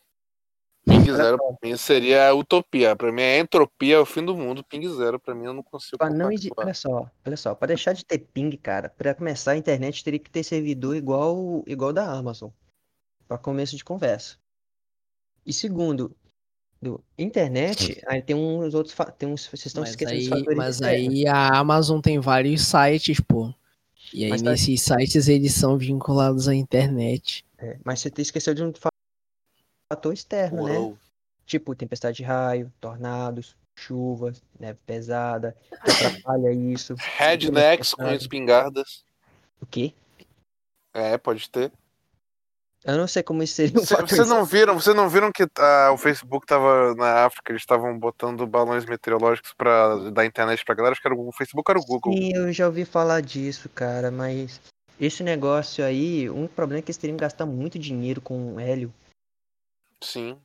Ping 0.86 1.06
zero 1.06 1.38
pra 1.38 1.56
mim 1.64 1.78
seria 1.78 2.28
a 2.28 2.34
utopia. 2.34 2.98
Pra 2.98 3.14
mim 3.14 3.22
é 3.22 3.40
entropia, 3.40 3.96
é 3.96 4.00
o 4.00 4.06
fim 4.06 4.26
do 4.26 4.36
mundo. 4.36 4.62
Ping 4.62 4.86
zero, 4.90 5.18
pra 5.18 5.34
mim 5.34 5.46
eu 5.46 5.54
não 5.54 5.64
consigo. 5.64 5.98
Pra 5.98 6.10
não 6.10 6.30
exi-. 6.30 6.52
Olha 6.58 6.74
só, 6.74 7.10
olha 7.26 7.38
só, 7.38 7.56
pra 7.56 7.68
deixar 7.68 7.94
de 7.94 8.04
ter 8.04 8.20
ping, 8.20 8.52
cara, 8.58 8.90
pra 8.90 9.16
começar 9.16 9.54
a 9.54 9.58
internet 9.58 10.04
teria 10.04 10.20
que 10.20 10.30
ter 10.30 10.44
servidor 10.44 10.98
igual 10.98 11.64
igual 11.66 11.94
da 11.94 12.12
Amazon. 12.12 12.50
Pra 13.26 13.38
começo 13.38 13.78
de 13.78 13.86
conversa. 13.86 14.36
E 15.46 15.54
segundo, 15.54 16.14
do 16.82 17.04
internet, 17.18 18.02
aí 18.08 18.22
tem 18.22 18.36
uns 18.36 18.74
outros, 18.74 18.96
tem 19.18 19.28
uns, 19.30 19.46
vocês 19.48 19.68
estão 19.68 19.82
Mas 19.82 19.90
esquecendo 19.92 20.20
aí, 20.20 20.28
fatores 20.28 20.58
mas 20.58 20.82
aí 20.82 21.28
a 21.28 21.58
Amazon 21.58 22.00
tem 22.00 22.20
vários 22.20 22.62
sites, 22.66 23.20
pô. 23.20 23.54
E 24.14 24.24
aí 24.24 24.30
Mas 24.30 24.42
tá- 24.42 24.52
nesses 24.52 24.82
sites 24.82 25.28
eles 25.28 25.54
são 25.54 25.78
vinculados 25.78 26.48
à 26.48 26.56
internet. 26.56 27.46
É, 27.58 27.78
mas 27.84 28.00
você 28.00 28.10
te 28.10 28.22
esqueceu 28.22 28.54
de 28.54 28.64
um 28.64 28.74
fa- 28.74 28.90
fator 29.92 30.14
externo, 30.14 30.64
né? 30.66 30.78
Uou. 30.80 30.98
Tipo 31.46 31.76
tempestade 31.76 32.18
de 32.18 32.24
raio, 32.24 32.72
tornados, 32.80 33.56
chuvas, 33.78 34.42
neve 34.60 34.80
pesada, 34.86 35.56
que 35.84 35.92
atrapalha 36.24 36.52
isso. 36.54 36.96
Rednecks 36.98 37.94
com 37.94 38.08
espingardas. 38.10 39.04
O 39.62 39.66
quê? 39.66 39.94
É, 40.94 41.18
pode 41.18 41.50
ter. 41.50 41.72
Eu 42.86 42.98
não 42.98 43.08
sei 43.08 43.22
como 43.22 43.44
isso 43.44 43.56
seria 43.56 43.80
um 43.80 43.86
fator 43.86 44.08
Vocês 44.08 44.30
não 44.30 44.46
viram, 44.46 44.80
vocês 44.80 44.96
não 44.96 45.10
viram 45.10 45.32
que 45.32 45.46
ah, 45.58 45.92
o 45.94 45.98
Facebook 45.98 46.46
tava 46.46 46.96
na 46.96 47.26
África, 47.26 47.52
eles 47.52 47.62
estavam 47.62 47.98
botando 48.00 48.48
balões 48.48 48.86
meteorológicos 48.86 49.54
para 49.54 50.10
da 50.12 50.26
internet 50.26 50.64
pra 50.64 50.76
galera, 50.76 50.94
acho 50.94 51.02
que 51.02 51.08
era 51.08 51.14
o 51.14 51.18
Google, 51.18 51.34
o 51.34 51.38
Facebook 51.38 51.70
era 51.70 51.80
o 51.80 51.86
Google. 51.86 52.14
Sim, 52.14 52.32
eu 52.34 52.54
já 52.54 52.68
ouvi 52.68 52.86
falar 52.86 53.22
disso, 53.22 53.68
cara, 53.70 54.10
mas 54.10 54.62
esse 55.00 55.24
negócio 55.24 55.84
aí, 55.84 56.30
um 56.30 56.48
problema 56.48 56.80
é 56.80 56.82
que 56.82 56.90
eles 56.90 56.98
teriam 56.98 57.18
que 57.18 57.22
gastar 57.22 57.46
muito 57.46 57.78
dinheiro 57.78 58.22
com 58.22 58.58
hélio. 58.58 58.94
Sim. 60.02 60.38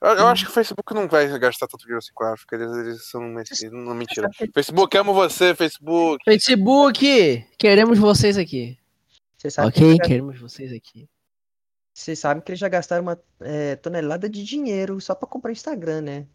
Eu, 0.00 0.10
eu 0.16 0.26
acho 0.26 0.44
que 0.44 0.50
o 0.50 0.54
Facebook 0.54 0.92
não 0.92 1.06
vai 1.06 1.38
gastar 1.38 1.68
tanto 1.68 1.82
dinheiro 1.82 1.98
assim 1.98 2.10
com 2.12 2.24
a 2.24 2.32
África, 2.32 2.56
eles, 2.56 2.76
eles 2.76 3.08
são 3.08 3.20
não 3.20 3.94
mentira. 3.94 4.28
Facebook, 4.52 4.98
amo 4.98 5.14
você, 5.14 5.54
Facebook. 5.54 6.24
Facebook, 6.24 7.46
queremos 7.56 7.96
vocês 7.96 8.36
aqui. 8.36 8.81
Você 9.42 9.50
sabe, 9.50 9.72
que 9.72 9.80
ok, 9.82 9.96
já, 9.96 10.02
queremos 10.04 10.38
vocês 10.40 10.72
aqui. 10.72 11.08
você 11.92 12.14
sabe 12.14 12.42
que 12.42 12.52
eles 12.52 12.60
já 12.60 12.68
gastaram 12.68 13.02
uma 13.02 13.20
é, 13.40 13.74
tonelada 13.74 14.28
de 14.30 14.44
dinheiro 14.44 15.00
só 15.00 15.16
pra 15.16 15.28
comprar 15.28 15.50
Instagram, 15.50 16.00
né? 16.00 16.26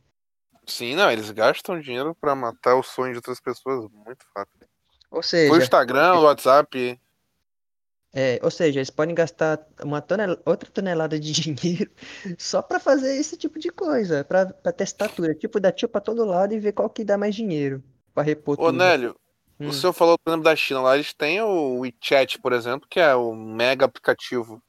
Sim, 0.66 0.94
não, 0.96 1.10
eles 1.10 1.32
gastam 1.32 1.80
dinheiro 1.80 2.14
pra 2.14 2.36
matar 2.36 2.76
o 2.76 2.84
sonho 2.84 3.14
de 3.14 3.20
outras 3.20 3.40
pessoas 3.40 3.90
muito 3.90 4.26
fácil. 4.34 4.52
Ou 5.10 5.20
O 5.20 5.24
seja, 5.24 5.56
Instagram, 5.58 6.16
o 6.16 6.24
WhatsApp. 6.24 7.00
é, 8.14 8.40
ou 8.44 8.52
seja, 8.52 8.80
eles 8.80 8.90
podem 8.90 9.16
gastar 9.16 9.66
uma 9.82 10.02
tonel, 10.02 10.38
outra 10.46 10.70
tonelada 10.70 11.18
de 11.18 11.32
dinheiro 11.32 11.90
só 12.38 12.62
pra 12.62 12.78
fazer 12.78 13.16
esse 13.16 13.38
tipo 13.38 13.58
de 13.58 13.70
coisa, 13.70 14.26
pra, 14.26 14.48
pra 14.48 14.74
testar 14.74 15.08
tudo. 15.08 15.32
É 15.32 15.34
Tipo, 15.34 15.62
dar 15.62 15.72
tiro 15.72 15.90
pra 15.90 16.02
todo 16.02 16.26
lado 16.26 16.54
e 16.54 16.60
ver 16.60 16.74
qual 16.74 16.90
que 16.90 17.06
dá 17.06 17.18
mais 17.18 17.34
dinheiro 17.34 17.82
pra 18.14 18.22
repor 18.22 18.56
Ô, 18.60 18.66
tudo. 18.66 18.78
Nélio, 18.78 19.16
Hum. 19.60 19.70
o 19.70 19.74
senhor 19.74 19.94
falou, 19.94 20.18
por 20.18 20.30
exemplo, 20.30 20.44
da 20.44 20.56
China 20.56 20.82
lá, 20.82 20.96
eles 20.96 21.14
têm 21.14 21.42
o 21.42 21.80
WeChat, 21.80 22.40
por 22.40 22.54
exemplo, 22.54 22.88
que 22.90 23.00
é 23.00 23.16
o 23.16 23.34
mega 23.36 23.86
aplicativo. 23.86 24.62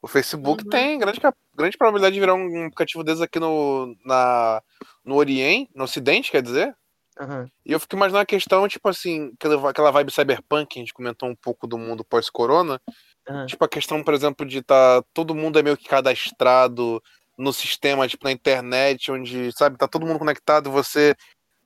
O 0.00 0.06
Facebook 0.06 0.62
Uhum. 0.64 0.70
tem 0.70 0.98
grande, 0.98 1.20
grande 1.54 1.76
probabilidade 1.76 2.14
de 2.14 2.20
virar 2.20 2.34
um 2.34 2.66
aplicativo 2.66 3.02
desses 3.02 3.20
aqui 3.20 3.40
no, 3.40 3.96
na, 4.04 4.62
no 5.04 5.16
Oriente, 5.16 5.70
no 5.74 5.84
Ocidente, 5.84 6.30
quer 6.30 6.42
dizer. 6.42 6.74
Aham. 7.18 7.50
E 7.66 7.72
eu 7.72 7.80
fico 7.80 7.96
imaginando 7.96 8.22
a 8.22 8.26
questão, 8.26 8.68
tipo 8.68 8.88
assim, 8.88 9.32
aquela 9.68 9.90
vibe 9.90 10.12
cyberpunk, 10.12 10.68
que 10.68 10.78
a 10.78 10.82
gente 10.82 10.94
comentou 10.94 11.28
um 11.28 11.34
pouco 11.34 11.66
do 11.66 11.76
mundo 11.76 12.04
pós-corona. 12.04 12.80
aham. 13.28 13.46
Tipo, 13.46 13.64
a 13.64 13.68
questão, 13.68 14.02
por 14.04 14.14
exemplo, 14.14 14.46
de 14.46 14.62
tá 14.62 15.02
todo 15.12 15.34
mundo 15.34 15.58
é 15.58 15.62
meio 15.62 15.76
que 15.76 15.88
cadastrado 15.88 17.02
no 17.36 17.52
sistema, 17.52 18.06
tipo, 18.06 18.24
na 18.24 18.32
internet, 18.32 19.10
onde, 19.10 19.50
sabe, 19.52 19.76
tá 19.76 19.86
todo 19.88 20.06
mundo 20.06 20.18
conectado, 20.18 20.70
você 20.70 21.14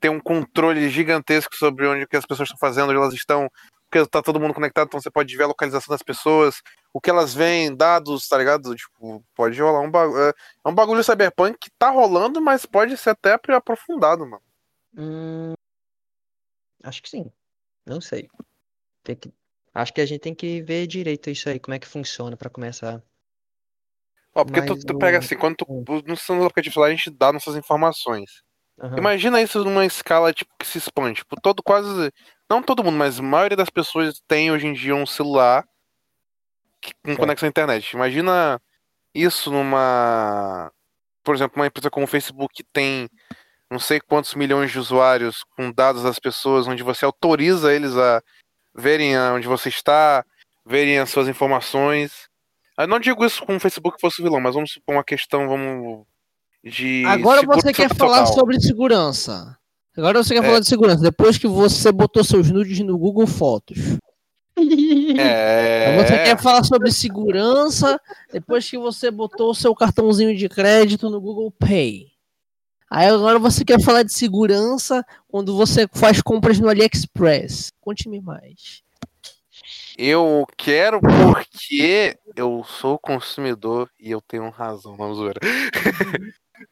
tem 0.03 0.11
um 0.11 0.21
controle 0.21 0.91
gigantesco 0.91 1.55
sobre 1.55 1.87
onde 1.87 2.09
que 2.09 2.17
as 2.17 2.27
pessoas 2.27 2.49
estão 2.49 2.59
fazendo, 2.59 2.89
onde 2.91 2.97
elas 2.99 3.15
estão, 3.15 3.49
porque 3.89 4.05
tá 4.09 4.21
todo 4.21 4.41
mundo 4.41 4.53
conectado, 4.53 4.89
então 4.89 5.01
você 5.01 5.11
pode 5.11 5.35
ver 5.37 5.45
a 5.45 5.47
localização 5.47 5.93
das 5.95 6.03
pessoas, 6.03 6.61
o 6.93 7.01
que 7.01 7.09
elas 7.09 7.33
veem, 7.33 7.75
dados, 7.75 8.27
tá 8.27 8.37
ligado? 8.37 8.75
Tipo, 8.75 9.25
pode 9.33 9.61
rolar 9.63 9.81
um 9.81 9.91
bagulho. 9.91 10.19
É 10.21 10.33
é 10.65 10.69
um 10.69 10.75
bagulho 10.75 11.05
cyberpunk 11.05 11.57
que 11.57 11.71
tá 11.79 11.89
rolando, 11.91 12.41
mas 12.43 12.67
pode 12.67 12.97
ser 12.97 13.11
até 13.11 13.39
aprofundado, 13.55 14.27
mano. 14.27 14.43
Hum, 14.99 15.53
acho 16.83 17.01
que 17.01 17.09
sim. 17.09 17.31
Não 17.87 18.01
sei. 18.01 18.29
Tem 19.05 19.15
que... 19.15 19.33
Acho 19.73 19.95
que 19.95 20.01
a 20.01 20.07
gente 20.07 20.21
tem 20.21 20.35
que 20.35 20.63
ver 20.63 20.87
direito 20.87 21.31
isso 21.31 21.49
aí, 21.49 21.61
como 21.61 21.75
é 21.75 21.79
que 21.79 21.87
funciona 21.87 22.37
pra 22.37 22.51
começar. 22.51 23.01
Ó, 24.35 24.45
porque 24.45 24.63
tu, 24.63 24.77
tu 24.85 24.95
o- 24.95 24.99
pega 24.99 25.19
assim, 25.19 25.37
quando 25.37 25.57
tu, 25.57 25.67
no 26.07 26.17
seu 26.17 26.43
aplicativo 26.45 26.81
lá, 26.81 26.87
a 26.89 26.91
gente 26.91 27.11
dá 27.11 27.33
nossas 27.33 27.55
informações. 27.57 28.43
Aham. 28.81 28.99
Imagina 28.99 29.41
isso 29.43 29.63
numa 29.65 29.85
escala 29.85 30.33
tipo 30.33 30.53
que 30.59 30.67
se 30.67 30.79
expande. 30.79 31.17
Tipo, 31.21 31.41
todo 31.41 31.63
quase. 31.63 32.13
Não 32.49 32.63
todo 32.63 32.83
mundo, 32.85 32.97
mas 32.97 33.19
a 33.19 33.23
maioria 33.23 33.57
das 33.57 33.71
pessoas 33.71 34.21
tem 34.27 34.51
hoje 34.51 34.67
em 34.67 34.73
dia 34.73 34.95
um 34.95 35.07
celular 35.07 35.65
que- 36.81 36.95
com 37.05 37.13
É. 37.13 37.17
conexão 37.17 37.47
à 37.47 37.51
internet. 37.51 37.93
Imagina 37.93 38.61
isso 39.15 39.51
numa. 39.51 40.71
Por 41.25 41.35
exemplo, 41.35 41.61
uma 41.61 41.67
empresa 41.67 41.91
como 41.91 42.05
o 42.05 42.09
Facebook 42.09 42.53
que 42.55 42.65
tem 42.65 43.09
não 43.71 43.79
sei 43.79 44.01
quantos 44.01 44.35
milhões 44.35 44.71
de 44.71 44.79
usuários 44.79 45.45
com 45.57 45.73
dados 45.73 46.03
das 46.03 46.19
pessoas, 46.19 46.67
onde 46.67 46.83
você 46.83 47.05
autoriza 47.07 47.73
eles 47.73 47.97
a 47.97 48.23
verem 48.75 49.17
onde 49.19 49.49
você 49.49 49.69
está, 49.71 50.25
verem 50.67 50.99
as 50.99 51.09
suas 51.11 51.27
informações. 51.29 52.29
Eu 52.79 52.87
não 52.89 52.99
digo 52.99 53.25
isso 53.25 53.45
como 53.47 53.57
o 53.59 53.61
Facebook 53.61 53.99
fosse 54.01 54.23
vilão, 54.23 54.41
mas 54.41 54.55
vamos 54.55 54.73
supor 54.73 54.97
uma 54.97 55.05
questão, 55.05 55.49
vamos. 55.49 56.05
De 56.65 57.05
Agora 57.07 57.43
você 57.43 57.73
quer 57.73 57.95
falar 57.95 58.21
total. 58.25 58.35
sobre 58.35 58.61
segurança. 58.61 59.57
Agora 59.97 60.23
você 60.23 60.35
quer 60.35 60.43
É. 60.45 60.47
falar 60.47 60.61
de 60.61 60.67
segurança. 60.69 61.03
Depois 61.03 61.37
que 61.39 61.47
você 61.49 61.91
botou 61.93 62.23
seus 62.25 62.51
nudes 62.51 62.79
no 62.81 62.97
Google 62.97 63.27
Fotos. 63.27 63.79
É. 65.19 65.97
Você 65.97 66.13
quer 66.25 66.39
falar 66.41 66.63
sobre 66.65 66.91
segurança 66.93 68.01
depois 68.33 68.69
que 68.69 68.79
você 68.79 69.11
botou 69.11 69.51
o 69.51 69.55
seu 69.55 69.75
cartãozinho 69.75 70.37
de 70.37 70.49
crédito 70.49 71.11
no 71.11 71.21
Google 71.21 71.51
Pay. 71.51 72.13
Aí 72.89 73.07
agora 73.07 73.39
você 73.39 73.65
quer 73.65 73.81
falar 73.83 74.03
de 74.03 74.13
segurança 74.13 75.05
quando 75.27 75.57
você 75.57 75.89
faz 75.93 76.21
compras 76.23 76.61
no 76.61 76.69
AliExpress. 76.69 77.73
Conte-me 77.81 78.21
mais. 78.21 78.83
Eu 79.97 80.47
quero 80.57 81.01
porque 81.01 82.17
eu 82.37 82.65
sou 82.65 82.99
consumidor 82.99 83.91
e 84.01 84.11
eu 84.11 84.21
tenho 84.21 84.49
razão, 84.51 84.97
não 84.97 85.15
zoeira. 85.15 85.41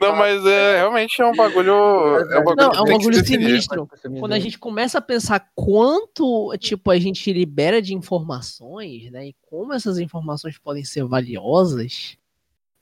Não, 0.01 0.15
mas 0.15 0.45
é 0.45 0.77
realmente 0.77 1.21
é 1.21 1.27
um 1.27 1.35
bagulho. 1.35 1.73
É 1.73 2.39
um 2.39 2.45
bagulho, 2.45 2.57
Não, 2.57 2.73
é 2.73 2.81
um 2.83 2.85
bagulho 2.85 3.25
sinistro. 3.25 3.89
Quando 4.19 4.33
a 4.33 4.39
gente 4.39 4.59
começa 4.59 4.99
a 4.99 5.03
pensar 5.03 5.51
quanto, 5.55 6.55
tipo, 6.59 6.91
a 6.91 6.99
gente 6.99 7.33
libera 7.33 7.81
de 7.81 7.95
informações, 7.95 9.11
né, 9.11 9.29
e 9.29 9.37
como 9.49 9.73
essas 9.73 9.99
informações 9.99 10.59
podem 10.59 10.85
ser 10.85 11.05
valiosas, 11.05 12.17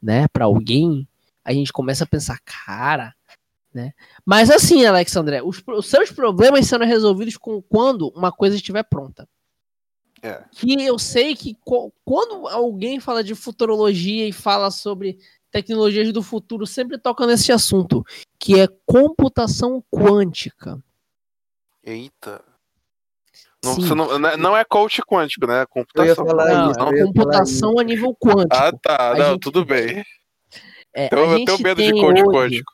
né, 0.01 0.27
para 0.29 0.45
alguém, 0.45 1.07
a 1.45 1.53
gente 1.53 1.73
começa 1.73 2.05
a 2.05 2.07
pensar, 2.07 2.39
cara, 2.45 3.15
né? 3.73 3.93
Mas 4.25 4.51
assim, 4.51 4.85
Alexandre, 4.85 5.41
os, 5.43 5.63
os 5.67 5.87
seus 5.87 6.11
problemas 6.11 6.67
serão 6.67 6.87
resolvidos 6.87 7.37
com 7.37 7.63
quando 7.63 8.09
uma 8.09 8.33
coisa 8.33 8.57
estiver 8.57 8.83
pronta. 8.83 9.29
É. 10.23 10.43
Que 10.51 10.75
eu 10.83 10.99
sei 10.99 11.37
que 11.37 11.57
quando 12.05 12.49
alguém 12.49 12.99
fala 12.99 13.23
de 13.23 13.35
futurologia 13.35 14.27
e 14.27 14.33
fala 14.33 14.71
sobre 14.71 15.19
tecnologias 15.51 16.13
do 16.13 16.23
futuro, 16.23 16.67
sempre 16.67 16.99
toca 16.99 17.27
nesse 17.27 17.51
assunto, 17.53 18.05
que 18.39 18.59
é 18.61 18.67
computação 18.87 19.83
quântica. 19.91 20.79
Eita. 21.83 22.43
Não, 23.65 23.77
não, 23.77 24.19
não 24.19 24.29
é- 24.29 24.37
não 24.37 24.57
é 24.57 24.65
coach 24.65 25.03
quântico, 25.03 25.47
né? 25.47 25.55
É 25.55 25.57
Eu 25.57 25.61
ia 25.61 25.67
computação. 25.67 26.27
falar 26.27 26.45
Não, 26.47 26.71
isso. 26.71 26.81
é 26.81 26.85
falar 26.85 27.05
computação 27.05 27.79
a 27.79 27.83
nível 27.83 28.15
quântico. 28.15 28.55
Ah, 28.55 28.73
tá. 28.73 29.13
A 29.13 29.15
Não, 29.19 29.31
gente- 29.33 29.41
tudo 29.41 29.65
bem. 29.65 30.05
É, 30.95 31.07
Então, 31.07 31.19
eu 31.39 31.45
tenho 31.45 31.59
medo 31.63 31.83
de 31.83 31.93
coach 31.93 32.23
hoje, 32.23 32.25
quântico. 32.33 32.73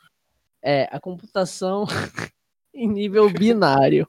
É, 0.63 0.89
a 0.91 1.01
computação 1.01 1.85
em 2.75 2.89
nível 2.89 3.31
binário, 3.31 4.07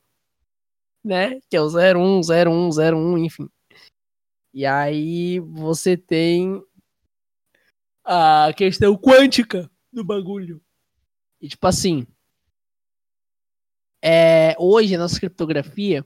né? 1.03 1.39
Que 1.49 1.55
é 1.57 1.61
o 1.61 1.69
01, 1.69 2.21
01, 2.23 2.71
01, 2.71 3.17
enfim. 3.19 3.49
E 4.53 4.65
aí 4.65 5.39
você 5.39 5.95
tem 5.97 6.63
a 8.05 8.53
questão 8.55 8.95
quântica 8.95 9.69
do 9.91 10.03
bagulho. 10.03 10.61
E 11.41 11.49
tipo 11.49 11.65
assim, 11.67 12.05
é, 14.01 14.55
hoje 14.59 14.95
a 14.95 14.99
nossa 14.99 15.19
criptografia 15.19 16.05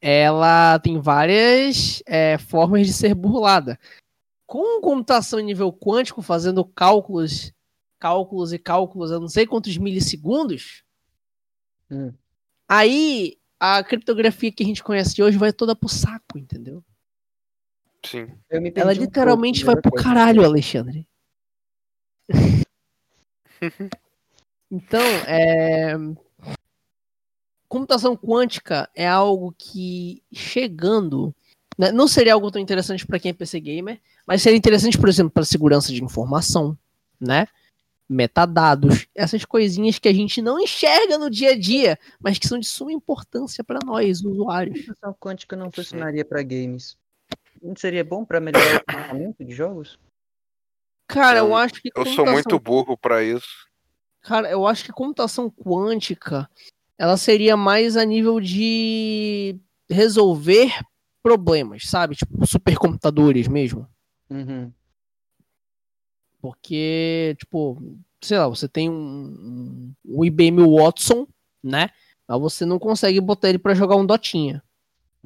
ela 0.00 0.78
tem 0.78 1.00
várias 1.00 2.02
é, 2.06 2.36
formas 2.38 2.86
de 2.86 2.92
ser 2.92 3.14
burlada. 3.14 3.78
Com 4.46 4.80
computação 4.80 5.40
em 5.40 5.44
nível 5.44 5.72
quântico, 5.72 6.22
fazendo 6.22 6.64
cálculos, 6.64 7.52
cálculos 7.98 8.52
e 8.52 8.58
cálculos, 8.58 9.10
eu 9.10 9.18
não 9.18 9.28
sei 9.28 9.46
quantos 9.46 9.76
milissegundos, 9.78 10.84
Hum. 11.90 12.12
Aí 12.68 13.38
a 13.60 13.82
criptografia 13.82 14.52
que 14.52 14.62
a 14.62 14.66
gente 14.66 14.82
conhece 14.82 15.22
hoje 15.22 15.38
vai 15.38 15.52
toda 15.52 15.76
pro 15.76 15.88
saco, 15.88 16.36
entendeu? 16.38 16.84
Sim. 18.06 18.28
Eu 18.48 18.62
me 18.62 18.72
Ela 18.74 18.86
perdi 18.86 19.00
um 19.00 19.04
literalmente 19.04 19.64
pouco, 19.64 19.74
vai 19.74 19.82
pro 19.82 19.90
coisa. 19.90 20.04
caralho, 20.04 20.44
Alexandre. 20.44 21.06
então, 24.70 25.02
é... 25.26 25.94
computação 27.68 28.16
quântica 28.16 28.88
é 28.94 29.06
algo 29.06 29.54
que 29.56 30.22
chegando, 30.32 31.34
né, 31.76 31.90
não 31.90 32.06
seria 32.06 32.34
algo 32.34 32.50
tão 32.50 32.62
interessante 32.62 33.06
para 33.06 33.18
quem 33.18 33.30
é 33.30 33.34
PC 33.34 33.60
gamer, 33.60 34.00
mas 34.26 34.42
seria 34.42 34.58
interessante, 34.58 34.98
por 34.98 35.08
exemplo, 35.08 35.30
para 35.30 35.44
segurança 35.44 35.92
de 35.92 36.02
informação, 36.02 36.78
né? 37.20 37.48
Metadados, 38.08 39.08
essas 39.16 39.44
coisinhas 39.44 39.98
que 39.98 40.08
a 40.08 40.14
gente 40.14 40.40
não 40.40 40.60
enxerga 40.60 41.18
no 41.18 41.28
dia 41.28 41.50
a 41.50 41.58
dia, 41.58 41.98
mas 42.20 42.38
que 42.38 42.46
são 42.46 42.56
de 42.56 42.66
suma 42.66 42.92
importância 42.92 43.64
para 43.64 43.80
nós, 43.84 44.22
usuários. 44.22 44.78
computação 44.78 45.16
quântica 45.18 45.56
não 45.56 45.72
funcionaria 45.72 46.24
para 46.24 46.40
games. 46.44 46.96
Não 47.66 47.74
seria 47.76 48.04
bom 48.04 48.24
para 48.24 48.40
melhorar 48.40 48.76
o 48.88 48.92
funcionamento 48.92 49.44
de 49.44 49.54
jogos? 49.54 49.98
Cara, 51.08 51.38
eu, 51.40 51.48
Eu- 51.48 51.56
acho 51.56 51.74
que 51.82 51.90
Eu 51.94 52.04
sou 52.04 52.24
computação 52.24 52.32
muito 52.34 52.58
burro 52.60 52.96
pra 52.96 53.22
isso. 53.22 53.66
Cara, 54.22 54.50
eu 54.50 54.66
acho 54.66 54.84
que 54.84 54.92
computação 54.92 55.50
quântica 55.50 56.48
ela 56.98 57.16
seria 57.16 57.56
mais 57.56 57.96
a 57.96 58.04
nível 58.04 58.40
de 58.40 59.58
resolver 59.90 60.72
problemas, 61.22 61.82
sabe? 61.88 62.16
Tipo, 62.16 62.46
supercomputadores 62.46 63.48
mesmo. 63.48 63.88
Uhum. 64.30 64.72
Porque, 66.40 67.36
tipo, 67.38 67.82
sei 68.22 68.38
lá, 68.38 68.48
você 68.48 68.68
tem 68.68 68.88
um, 68.88 68.94
um, 68.94 69.94
um 70.04 70.24
IBM 70.24 70.62
Watson, 70.62 71.26
né? 71.62 71.90
Mas 72.28 72.40
você 72.40 72.64
não 72.64 72.78
consegue 72.78 73.20
botar 73.20 73.48
ele 73.48 73.58
pra 73.58 73.74
jogar 73.74 73.96
um 73.96 74.06
Dotinha. 74.06 74.62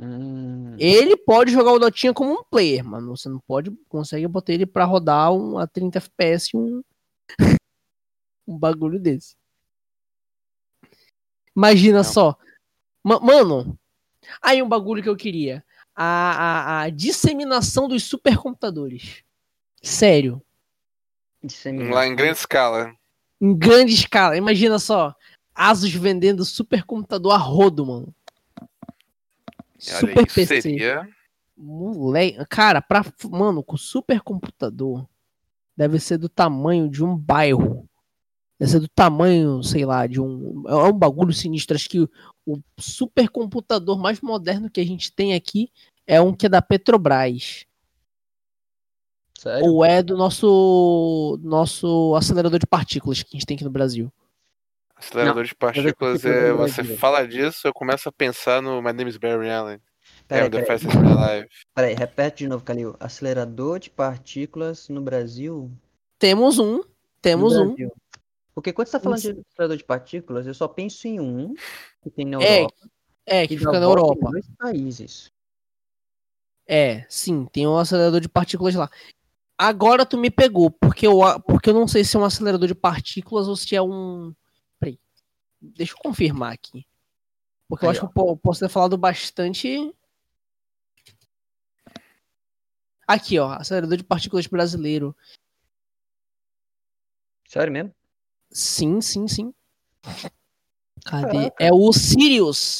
Hum. 0.02 0.76
Ele 0.78 1.14
pode 1.14 1.52
jogar 1.52 1.72
o 1.72 1.78
Dotinha 1.78 2.14
como 2.14 2.32
um 2.32 2.42
player, 2.42 2.82
mas 2.82 3.04
você 3.04 3.28
não 3.28 3.38
pode 3.38 3.70
consegue 3.86 4.26
botar 4.26 4.54
ele 4.54 4.64
pra 4.64 4.86
rodar 4.86 5.30
um, 5.30 5.58
a 5.58 5.66
30 5.66 5.98
FPS 5.98 6.56
um, 6.56 6.82
um 8.48 8.58
bagulho 8.58 8.98
desse. 8.98 9.36
Imagina 11.54 11.98
Não. 11.98 12.04
só. 12.04 12.38
Ma- 13.04 13.20
mano, 13.20 13.78
aí 14.40 14.62
um 14.62 14.68
bagulho 14.68 15.02
que 15.02 15.08
eu 15.08 15.16
queria. 15.16 15.62
A, 15.94 16.04
a, 16.04 16.80
a 16.82 16.90
disseminação 16.90 17.86
dos 17.86 18.04
supercomputadores. 18.04 19.22
Sério. 19.82 20.42
Lá 21.90 22.06
em 22.06 22.16
grande 22.16 22.38
escala. 22.38 22.94
Em 23.38 23.54
grande 23.54 23.92
escala. 23.92 24.36
Imagina 24.36 24.78
só. 24.78 25.14
Asus 25.54 25.92
vendendo 25.92 26.42
supercomputador 26.42 27.34
a 27.34 27.36
rodo, 27.36 27.84
mano. 27.84 28.14
Super 29.80 30.18
aí, 30.18 30.26
PC. 30.26 30.62
seria. 30.62 31.08
Moleque, 31.56 32.38
cara, 32.48 32.80
pra, 32.80 33.04
mano, 33.30 33.62
com 33.62 33.76
supercomputador 33.76 35.06
deve 35.76 35.98
ser 35.98 36.18
do 36.18 36.28
tamanho 36.28 36.88
de 36.88 37.02
um 37.02 37.16
bairro. 37.16 37.88
Deve 38.58 38.72
ser 38.72 38.80
do 38.80 38.88
tamanho, 38.88 39.62
sei 39.62 39.86
lá, 39.86 40.06
de 40.06 40.20
um. 40.20 40.62
É 40.68 40.74
um 40.74 40.92
bagulho 40.92 41.32
sinistro. 41.32 41.74
Acho 41.74 41.88
que 41.88 42.00
o, 42.00 42.08
o 42.46 42.60
supercomputador 42.78 43.98
mais 43.98 44.20
moderno 44.20 44.70
que 44.70 44.80
a 44.80 44.84
gente 44.84 45.10
tem 45.10 45.34
aqui 45.34 45.70
é 46.06 46.20
um 46.20 46.34
que 46.34 46.46
é 46.46 46.48
da 46.48 46.60
Petrobras. 46.60 47.64
Sério? 49.38 49.64
Ou 49.64 49.82
é 49.82 50.02
do 50.02 50.18
nosso 50.18 51.40
nosso 51.42 52.14
acelerador 52.14 52.58
de 52.58 52.66
partículas 52.66 53.22
que 53.22 53.30
a 53.30 53.38
gente 53.38 53.46
tem 53.46 53.54
aqui 53.54 53.64
no 53.64 53.70
Brasil. 53.70 54.12
Acelerador 55.00 55.44
de 55.44 55.54
partículas, 55.54 56.20
tipo, 56.20 56.32
é, 56.32 56.50
eu 56.50 56.56
vou 56.56 56.68
você 56.68 56.84
fala 56.96 57.26
disso, 57.26 57.66
eu 57.66 57.72
começo 57.72 58.08
a 58.08 58.12
pensar 58.12 58.60
no 58.60 58.82
My 58.82 58.92
Name 58.92 59.08
is 59.08 59.16
Barry 59.16 59.50
Allen. 59.50 59.80
É, 60.28 60.46
Peraí, 60.46 60.46
o 60.46 60.50
The 60.50 60.62
peraí, 60.62 61.06
Alive. 61.06 61.48
peraí, 61.74 61.94
repete 61.94 62.38
de 62.44 62.48
novo, 62.48 62.64
Calil. 62.64 62.94
Acelerador 63.00 63.78
de 63.80 63.90
partículas 63.90 64.88
no 64.88 65.00
Brasil? 65.00 65.70
Temos 66.18 66.58
um, 66.58 66.82
temos 67.20 67.56
um. 67.56 67.74
Porque 68.54 68.72
quando 68.72 68.88
você 68.88 68.92
tá 68.92 69.00
falando 69.00 69.18
Isso. 69.18 69.32
de 69.32 69.40
acelerador 69.40 69.76
de 69.76 69.84
partículas, 69.84 70.46
eu 70.46 70.54
só 70.54 70.68
penso 70.68 71.08
em 71.08 71.18
um 71.18 71.54
que 72.02 72.10
tem 72.10 72.26
na 72.26 72.40
É, 72.42 72.58
Europa. 72.60 72.74
É, 73.26 73.46
que 73.46 73.54
e 73.54 73.58
fica 73.58 73.72
na 73.72 73.80
volta 73.80 74.00
em 74.00 74.02
Europa. 74.02 74.30
dois 74.30 74.46
países. 74.58 75.32
É, 76.66 77.04
sim, 77.08 77.46
tem 77.52 77.66
um 77.66 77.76
acelerador 77.76 78.20
de 78.20 78.28
partículas 78.28 78.74
lá. 78.74 78.88
Agora 79.58 80.06
tu 80.06 80.16
me 80.16 80.30
pegou, 80.30 80.70
porque 80.70 81.06
eu, 81.06 81.20
porque 81.46 81.70
eu 81.70 81.74
não 81.74 81.88
sei 81.88 82.04
se 82.04 82.16
é 82.16 82.20
um 82.20 82.24
acelerador 82.24 82.68
de 82.68 82.74
partículas 82.74 83.48
ou 83.48 83.56
se 83.56 83.74
é 83.74 83.82
um. 83.82 84.32
Deixa 85.60 85.92
eu 85.92 85.98
confirmar 85.98 86.52
aqui. 86.52 86.86
Porque 87.68 87.84
eu 87.84 87.88
Aí, 87.90 87.92
acho 87.96 88.00
que 88.00 88.06
eu 88.06 88.12
po- 88.12 88.36
posso 88.36 88.60
ter 88.60 88.68
falado 88.68 88.96
bastante. 88.96 89.94
Aqui, 93.06 93.38
ó, 93.38 93.52
acelerador 93.52 93.96
de 93.96 94.04
partículas 94.04 94.46
brasileiro. 94.46 95.16
Sério 97.48 97.72
mesmo? 97.72 97.94
Sim, 98.50 99.00
sim, 99.00 99.26
sim. 99.28 99.54
Cadê? 101.04 101.28
Caraca. 101.50 101.56
É 101.64 101.72
o 101.72 101.92
Sirius. 101.92 102.78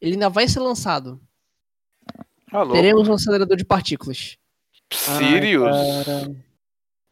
Ele 0.00 0.12
ainda 0.14 0.28
vai 0.28 0.48
ser 0.48 0.60
lançado. 0.60 1.20
Alô? 2.50 2.72
Teremos 2.72 3.08
um 3.08 3.14
acelerador 3.14 3.56
de 3.56 3.64
partículas. 3.64 4.36
Sirius? 4.92 5.66
Ai, 5.68 6.04
cara. 6.04 6.44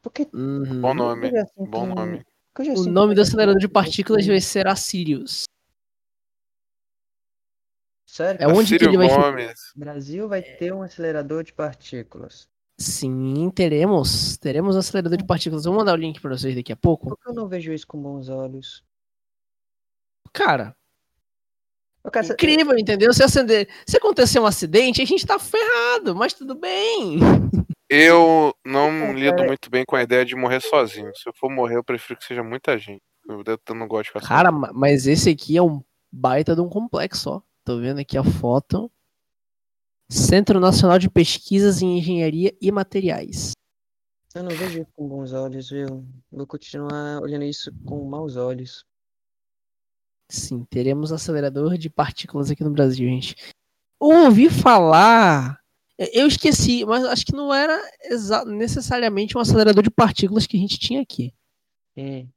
Por 0.03 0.13
que 0.13 0.29
Uhum. 0.33 0.81
Bom 0.81 0.95
nome. 0.95 1.31
sinto 1.31 1.71
Bom 1.71 1.87
nome. 1.87 2.25
O 2.59 2.85
nome 2.85 3.15
do 3.15 3.21
acelerador 3.21 3.61
de 3.61 3.69
partículas 3.69 4.27
vai 4.27 4.41
ser 4.41 4.67
Sirius. 4.77 5.45
Sério? 8.07 8.43
É 8.43 8.49
onde 8.49 8.79
que 8.79 8.85
ele 8.85 8.97
vai 8.97 9.09
Gomes. 9.09 9.73
O 9.77 9.79
Brasil 9.79 10.27
vai 10.27 10.41
ter 10.41 10.73
um 10.73 10.83
acelerador 10.83 11.45
de 11.45 11.53
partículas. 11.53 12.49
Sim, 12.79 13.51
teremos. 13.51 14.39
Teremos 14.39 14.75
um 14.75 14.79
acelerador 14.79 15.19
de 15.19 15.25
partículas. 15.27 15.67
Eu 15.67 15.73
vou 15.73 15.81
mandar 15.81 15.93
o 15.93 16.01
link 16.01 16.19
pra 16.21 16.31
vocês 16.31 16.55
daqui 16.55 16.73
a 16.73 16.77
pouco. 16.77 17.09
Por 17.09 17.19
que 17.19 17.29
eu 17.29 17.35
não 17.35 17.47
vejo 17.47 17.73
isso 17.73 17.87
com 17.87 18.01
bons 18.01 18.31
olhos? 18.31 18.83
Cara, 20.33 20.75
quero 22.11 22.33
incrível, 22.33 22.79
entendeu? 22.79 23.13
Se 23.13 23.23
acender, 23.23 23.69
se 23.87 23.97
acontecer 23.97 24.39
um 24.39 24.47
acidente, 24.47 25.03
a 25.03 25.07
gente 25.07 25.27
tá 25.27 25.39
ferrado, 25.39 26.15
mas 26.15 26.33
tudo 26.33 26.55
bem. 26.55 27.19
Eu 27.89 28.55
não 28.65 28.89
Então, 28.91 29.13
lido 29.13 29.37
cara- 29.37 29.47
muito 29.47 29.71
bem 29.71 29.85
com 29.85 29.95
a 29.97 30.03
ideia 30.03 30.25
de 30.25 30.35
morrer 30.35 30.61
sozinho. 30.61 31.15
Se 31.15 31.29
eu 31.29 31.33
for 31.35 31.51
morrer, 31.51 31.77
eu 31.77 31.85
prefiro 31.85 32.19
que 32.19 32.25
seja 32.25 32.43
muita 32.43 32.77
gente. 32.79 33.03
Eu, 33.29 33.43
não 33.75 33.87
gosto 33.89 34.05
de 34.05 34.09
ficar 34.13 34.27
Cara, 34.27 34.51
ma- 34.53 34.73
mas 34.73 35.07
esse 35.07 35.31
aqui 35.31 35.57
é 35.57 35.63
um 35.63 35.83
baita 36.11 36.55
de 36.55 36.61
um 36.61 36.69
complexo, 36.69 37.31
ó. 37.31 37.43
Tô 37.65 37.79
vendo 37.81 37.99
aqui 38.01 38.17
a 38.17 38.25
foto. 38.25 38.91
Centro 40.09 40.61
Nacional 40.61 40.99
de 40.99 41.11
Pesquisas 41.11 41.83
em 41.83 41.99
Engenharia 41.99 42.57
e 42.61 42.71
Materiais. 42.71 43.53
Eu 44.35 44.43
não 44.45 44.51
vejo 44.51 44.83
isso 44.83 44.89
com 44.95 45.09
bons 45.09 45.33
olhos, 45.33 45.71
viu? 45.71 46.05
Vou 46.31 46.47
continuar 46.47 47.21
olhando 47.23 47.45
isso 47.45 47.73
com 47.85 48.05
maus 48.05 48.37
olhos. 48.37 48.85
Sim, 50.29 50.65
teremos 50.65 51.13
acelerador 51.13 51.79
de 51.79 51.89
partículas 51.89 52.51
aqui 52.51 52.63
no 52.63 52.71
Brasil, 52.71 53.09
gente. 53.09 53.35
Ouvi 53.99 54.51
falar. 54.51 55.61
Eu 55.99 56.27
esqueci, 56.27 56.85
mas 56.85 57.05
acho 57.05 57.25
que 57.25 57.33
não 57.33 57.53
era 57.53 57.81
necessariamente 58.47 59.37
um 59.37 59.41
acelerador 59.41 59.83
de 59.83 59.91
partículas 59.91 60.47
que 60.47 60.57
a 60.57 60.61
gente 60.61 60.79
tinha 60.79 61.01
aqui. 61.01 61.33
Hum. 61.97 62.29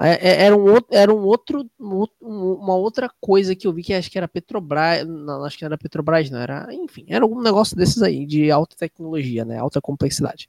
É- 0.00 0.28
é- 0.30 0.44
Era 0.46 0.56
um 0.56 0.62
outro, 0.72 0.86
era 0.90 1.14
um 1.14 1.22
outro, 1.22 1.70
um 1.78 2.06
um- 2.22 2.54
uma 2.54 2.74
outra 2.74 3.10
coisa 3.20 3.54
que 3.54 3.66
eu 3.66 3.72
vi 3.74 3.82
que 3.82 3.92
acho 3.92 4.10
que 4.10 4.16
era 4.16 4.26
Petrobras, 4.26 5.06
não, 5.06 5.44
acho 5.44 5.58
que 5.58 5.64
era 5.66 5.76
Petrobras, 5.76 6.30
não 6.30 6.38
era, 6.38 6.66
enfim, 6.72 7.04
era 7.08 7.22
algum 7.22 7.42
negócio 7.42 7.76
desses 7.76 8.00
aí 8.00 8.24
de 8.24 8.50
alta 8.50 8.74
tecnologia, 8.74 9.44
né, 9.44 9.58
alta 9.58 9.78
complexidade. 9.82 10.48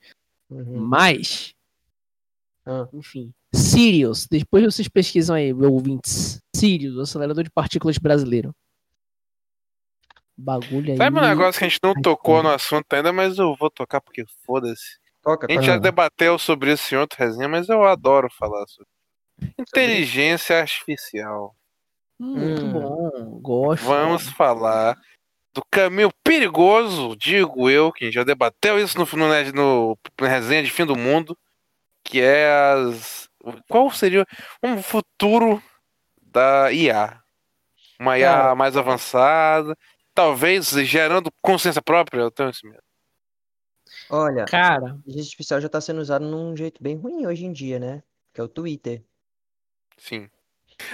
Uhum. 0.49 0.79
Mas, 0.79 1.53
Ah. 2.65 2.87
enfim, 2.93 3.33
Sirius, 3.53 4.25
depois 4.27 4.63
vocês 4.63 4.87
pesquisam 4.87 5.35
aí, 5.35 5.51
ouvintes. 5.53 6.39
Sirius, 6.55 6.95
o 6.95 7.01
acelerador 7.01 7.43
de 7.43 7.49
partículas 7.51 7.97
brasileiro. 7.97 8.55
Bagulho 10.37 10.91
aí. 10.91 10.97
Sabe 10.97 11.17
um 11.17 11.21
negócio 11.21 11.59
que 11.59 11.65
a 11.65 11.69
gente 11.69 11.79
não 11.83 11.93
tocou 11.93 12.41
no 12.41 12.49
assunto 12.49 12.91
ainda, 12.93 13.13
mas 13.13 13.37
eu 13.37 13.55
vou 13.55 13.69
tocar 13.69 14.01
porque 14.01 14.25
foda-se. 14.45 14.97
Toca, 15.21 15.47
A 15.49 15.51
gente 15.51 15.65
já 15.65 15.77
debateu 15.77 16.37
sobre 16.37 16.73
isso 16.73 16.93
em 16.93 16.97
outro 16.97 17.17
resenha, 17.17 17.47
mas 17.47 17.69
eu 17.69 17.83
adoro 17.85 18.29
falar 18.29 18.65
sobre. 18.67 18.89
Inteligência 19.57 20.59
artificial. 20.59 21.55
Muito 22.19 22.65
Hum. 22.65 22.71
bom, 22.71 23.39
gosto. 23.41 23.83
Vamos 23.85 24.27
falar 24.29 24.97
do 25.53 25.63
caminho 25.69 26.11
perigoso, 26.23 27.15
digo 27.15 27.69
eu, 27.69 27.91
que 27.91 28.05
a 28.05 28.07
gente 28.07 28.15
já 28.15 28.23
debateu 28.23 28.79
isso 28.79 28.97
no, 28.97 29.05
no, 29.05 29.51
no, 29.53 29.97
no 30.19 30.27
resenha 30.27 30.63
de 30.63 30.71
fim 30.71 30.85
do 30.85 30.95
mundo, 30.95 31.37
que 32.03 32.19
é 32.21 32.51
as. 32.51 33.29
Qual 33.69 33.89
seria 33.91 34.25
um 34.63 34.81
futuro 34.81 35.61
da 36.21 36.71
IA? 36.71 37.21
Uma 37.99 38.17
IA 38.17 38.55
mais 38.55 38.75
avançada, 38.75 39.77
talvez 40.13 40.69
gerando 40.69 41.31
consciência 41.41 41.81
própria, 41.81 42.21
eu 42.21 42.31
tenho 42.31 42.49
esse 42.49 42.65
medo. 42.65 42.81
Olha, 44.09 44.45
Cara, 44.45 44.87
a 44.87 44.89
inteligência 44.95 45.27
artificial 45.29 45.61
já 45.61 45.69
tá 45.69 45.79
sendo 45.81 46.01
usada 46.01 46.25
num 46.25 46.55
jeito 46.55 46.81
bem 46.81 46.95
ruim 46.97 47.25
hoje 47.25 47.45
em 47.45 47.51
dia, 47.51 47.79
né? 47.79 48.03
Que 48.33 48.41
é 48.41 48.43
o 48.43 48.47
Twitter. 48.47 49.03
Sim. 49.97 50.29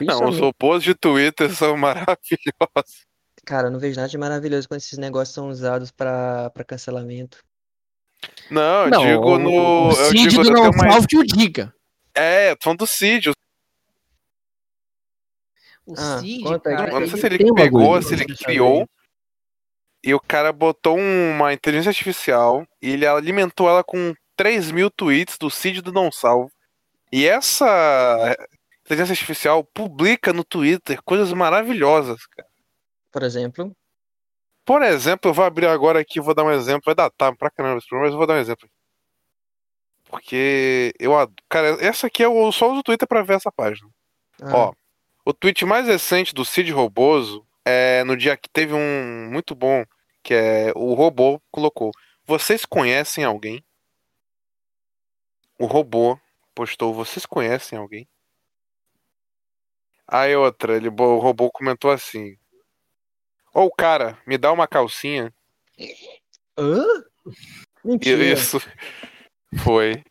Não, 0.02 0.28
os 0.30 0.38
robôs 0.38 0.84
de 0.84 0.94
Twitter 0.94 1.54
são 1.56 1.76
maravilhosos. 1.78 3.08
Cara, 3.46 3.68
eu 3.68 3.72
não 3.72 3.80
vejo 3.80 3.96
nada 3.96 4.10
de 4.10 4.18
maravilhoso 4.18 4.68
quando 4.68 4.80
esses 4.82 4.98
negócios 4.98 5.34
são 5.34 5.50
usados 5.50 5.90
pra, 5.92 6.50
pra 6.52 6.64
cancelamento. 6.64 7.44
Não, 8.52 8.84
eu 8.86 8.90
Não, 8.90 9.06
digo 9.06 9.38
no. 9.40 9.88
O 9.88 9.90
eu 9.92 9.96
Cid 10.12 10.28
digo, 10.30 10.44
do 10.44 10.52
Não 10.52 10.70
uma- 10.72 10.92
Salve 10.92 11.08
que 11.08 11.18
o 11.18 11.24
diga. 11.24 11.74
É, 12.14 12.54
tô 12.56 12.64
falando 12.66 12.80
do 12.80 12.88
Cid. 12.88 13.32
O 15.86 15.94
Ah, 15.98 16.20
Cid, 16.20 16.44
cara, 16.62 16.92
Eu 16.92 17.00
não 17.00 17.08
sei 17.08 17.20
se 17.20 17.26
ele 17.26 17.54
pegou, 17.54 18.02
se 18.02 18.14
ele 18.14 18.26
criou. 18.26 18.88
E 20.04 20.14
o 20.14 20.20
cara 20.20 20.52
botou 20.54 20.98
uma 20.98 21.54
inteligência 21.54 21.90
artificial 21.90 22.66
e 22.82 22.92
ele 22.92 23.06
alimentou 23.06 23.68
ela 23.70 23.84
com 23.84 24.14
3 24.36 24.72
mil 24.72 24.90
tweets 24.90 25.38
do 25.38 25.50
Cid 25.50 25.82
do 25.82 25.92
Não 25.92 26.12
Salvo. 26.12 26.52
E 27.12 27.28
essa 27.28 28.36
inteligência 28.86 29.14
artificial 29.14 29.64
publica 29.64 30.32
no 30.32 30.44
Twitter 30.44 31.02
coisas 31.04 31.34
maravilhosas, 31.34 32.26
cara. 32.28 32.48
Por 33.12 33.24
exemplo. 33.24 33.76
Por 34.64 34.82
exemplo, 34.84 35.30
eu 35.30 35.34
vou 35.34 35.44
abrir 35.44 35.68
agora 35.68 36.00
aqui, 36.00 36.22
vou 36.22 36.34
dar 36.34 36.44
um 36.44 36.52
exemplo. 36.52 36.84
Vai 36.86 36.96
datar 36.96 37.36
pra 37.36 37.50
caramba 37.50 37.80
esse 37.80 37.88
mas 37.92 38.12
eu 38.12 38.18
vou 38.18 38.28
dar 38.28 38.36
um 38.36 38.40
exemplo. 38.40 38.70
Porque 40.10 40.94
eu 41.00 41.16
adoro. 41.18 41.36
Cara, 41.50 41.78
essa 41.84 42.08
aqui 42.08 42.24
eu 42.24 42.52
só 42.52 42.70
uso 42.70 42.80
o 42.80 42.84
Twitter 42.84 43.08
pra 43.08 43.24
ver 43.24 43.36
essa 43.36 43.52
página. 43.52 43.90
ah, 44.42 44.56
Ó, 44.56 44.74
o 45.26 45.34
tweet 45.34 45.66
mais 45.66 45.88
recente 45.88 46.34
do 46.34 46.46
Cid 46.46 46.72
Roboso 46.72 47.46
é 47.70 48.04
no 48.04 48.18
dia 48.18 48.36
que 48.36 48.50
teve 48.50 48.74
um 48.74 49.30
muito 49.32 49.54
bom, 49.54 49.86
que 50.24 50.34
é 50.34 50.72
o 50.76 50.94
robô 50.94 51.42
colocou. 51.52 51.92
Vocês 52.26 52.66
conhecem 52.66 53.24
alguém? 53.24 53.64
O 55.58 55.66
robô 55.66 56.20
postou, 56.56 56.94
vocês 56.94 57.26
conhecem 57.26 57.78
alguém? 57.78 58.08
Aí 60.08 60.36
outra, 60.36 60.76
ele, 60.76 60.90
o 60.90 61.20
robô 61.20 61.52
comentou 61.52 61.92
assim: 61.92 62.36
Ô 63.54 63.70
cara, 63.70 64.18
me 64.26 64.38
dá 64.38 64.52
uma 64.52 64.68
calcinha. 64.68 65.34
Hã? 66.58 66.84
E 67.86 67.88
Mentira. 67.88 68.24
isso 68.24 68.60
foi. 69.64 70.04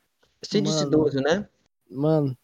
Cid 0.43 0.69
Mano. 0.69 0.79
Cidoso, 0.79 1.21
né? 1.21 1.49
Mano. 1.91 2.39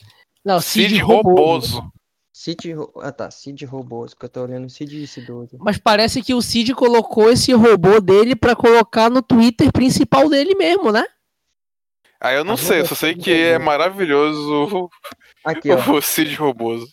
Não, 0.44 0.60
Cid, 0.60 0.88
Cid 0.88 1.02
Roboso. 1.02 1.76
Roboso. 1.76 1.93
Cid. 2.36 2.74
Ah 3.00 3.12
tá, 3.12 3.30
Cid 3.30 3.64
Roboso, 3.64 4.16
que 4.16 4.24
eu 4.24 4.28
tô 4.28 4.42
olhando 4.42 4.68
Cid 4.68 5.06
Cidoso. 5.06 5.56
Mas 5.60 5.78
parece 5.78 6.20
que 6.20 6.34
o 6.34 6.42
Cid 6.42 6.74
colocou 6.74 7.30
esse 7.30 7.52
robô 7.52 8.00
dele 8.00 8.34
pra 8.34 8.56
colocar 8.56 9.08
no 9.08 9.22
Twitter 9.22 9.70
principal 9.72 10.28
dele 10.28 10.52
mesmo, 10.56 10.90
né? 10.90 11.06
Aí 12.20 12.34
eu 12.36 12.42
não 12.44 12.54
Ah, 12.54 12.56
sei, 12.56 12.80
eu 12.80 12.86
só 12.86 12.96
sei 12.96 13.14
que 13.14 13.30
é 13.32 13.56
maravilhoso 13.58 14.90
Aqui, 15.44 15.70
ó. 15.70 15.92
o 15.92 16.02
Cid 16.02 16.34
Roboso. 16.34 16.88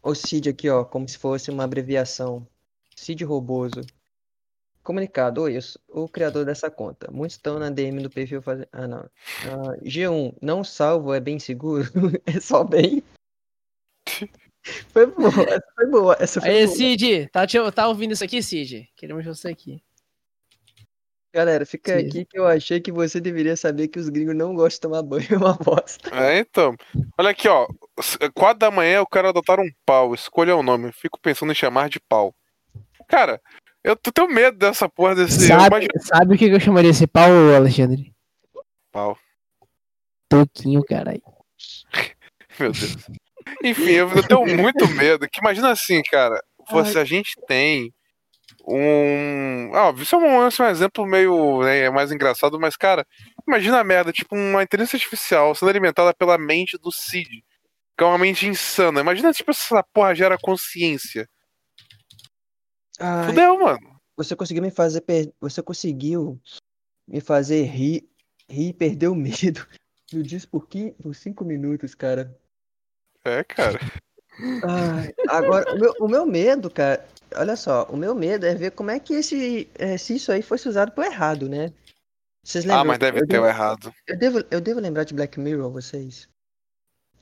O 0.00 0.14
Cid 0.14 0.48
aqui, 0.50 0.70
ó, 0.70 0.84
como 0.84 1.08
se 1.08 1.18
fosse 1.18 1.50
uma 1.50 1.64
abreviação. 1.64 2.46
Cid 2.94 3.24
Roboso. 3.24 3.80
Comunicado, 4.84 5.42
oi, 5.42 5.56
eu 5.56 5.62
sou 5.62 5.80
o 5.88 6.08
criador 6.08 6.44
dessa 6.44 6.70
conta. 6.70 7.10
Muitos 7.10 7.36
estão 7.36 7.58
na 7.58 7.70
DM 7.70 8.00
do 8.04 8.08
perfil 8.10 8.40
fazendo. 8.40 8.68
Ah, 8.72 8.86
não. 8.86 9.10
Ah, 9.46 9.76
G1, 9.82 10.32
não 10.40 10.62
salvo, 10.62 11.12
é 11.12 11.18
bem 11.18 11.40
seguro? 11.40 11.84
É 12.24 12.38
só 12.38 12.62
bem. 12.62 13.02
Foi 14.92 15.06
boa, 15.06 15.28
essa 15.48 15.64
foi 15.74 15.86
boa. 15.86 16.16
Essa 16.20 16.40
foi 16.40 16.50
Aí, 16.50 16.64
boa. 16.66 16.76
Cid, 16.76 17.28
tá, 17.32 17.46
te- 17.46 17.72
tá 17.72 17.88
ouvindo 17.88 18.12
isso 18.12 18.24
aqui, 18.24 18.42
Cid? 18.42 18.88
Queremos 18.96 19.24
você 19.24 19.48
aqui. 19.48 19.82
Galera, 21.32 21.66
fica 21.66 21.98
Sim. 22.00 22.06
aqui 22.06 22.24
que 22.24 22.38
eu 22.38 22.46
achei 22.46 22.80
que 22.80 22.90
você 22.90 23.20
deveria 23.20 23.56
saber 23.56 23.88
que 23.88 23.98
os 23.98 24.08
gringos 24.08 24.34
não 24.34 24.54
gostam 24.54 24.76
de 24.76 24.80
tomar 24.80 25.02
banho, 25.02 25.26
é 25.30 25.36
uma 25.36 25.52
bosta. 25.54 26.08
É, 26.16 26.38
então. 26.38 26.74
Olha 27.18 27.30
aqui, 27.30 27.46
ó. 27.46 27.66
Quatro 28.34 28.58
da 28.60 28.70
manhã 28.70 28.96
eu 28.98 29.06
quero 29.06 29.28
adotar 29.28 29.60
um 29.60 29.68
pau. 29.84 30.14
Escolha 30.14 30.56
o 30.56 30.62
nome. 30.62 30.90
Fico 30.92 31.20
pensando 31.20 31.52
em 31.52 31.54
chamar 31.54 31.90
de 31.90 32.00
pau. 32.00 32.34
Cara, 33.06 33.40
eu 33.84 33.94
tô- 33.94 34.10
tenho 34.10 34.28
medo 34.28 34.56
dessa 34.56 34.88
porra 34.88 35.14
desse. 35.14 35.46
Sabe, 35.46 35.66
imagino- 35.66 35.92
sabe 36.00 36.34
o 36.34 36.38
que 36.38 36.48
que 36.48 36.54
eu 36.54 36.60
chamaria 36.60 36.90
esse 36.90 37.06
pau, 37.06 37.30
Alexandre? 37.54 38.12
Pau. 38.90 39.18
Toquinho, 40.28 40.82
caralho. 40.84 41.22
Meu 42.58 42.72
Deus. 42.72 42.96
Enfim, 43.62 43.90
eu, 43.90 44.08
tenho 44.26 44.46
muito 44.56 44.86
medo. 44.88 45.28
Que 45.28 45.40
imagina 45.40 45.70
assim, 45.70 46.02
cara. 46.02 46.42
Você, 46.70 46.98
a 46.98 47.04
gente 47.04 47.36
tem 47.46 47.92
um. 48.66 49.70
Ah, 49.74 49.94
isso 49.96 50.16
é 50.16 50.18
um, 50.18 50.48
isso 50.48 50.62
é 50.62 50.66
um 50.66 50.70
exemplo 50.70 51.06
meio 51.06 51.62
né, 51.62 51.88
mais 51.90 52.10
engraçado, 52.10 52.58
mas, 52.58 52.76
cara, 52.76 53.06
imagina 53.46 53.78
a 53.78 53.84
merda, 53.84 54.12
tipo, 54.12 54.34
uma 54.34 54.62
inteligência 54.62 54.96
artificial 54.96 55.54
sendo 55.54 55.68
alimentada 55.68 56.12
pela 56.12 56.36
mente 56.36 56.76
do 56.78 56.90
Cid. 56.90 57.44
Que 57.96 58.04
é 58.04 58.06
uma 58.06 58.18
mente 58.18 58.46
insana. 58.46 59.00
Imagina, 59.00 59.32
tipo, 59.32 59.50
essa 59.50 59.82
porra 59.82 60.14
gera 60.14 60.36
consciência. 60.36 61.26
Ai, 62.98 63.26
Fudeu, 63.26 63.58
mano. 63.58 64.00
você 64.16 64.34
conseguiu 64.36 64.62
me 64.62 64.70
fazer 64.70 65.00
per... 65.02 65.32
você 65.40 65.62
conseguiu 65.62 66.40
me 67.06 67.20
fazer 67.20 67.62
rir, 67.64 68.08
rir 68.50 68.68
e 68.68 68.74
perder 68.74 69.08
o 69.08 69.14
medo. 69.14 69.66
Eu 70.12 70.22
disse 70.22 70.46
por, 70.46 70.68
qui- 70.68 70.92
por 71.02 71.14
cinco 71.14 71.44
minutos, 71.44 71.94
cara. 71.94 72.36
É, 73.26 73.42
cara. 73.42 73.80
Ai, 74.64 75.12
agora, 75.28 75.74
o 75.74 75.78
meu, 75.78 75.94
o 76.00 76.08
meu 76.08 76.26
medo, 76.26 76.70
cara, 76.70 77.04
olha 77.34 77.56
só, 77.56 77.84
o 77.90 77.96
meu 77.96 78.14
medo 78.14 78.46
é 78.46 78.54
ver 78.54 78.70
como 78.70 78.90
é 78.90 79.00
que 79.00 79.14
esse, 79.14 79.68
é, 79.74 79.96
se 79.96 80.14
isso 80.14 80.30
aí 80.30 80.42
fosse 80.42 80.68
usado 80.68 80.92
pro 80.92 81.04
errado, 81.04 81.48
né? 81.48 81.72
Vocês 82.44 82.64
lembram? 82.64 82.82
Ah, 82.82 82.84
mas 82.84 82.98
deve 82.98 83.18
eu 83.18 83.26
ter 83.26 83.38
o 83.38 83.42
devo, 83.42 83.46
errado. 83.46 83.92
eu 84.06 84.16
devo, 84.16 84.44
eu 84.50 84.60
devo 84.60 84.78
lembrar 84.78 85.02
de 85.02 85.14
Black 85.14 85.40
Mirror, 85.40 85.70
vocês? 85.72 86.28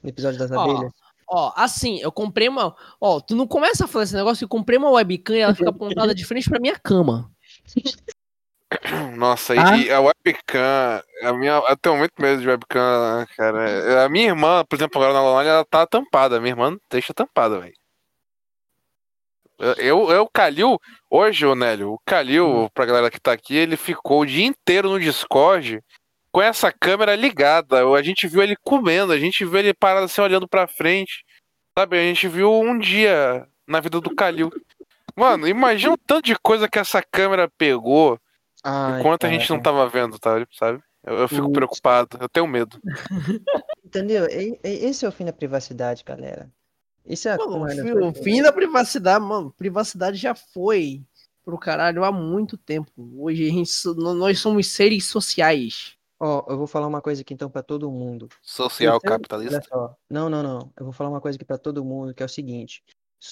No 0.02 0.11
episódio 0.11 0.38
das 0.38 0.50
Ó, 0.50 0.61
abelhas? 0.61 0.92
Ó, 1.26 1.52
assim, 1.57 1.98
eu 2.00 2.12
comprei 2.12 2.48
uma. 2.48 2.76
Ó, 3.00 3.20
tu 3.20 3.34
não 3.34 3.46
começa 3.46 3.86
a 3.86 3.88
falar 3.88 4.05
esse 4.05 4.14
negócio, 4.14 4.44
eu 4.44 4.48
comprei 4.48 4.76
uma 4.76 4.90
webcam 4.90 5.34
e 5.34 5.40
ela 5.40 5.55
fica 5.55 5.70
apontada 5.70 6.14
de 6.14 6.26
frente 6.26 6.50
pra 6.50 6.61
minha 6.61 6.78
cama. 6.78 7.32
Nossa, 9.24 9.54
Ah. 9.54 9.76
e, 9.78 9.90
a 9.90 10.00
webcam, 10.00 11.02
a 11.22 11.32
minha, 11.32 11.52
eu 11.66 11.76
tenho 11.78 11.96
muito 11.96 12.12
medo 12.18 12.42
de 12.42 12.46
webcam, 12.46 13.26
cara. 13.34 14.04
A 14.04 14.08
minha 14.10 14.26
irmã, 14.26 14.62
por 14.68 14.76
exemplo, 14.76 15.00
agora 15.02 15.14
na 15.14 15.22
online, 15.24 15.48
ela 15.48 15.64
tá 15.64 15.86
tampada. 15.86 16.36
A 16.36 16.40
minha 16.40 16.52
irmã 16.52 16.76
deixa 16.90 17.14
tampada, 17.14 17.58
velho. 17.58 17.72
Eu, 19.78 20.10
eu, 20.10 20.22
o 20.24 20.28
Calil, 20.28 20.78
hoje, 21.08 21.46
ô 21.46 21.54
Nélio, 21.54 21.92
o 21.92 21.98
Calil, 22.04 22.68
pra 22.74 22.84
galera 22.84 23.10
que 23.10 23.18
tá 23.18 23.32
aqui, 23.32 23.56
ele 23.56 23.78
ficou 23.78 24.20
o 24.20 24.26
dia 24.26 24.44
inteiro 24.44 24.90
no 24.90 25.00
Discord 25.00 25.80
com 26.30 26.42
essa 26.42 26.70
câmera 26.70 27.16
ligada. 27.16 27.82
A 27.82 28.02
gente 28.02 28.26
viu 28.28 28.42
ele 28.42 28.56
comendo, 28.62 29.10
a 29.10 29.18
gente 29.18 29.42
viu 29.42 29.58
ele 29.58 29.72
parado 29.72 30.04
assim, 30.04 30.20
olhando 30.20 30.46
pra 30.46 30.66
frente. 30.66 31.24
Sabe, 31.78 31.98
a 31.98 32.02
gente 32.02 32.28
viu 32.28 32.52
um 32.52 32.78
dia 32.78 33.46
na 33.66 33.80
vida 33.80 34.02
do 34.02 34.14
Calil. 34.14 34.50
Mano, 35.16 35.48
imagina 35.48 35.94
o 35.94 35.98
tanto 35.98 36.26
de 36.26 36.36
coisa 36.40 36.68
que 36.68 36.78
essa 36.78 37.02
câmera 37.02 37.48
pegou 37.56 38.18
Ai, 38.64 39.00
enquanto 39.00 39.24
a 39.26 39.28
gente 39.28 39.48
não 39.50 39.60
cara. 39.60 39.76
tava 39.76 39.88
vendo, 39.88 40.18
tá? 40.18 40.44
Sabe? 40.52 40.82
Eu, 41.04 41.18
eu 41.18 41.28
fico 41.28 41.52
preocupado, 41.52 42.16
eu 42.20 42.28
tenho 42.28 42.46
medo. 42.46 42.80
Entendeu? 43.84 44.26
E- 44.26 44.58
e- 44.64 44.86
Esse 44.86 45.04
é 45.04 45.08
o 45.08 45.12
fim 45.12 45.24
da 45.26 45.32
privacidade, 45.32 46.02
galera. 46.04 46.50
Isso 47.04 47.28
é 47.28 47.32
a 47.32 47.36
Mano, 47.36 47.64
o 48.08 48.14
fim, 48.14 48.22
fim 48.22 48.42
da 48.42 48.50
privacidade, 48.50 49.22
mano, 49.22 49.52
privacidade 49.52 50.16
já 50.16 50.34
foi 50.34 51.02
pro 51.44 51.58
caralho 51.58 52.02
há 52.02 52.10
muito 52.10 52.56
tempo. 52.56 52.90
Hoje 53.18 53.46
a 53.46 53.52
gente, 53.52 53.70
nós 53.96 54.38
somos 54.38 54.68
seres 54.72 55.04
sociais. 55.06 55.92
Ó, 56.18 56.46
eu 56.48 56.56
vou 56.56 56.66
falar 56.66 56.86
uma 56.86 57.02
coisa 57.02 57.20
aqui 57.20 57.34
então 57.34 57.50
pra 57.50 57.62
todo 57.62 57.90
mundo. 57.90 58.28
Social 58.40 58.96
Então, 58.96 59.10
capitalista. 59.10 59.60
Não, 60.08 60.30
não, 60.30 60.42
não. 60.42 60.72
Eu 60.78 60.84
vou 60.84 60.92
falar 60.92 61.10
uma 61.10 61.20
coisa 61.20 61.36
aqui 61.36 61.44
pra 61.44 61.58
todo 61.58 61.84
mundo, 61.84 62.14
que 62.14 62.22
é 62.22 62.26
o 62.26 62.28
seguinte. 62.28 62.82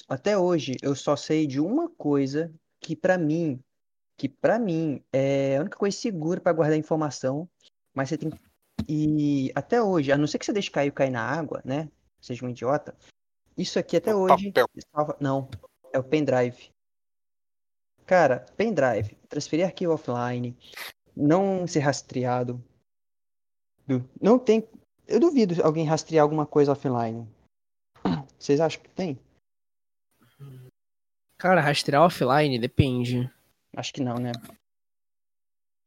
Até 0.06 0.36
hoje 0.36 0.76
eu 0.82 0.94
só 0.94 1.16
sei 1.16 1.46
de 1.46 1.58
uma 1.58 1.88
coisa 1.88 2.52
que 2.78 2.94
pra 2.94 3.16
mim, 3.16 3.58
que 4.22 4.28
para 4.28 4.56
mim 4.56 5.02
é 5.12 5.56
a 5.56 5.62
única 5.62 5.76
coisa 5.76 5.96
segura 5.96 6.40
pra 6.40 6.52
guardar 6.52 6.78
informação, 6.78 7.48
mas 7.92 8.08
você 8.08 8.16
tem 8.16 8.30
e 8.88 9.50
até 9.52 9.82
hoje, 9.82 10.12
a 10.12 10.16
não 10.16 10.28
ser 10.28 10.38
que 10.38 10.46
você 10.46 10.52
deixe 10.52 10.70
cair 10.70 10.92
cair 10.92 11.10
na 11.10 11.20
água, 11.24 11.60
né? 11.64 11.88
Seja 12.20 12.46
um 12.46 12.48
idiota. 12.48 12.94
Isso 13.58 13.80
aqui 13.80 13.96
até 13.96 14.14
O 14.14 14.20
hoje 14.20 14.52
papel. 14.52 14.68
salva- 14.94 15.16
não, 15.18 15.48
é 15.92 15.98
o 15.98 16.04
pendrive. 16.04 16.70
Cara, 18.06 18.46
pendrive, 18.56 19.16
transferir 19.28 19.66
arquivo 19.66 19.92
offline, 19.92 20.56
não 21.16 21.66
ser 21.66 21.80
rastreado. 21.80 22.62
Não 24.20 24.38
tem. 24.38 24.68
Eu 25.08 25.18
duvido 25.18 25.60
alguém 25.64 25.84
rastrear 25.84 26.22
alguma 26.22 26.46
coisa 26.46 26.70
offline. 26.70 27.26
Vocês 28.38 28.60
acham 28.60 28.80
que 28.80 28.88
tem? 28.90 29.18
Cara, 31.36 31.60
rastrear 31.60 32.02
offline 32.02 32.56
depende. 32.60 33.28
Acho 33.76 33.92
que 33.92 34.02
não, 34.02 34.16
né? 34.16 34.32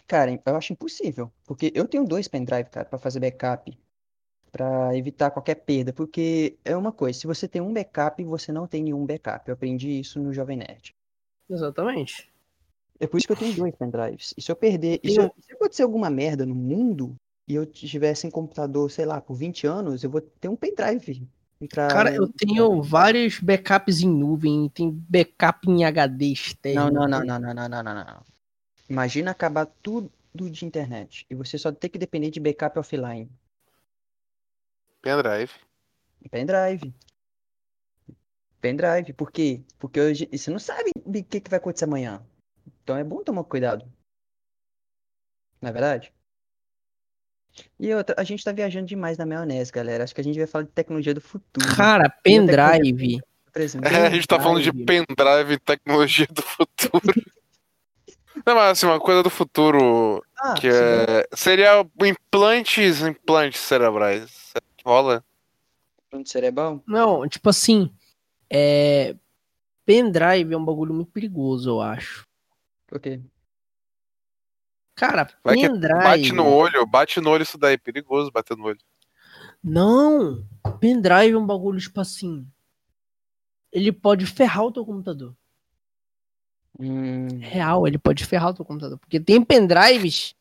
Cara, 0.07 0.39
eu 0.45 0.55
acho 0.55 0.73
impossível. 0.73 1.31
Porque 1.45 1.71
eu 1.75 1.88
tenho 1.88 2.05
dois 2.05 2.27
pendrive, 2.27 2.69
cara, 2.69 2.88
pra 2.88 2.99
fazer 2.99 3.19
backup. 3.19 3.77
Pra 4.51 4.95
evitar 4.95 5.31
qualquer 5.31 5.55
perda. 5.55 5.91
Porque 5.91 6.57
é 6.63 6.75
uma 6.75 6.91
coisa, 6.91 7.19
se 7.19 7.27
você 7.27 7.47
tem 7.47 7.61
um 7.61 7.73
backup, 7.73 8.23
você 8.23 8.51
não 8.51 8.67
tem 8.67 8.83
nenhum 8.83 9.05
backup. 9.05 9.47
Eu 9.47 9.53
aprendi 9.53 9.99
isso 9.99 10.19
no 10.19 10.33
Jovem 10.33 10.57
Nerd. 10.57 10.95
Exatamente. 11.49 12.31
É 12.99 13.07
por 13.07 13.17
isso 13.17 13.27
que 13.27 13.33
eu 13.33 13.38
tenho 13.38 13.55
dois 13.55 13.75
pendrives. 13.75 14.33
E 14.38 14.41
se 14.41 14.51
eu 14.51 14.55
perder. 14.55 14.99
E 15.03 15.11
se, 15.11 15.19
eu- 15.19 15.31
se 15.39 15.53
acontecer 15.53 15.83
alguma 15.83 16.09
merda 16.09 16.45
no 16.45 16.55
mundo 16.55 17.15
e 17.47 17.55
eu 17.55 17.63
estiver 17.63 18.15
sem 18.15 18.31
computador, 18.31 18.89
sei 18.89 19.05
lá, 19.05 19.19
por 19.19 19.36
20 19.36 19.67
anos, 19.67 20.03
eu 20.03 20.09
vou 20.09 20.21
ter 20.21 20.47
um 20.47 20.55
pendrive 20.55 21.27
Entrar... 21.59 21.89
Cara, 21.89 22.13
eu 22.13 22.27
tenho 22.27 22.81
vários 22.81 23.39
backups 23.39 24.01
em 24.01 24.09
nuvem, 24.09 24.69
tem 24.69 24.91
backup 24.91 25.69
em 25.69 25.85
HD 25.85 26.25
externo. 26.25 26.91
Não, 26.91 27.07
não, 27.07 27.23
não, 27.25 27.39
não, 27.39 27.53
não, 27.53 27.69
não, 27.69 27.83
não, 27.83 27.95
não. 27.95 28.23
Imagina 28.89 29.31
acabar 29.31 29.65
tudo 29.65 30.11
de 30.33 30.65
internet 30.65 31.25
e 31.29 31.35
você 31.35 31.57
só 31.57 31.71
ter 31.71 31.89
que 31.89 31.97
depender 31.97 32.29
de 32.29 32.39
backup 32.39 32.77
offline. 32.77 33.29
Pendrive. 35.01 35.51
Pendrive. 36.29 36.93
Pendrive, 38.59 39.13
por 39.13 39.31
quê? 39.31 39.61
Porque 39.79 39.99
hoje 39.99 40.27
você 40.31 40.49
não 40.51 40.59
sabe 40.59 40.91
o 40.95 41.23
que, 41.23 41.39
que 41.39 41.49
vai 41.49 41.57
acontecer 41.57 41.85
amanhã. 41.85 42.21
Então 42.83 42.97
é 42.97 43.03
bom 43.03 43.23
tomar 43.23 43.43
cuidado. 43.43 43.85
Não 45.61 45.69
é 45.69 45.71
verdade? 45.71 46.11
E 47.79 47.93
outra, 47.93 48.15
a 48.17 48.23
gente 48.23 48.43
tá 48.43 48.51
viajando 48.51 48.85
demais 48.85 49.17
na 49.17 49.25
maionese, 49.25 49.71
galera. 49.71 50.03
Acho 50.03 50.13
que 50.13 50.21
a 50.21 50.23
gente 50.23 50.37
vai 50.37 50.47
falar 50.47 50.63
de 50.65 50.71
tecnologia 50.71 51.13
do 51.13 51.21
futuro. 51.21 51.75
Cara, 51.75 52.09
pendrive. 52.23 53.19
É, 53.55 54.07
a 54.07 54.09
gente 54.09 54.27
tá 54.27 54.39
falando 54.39 54.61
de 54.61 54.71
Pendrive. 54.73 55.53
e 55.53 55.59
tecnologia 55.59 56.27
do 56.29 56.41
futuro. 56.41 57.01
Não, 58.45 58.53
mas 58.53 58.71
assim, 58.71 58.85
uma 58.85 58.99
coisa 58.99 59.23
do 59.23 59.29
futuro 59.29 60.21
ah, 60.37 60.55
que 60.55 60.67
é... 60.67 61.25
seria 61.33 61.85
implantes, 62.01 63.01
implantes 63.01 63.61
cerebrais. 63.61 64.29
Será 64.29 64.65
que 64.75 64.83
rola? 64.83 65.23
plano 66.09 66.27
cerebral? 66.27 66.83
Não, 66.85 67.27
tipo 67.27 67.49
assim, 67.49 67.91
é... 68.49 69.15
pendrive 69.85 70.53
é 70.53 70.57
um 70.57 70.65
bagulho 70.65 70.93
muito 70.93 71.11
perigoso, 71.11 71.69
eu 71.69 71.81
acho. 71.81 72.25
Por 72.87 72.99
quê? 72.99 73.19
Cara, 74.95 75.27
Vai 75.43 75.55
pendrive. 75.55 75.93
Bate 76.03 76.31
no 76.31 76.45
olho, 76.47 76.85
bate 76.85 77.19
no 77.21 77.29
olho 77.29 77.43
isso 77.43 77.57
daí, 77.57 77.77
perigoso 77.77 78.31
bater 78.31 78.55
no 78.55 78.65
olho. 78.65 78.79
Não, 79.63 80.45
pendrive 80.79 81.33
é 81.33 81.37
um 81.37 81.45
bagulho 81.45 81.79
tipo 81.79 81.99
assim. 81.99 82.47
Ele 83.71 83.91
pode 83.91 84.25
ferrar 84.25 84.63
o 84.65 84.71
teu 84.71 84.85
computador. 84.85 85.35
Hum, 86.79 87.27
Real, 87.39 87.87
ele 87.87 87.97
pode 87.97 88.25
ferrar 88.25 88.49
o 88.49 88.53
teu 88.53 88.65
computador. 88.65 88.97
Porque 88.99 89.19
tem 89.19 89.41
pendrives 89.43 90.35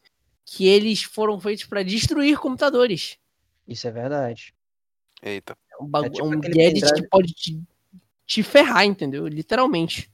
que 0.44 0.66
eles 0.66 1.02
foram 1.02 1.40
feitos 1.40 1.64
pra 1.64 1.82
destruir 1.82 2.38
computadores. 2.38 3.18
isso 3.66 3.88
é 3.88 3.90
verdade. 3.90 4.54
Eita. 5.22 5.56
É 5.72 5.82
um, 5.82 5.86
bagu- 5.86 6.06
É 6.06 6.10
tipo 6.10 6.26
um 6.26 6.30
gadget 6.40 6.54
pendrive- 6.54 6.94
que 7.02 7.08
pode 7.08 7.32
te, 7.32 7.62
te 8.26 8.42
ferrar, 8.42 8.84
entendeu? 8.84 9.26
Literalmente. 9.26 10.12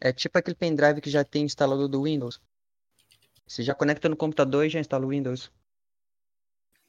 É 0.00 0.12
tipo 0.12 0.38
aquele 0.38 0.54
pendrive 0.54 1.00
que 1.00 1.10
já 1.10 1.24
tem 1.24 1.44
instalado 1.44 1.88
do 1.88 2.02
Windows. 2.04 2.40
Você 3.52 3.62
já 3.62 3.74
conecta 3.74 4.08
no 4.08 4.16
computador 4.16 4.64
e 4.64 4.70
já 4.70 4.80
instala 4.80 5.04
o 5.04 5.10
Windows. 5.10 5.52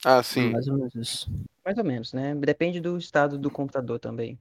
Ah, 0.05 0.23
sim. 0.23 0.49
Mais 0.49 0.65
ou 0.65 0.77
menos 0.77 0.95
isso. 0.95 1.29
Mais 1.65 1.77
ou 1.77 1.83
menos, 1.83 2.13
né? 2.13 2.33
Depende 2.35 2.79
do 2.79 2.97
estado 2.97 3.37
do 3.37 3.51
computador 3.51 3.99
também. 3.99 4.39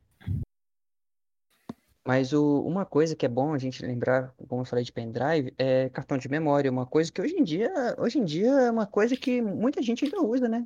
Mas 2.06 2.32
o, 2.32 2.60
uma 2.62 2.86
coisa 2.86 3.16
que 3.16 3.26
é 3.26 3.28
bom 3.28 3.52
a 3.52 3.58
gente 3.58 3.84
lembrar, 3.84 4.32
como 4.46 4.60
eu 4.60 4.64
falei 4.64 4.84
de 4.84 4.92
pendrive, 4.92 5.52
é 5.58 5.88
cartão 5.88 6.16
de 6.16 6.28
memória. 6.28 6.70
Uma 6.70 6.86
coisa 6.86 7.10
que 7.10 7.20
hoje 7.20 7.34
em 7.34 7.42
dia, 7.42 7.72
hoje 7.98 8.20
em 8.20 8.24
dia 8.24 8.50
é 8.52 8.70
uma 8.70 8.86
coisa 8.86 9.16
que 9.16 9.42
muita 9.42 9.82
gente 9.82 10.04
ainda 10.04 10.22
usa, 10.22 10.48
né? 10.48 10.64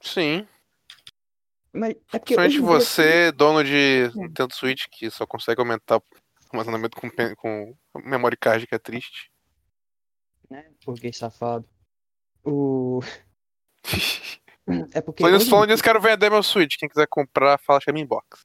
Sim. 0.00 0.46
Mas 1.72 1.96
é 2.12 2.18
porque 2.20 2.36
Principalmente 2.36 2.58
em 2.58 2.60
dia- 2.60 2.68
você, 2.68 3.32
dono 3.32 3.64
de 3.64 4.12
Nintendo 4.14 4.54
Switch, 4.54 4.86
que 4.88 5.10
só 5.10 5.26
consegue 5.26 5.60
aumentar 5.60 5.96
o 5.98 6.02
armazenamento 6.52 6.96
com, 6.96 7.10
com 7.34 7.76
memory 8.04 8.36
card, 8.36 8.68
que 8.68 8.74
é 8.76 8.78
triste. 8.78 9.32
Né? 10.50 10.64
Burguês 10.84 11.16
safado. 11.16 11.68
O... 12.44 13.00
É 14.92 15.00
porque 15.00 15.22
Falando 15.22 15.40
hoje, 15.40 15.66
nisso, 15.70 15.82
quero 15.82 15.98
vender 15.98 16.30
meu 16.30 16.42
Switch. 16.42 16.76
Quem 16.76 16.90
quiser 16.90 17.06
comprar, 17.06 17.58
fala 17.58 17.80
chama 17.80 18.00
inbox. 18.00 18.44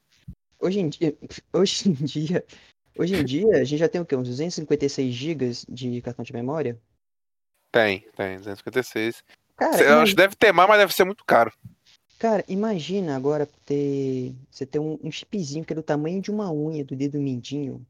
hoje 0.58 0.80
em 0.80 0.88
dia, 0.88 1.14
hoje 1.52 1.90
em 1.90 1.92
dia, 1.92 2.44
hoje 2.98 3.14
em 3.14 3.22
dia 3.22 3.56
a 3.56 3.64
gente 3.64 3.78
já 3.78 3.90
tem 3.90 4.00
o 4.00 4.06
quê? 4.06 4.16
Uns 4.16 4.28
256 4.28 5.12
GB 5.12 5.50
de 5.68 6.00
cartão 6.00 6.24
de 6.24 6.32
memória? 6.32 6.80
Tem, 7.70 8.00
tem, 8.16 8.38
256. 8.38 9.22
Cara, 9.54 9.82
Eu 9.82 9.98
acho 9.98 10.12
que 10.12 10.16
deve 10.16 10.34
ter 10.34 10.50
mais, 10.50 10.66
mas 10.66 10.78
deve 10.78 10.94
ser 10.94 11.04
muito 11.04 11.24
caro. 11.26 11.52
Cara, 12.18 12.42
imagina 12.48 13.14
agora 13.14 13.46
ter 13.66 14.34
você 14.50 14.64
ter 14.64 14.78
um, 14.78 14.98
um 15.02 15.12
chipzinho 15.12 15.64
que 15.64 15.74
é 15.74 15.76
do 15.76 15.82
tamanho 15.82 16.22
de 16.22 16.30
uma 16.30 16.50
unha 16.50 16.84
do 16.84 16.96
dedo 16.96 17.18
mindinho 17.18 17.84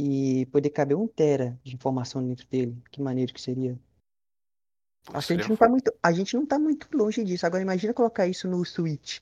e 0.00 0.46
poder 0.46 0.70
caber 0.70 0.96
um 0.96 1.06
tera 1.06 1.58
de 1.62 1.74
informação 1.74 2.26
dentro 2.26 2.46
dele. 2.48 2.74
Que 2.90 3.02
maneiro 3.02 3.34
que 3.34 3.40
seria. 3.40 3.78
Acho 5.12 5.28
que 5.28 5.32
a 5.34 5.36
gente 5.36 5.48
não 5.48 5.56
tá 5.56 5.68
muito, 5.68 5.92
a 6.02 6.12
gente 6.12 6.34
não 6.34 6.46
tá 6.46 6.58
muito 6.58 6.88
longe 6.96 7.22
disso. 7.22 7.44
Agora 7.44 7.62
imagina 7.62 7.92
colocar 7.92 8.26
isso 8.26 8.48
no 8.48 8.64
Switch. 8.64 9.18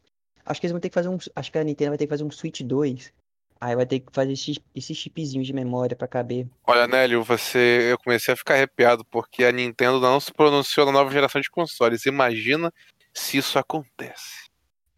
Acho 0.47 0.61
que 0.61 0.66
eles 0.66 0.72
vão 0.72 0.81
ter 0.81 0.89
que 0.89 0.95
fazer 0.95 1.09
um, 1.09 1.18
acho 1.35 1.53
que 1.53 1.59
a 1.59 1.64
Nintendo 1.64 1.91
vai 1.91 1.99
ter 1.99 2.07
que 2.07 2.11
fazer 2.11 2.22
um 2.22 2.31
Switch 2.31 2.61
2. 2.62 3.12
Aí 3.61 3.74
vai 3.74 3.87
ter 3.87 3.99
que 3.99 4.12
fazer 4.12 4.33
esse, 4.33 4.62
esse 4.72 4.95
chipzinho 4.95 5.43
de 5.43 5.53
memória 5.53 5.97
pra 5.97 6.07
caber. 6.07 6.47
Olha, 6.64 6.87
Nélio, 6.87 7.24
você, 7.24 7.89
eu 7.91 7.99
comecei 7.99 8.33
a 8.33 8.37
ficar 8.37 8.55
arrepiado 8.55 9.05
porque 9.07 9.43
a 9.43 9.51
Nintendo 9.51 10.01
não 10.01 10.20
se 10.20 10.33
pronunciou 10.33 10.87
na 10.87 10.93
nova 10.93 11.11
geração 11.11 11.41
de 11.41 11.51
consoles. 11.51 12.07
Imagina 12.07 12.72
se 13.12 13.37
isso 13.37 13.59
acontece. 13.59 14.49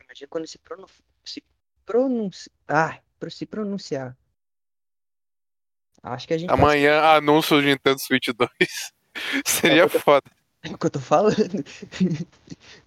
Imagina 0.04 0.28
quando 0.28 0.46
se 0.46 0.58
pronun, 0.58 0.86
se 1.24 1.42
pronunciar, 1.86 2.52
ah, 2.68 3.00
se 3.30 3.46
pronunciar. 3.46 4.14
Acho 6.02 6.26
que 6.26 6.34
a 6.34 6.38
gente 6.38 6.50
Amanhã, 6.50 7.00
anúncio 7.00 7.60
de 7.60 7.68
Nintendo 7.68 7.98
Switch 8.00 8.28
2. 8.28 8.50
Seria 9.44 9.88
foda. 9.88 10.30
É 10.62 10.68
o 10.68 10.76
que 10.76 10.86
eu 10.86 10.90
tô 10.90 11.00
falando. 11.00 11.64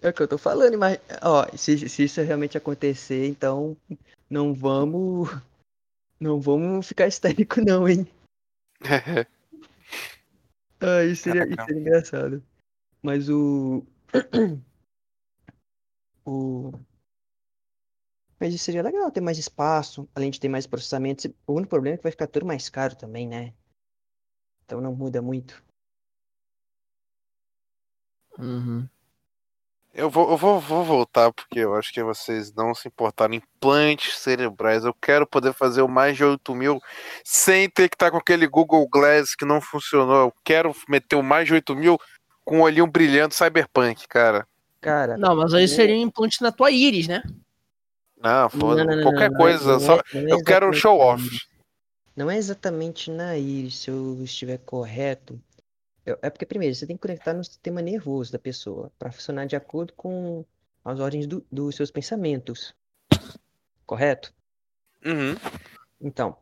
É 0.00 0.08
o 0.08 0.12
que 0.12 0.22
eu 0.22 0.28
tô 0.28 0.38
falando, 0.38 0.78
mas, 0.78 0.96
ó, 1.20 1.44
se, 1.56 1.88
se 1.88 2.04
isso 2.04 2.22
realmente 2.22 2.56
acontecer, 2.56 3.26
então 3.26 3.76
não 4.30 4.54
vamos. 4.54 5.28
Não 6.20 6.40
vamos 6.40 6.86
ficar 6.86 7.08
histérico, 7.08 7.60
não, 7.60 7.88
hein? 7.88 8.06
Ah, 10.80 11.02
isso 11.02 11.22
seria, 11.22 11.46
isso 11.46 11.64
seria 11.66 11.80
engraçado. 11.80 12.42
Mas 13.02 13.28
o. 13.28 13.84
O. 16.26 16.72
Mas 18.38 18.54
isso 18.54 18.64
seria 18.64 18.82
legal 18.82 19.10
ter 19.10 19.20
mais 19.20 19.38
espaço, 19.38 20.08
além 20.14 20.30
de 20.30 20.40
ter 20.40 20.48
mais 20.48 20.66
processamento. 20.66 21.32
O 21.46 21.52
único 21.54 21.70
problema 21.70 21.94
é 21.94 21.96
que 21.98 22.02
vai 22.02 22.12
ficar 22.12 22.26
tudo 22.26 22.46
mais 22.46 22.68
caro 22.68 22.96
também, 22.96 23.28
né? 23.28 23.52
Então 24.64 24.80
não 24.80 24.94
muda 24.94 25.22
muito. 25.22 25.62
Uhum. 28.38 28.88
Eu 29.94 30.10
vou, 30.10 30.28
eu 30.28 30.36
vou, 30.36 30.58
vou 30.58 30.82
voltar 30.82 31.32
porque 31.32 31.60
eu 31.60 31.72
acho 31.76 31.92
que 31.92 32.02
vocês 32.02 32.52
não 32.52 32.74
se 32.74 32.88
importaram. 32.88 33.34
Implantes 33.34 34.18
cerebrais. 34.18 34.84
Eu 34.84 34.92
quero 34.92 35.24
poder 35.24 35.52
fazer 35.52 35.82
o 35.82 35.88
mais 35.88 36.16
de 36.16 36.24
8 36.24 36.52
mil 36.52 36.80
sem 37.22 37.70
ter 37.70 37.88
que 37.88 37.94
estar 37.94 38.10
com 38.10 38.16
aquele 38.16 38.48
Google 38.48 38.88
Glass 38.88 39.36
que 39.36 39.44
não 39.44 39.60
funcionou. 39.60 40.16
Eu 40.16 40.34
quero 40.42 40.74
meter 40.88 41.14
o 41.14 41.22
mais 41.22 41.46
de 41.46 41.54
8 41.54 41.76
mil 41.76 41.96
com 42.44 42.58
o 42.58 42.62
olhinho 42.62 42.88
brilhando 42.88 43.34
cyberpunk, 43.34 44.08
cara. 44.08 44.44
Cara, 44.80 45.16
Não, 45.16 45.36
mas 45.36 45.54
aí 45.54 45.66
seria 45.68 45.94
um 45.94 46.00
implante 46.00 46.42
na 46.42 46.52
tua 46.52 46.70
íris, 46.70 47.06
né? 47.06 47.22
Não, 48.24 48.48
foda 48.48 48.84
Não, 48.84 48.96
não, 48.96 49.02
Qualquer 49.02 49.30
não, 49.30 49.36
coisa. 49.36 49.74
é- 49.74 49.78
só... 49.80 49.96
é 49.98 50.32
Eu 50.32 50.42
quero 50.42 50.72
show 50.72 50.98
off. 50.98 51.22
Não 52.16 52.30
é 52.30 52.38
exatamente 52.38 53.10
na 53.10 53.36
íris, 53.36 53.76
se 53.76 53.90
eu 53.90 54.22
estiver 54.24 54.56
correto. 54.58 55.38
Eu- 56.06 56.18
É 56.22 56.30
porque, 56.30 56.46
primeiro, 56.46 56.74
você 56.74 56.86
tem 56.86 56.96
que 56.96 57.02
conectar 57.02 57.34
no 57.34 57.44
sistema 57.44 57.82
nervoso 57.82 58.32
da 58.32 58.38
pessoa 58.38 58.90
para 58.98 59.12
funcionar 59.12 59.44
de 59.46 59.56
acordo 59.56 59.92
com 59.92 60.42
as 60.82 61.00
ordens 61.00 61.26
do- 61.26 61.44
dos 61.52 61.76
seus 61.76 61.90
pensamentos. 61.90 62.74
Correto? 63.84 64.32
Uhum. 65.04 65.36
Então, 66.00 66.36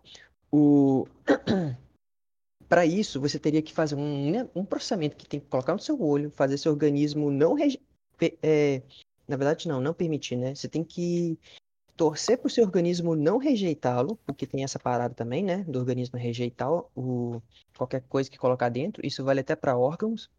o... 0.53 1.09
para 2.69 2.87
isso, 2.87 3.21
você 3.21 3.39
teria 3.41 3.61
que 3.63 3.73
fazer 3.73 3.97
um, 3.97 4.31
né, 4.31 4.49
um 4.55 4.65
processamento 4.65 5.17
que 5.17 5.27
tem 5.27 5.41
que 5.41 5.47
colocar 5.47 5.73
no 5.73 5.81
seu 5.81 6.01
olho, 6.01 6.31
fazer 6.31 6.59
seu 6.59 6.71
organismo 6.71 7.31
não. 7.31 7.57
pe- 8.17 8.39
é, 8.43 8.83
Na 9.27 9.37
verdade, 9.37 9.67
não, 9.67 9.81
não 9.81 9.93
permitir, 9.95 10.37
né? 10.37 10.55
Você 10.55 10.69
tem 10.69 10.85
que 10.85 11.39
torcer 11.97 12.39
para 12.39 12.47
o 12.47 12.51
seu 12.51 12.65
organismo 12.65 13.15
não 13.15 13.39
rejeitá-lo, 13.39 14.17
porque 14.27 14.47
tem 14.47 14.65
essa 14.65 14.79
parada 14.79 15.15
também, 15.15 15.45
né? 15.45 15.65
Do 15.65 15.79
organismo 15.79 16.19
rejeitar 16.19 16.71
o... 16.97 17.43
qualquer 17.77 18.03
coisa 18.09 18.31
que 18.31 18.39
colocar 18.39 18.69
dentro. 18.69 19.07
Isso 19.07 19.25
vale 19.25 19.41
até 19.41 19.55
para 19.55 19.77
órgãos. 19.77 20.31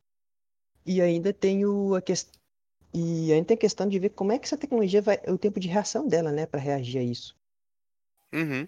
E 0.86 1.01
ainda 1.01 1.32
tem 1.34 1.66
o... 1.66 1.95
a 1.95 2.01
questão. 2.01 2.34
E 2.93 3.34
ainda 3.34 3.45
tem 3.47 3.56
a 3.56 3.60
questão 3.60 3.88
de 3.88 3.97
ver 3.97 4.10
como 4.10 4.32
é 4.32 4.38
que 4.38 4.45
essa 4.45 4.58
tecnologia 4.58 5.01
vai. 5.01 5.20
o 5.28 5.38
tempo 5.38 5.60
de 5.60 5.68
reação 5.68 6.08
dela, 6.08 6.32
né? 6.32 6.45
Para 6.45 6.60
reagir 6.60 6.99
a 6.99 7.04
isso. 7.04 7.36
Uhum. 8.34 8.68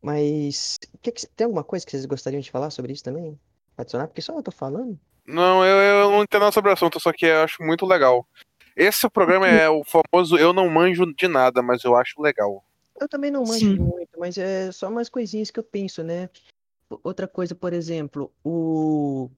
Mas 0.00 0.78
que 1.00 1.12
que- 1.12 1.26
tem 1.28 1.46
alguma 1.46 1.64
coisa 1.64 1.84
que 1.84 1.90
vocês 1.90 2.04
gostariam 2.04 2.40
de 2.40 2.50
falar 2.50 2.70
sobre 2.70 2.92
isso 2.92 3.02
também? 3.02 3.38
Adicionar? 3.76 4.06
Porque 4.06 4.22
só 4.22 4.34
eu 4.36 4.42
tô 4.42 4.50
falando. 4.50 4.98
Não, 5.26 5.64
eu, 5.64 5.76
eu 5.76 6.10
não 6.10 6.22
entendo 6.22 6.42
nada 6.42 6.52
sobre 6.52 6.70
o 6.70 6.74
assunto, 6.74 7.00
só 7.00 7.12
que 7.12 7.24
eu 7.24 7.42
acho 7.42 7.62
muito 7.62 7.86
legal. 7.86 8.26
Esse 8.76 9.08
programa 9.08 9.46
é 9.46 9.68
o 9.68 9.82
famoso 9.84 10.36
Eu 10.36 10.52
não 10.52 10.68
manjo 10.68 11.06
de 11.14 11.28
nada, 11.28 11.62
mas 11.62 11.84
eu 11.84 11.94
acho 11.96 12.20
legal. 12.20 12.64
Eu 13.00 13.08
também 13.08 13.30
não 13.30 13.42
manjo 13.42 13.58
Sim. 13.58 13.76
muito, 13.76 14.18
mas 14.18 14.36
é 14.38 14.70
só 14.72 14.88
umas 14.88 15.08
coisinhas 15.08 15.50
que 15.50 15.58
eu 15.58 15.64
penso, 15.64 16.02
né? 16.02 16.28
Outra 17.02 17.26
coisa, 17.26 17.54
por 17.54 17.72
exemplo, 17.72 18.32
o. 18.44 19.30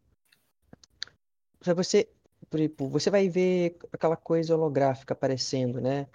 Pra 1.61 1.75
você 1.75 2.09
Tipo, 2.55 2.89
você 2.89 3.11
vai 3.11 3.29
ver 3.29 3.77
aquela 3.93 4.17
coisa 4.17 4.55
holográfica 4.55 5.13
aparecendo, 5.13 5.81
né? 5.81 6.07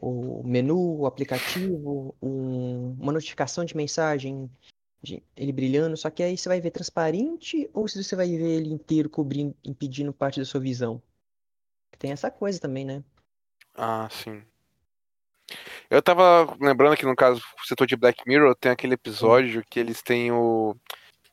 O 0.00 0.42
menu, 0.44 0.98
o 1.00 1.06
aplicativo, 1.06 2.14
um- 2.20 2.94
uma 3.00 3.12
notificação 3.12 3.64
de 3.64 3.74
mensagem, 3.76 4.48
de- 5.02 5.22
ele 5.36 5.52
brilhando, 5.52 5.96
só 5.96 6.10
que 6.10 6.22
aí 6.22 6.36
você 6.36 6.48
vai 6.48 6.60
ver 6.60 6.70
transparente 6.70 7.68
ou 7.72 7.88
se 7.88 8.02
você 8.02 8.14
vai 8.14 8.28
ver 8.28 8.60
ele 8.60 8.72
inteiro 8.72 9.08
cobrindo, 9.08 9.54
impedindo 9.64 10.12
parte 10.12 10.38
da 10.38 10.44
sua 10.44 10.60
visão. 10.60 11.00
Tem 12.00 12.12
essa 12.12 12.30
coisa 12.30 12.58
também, 12.58 12.82
né? 12.82 13.04
Ah, 13.74 14.08
sim. 14.10 14.42
Eu 15.90 16.00
tava 16.00 16.56
lembrando 16.58 16.96
que 16.96 17.04
no 17.04 17.14
caso, 17.14 17.42
o 17.62 17.66
setor 17.66 17.86
de 17.86 17.94
Black 17.94 18.22
Mirror 18.26 18.54
tem 18.54 18.72
aquele 18.72 18.94
episódio 18.94 19.62
que 19.68 19.78
eles 19.78 20.00
têm 20.00 20.32
o. 20.32 20.74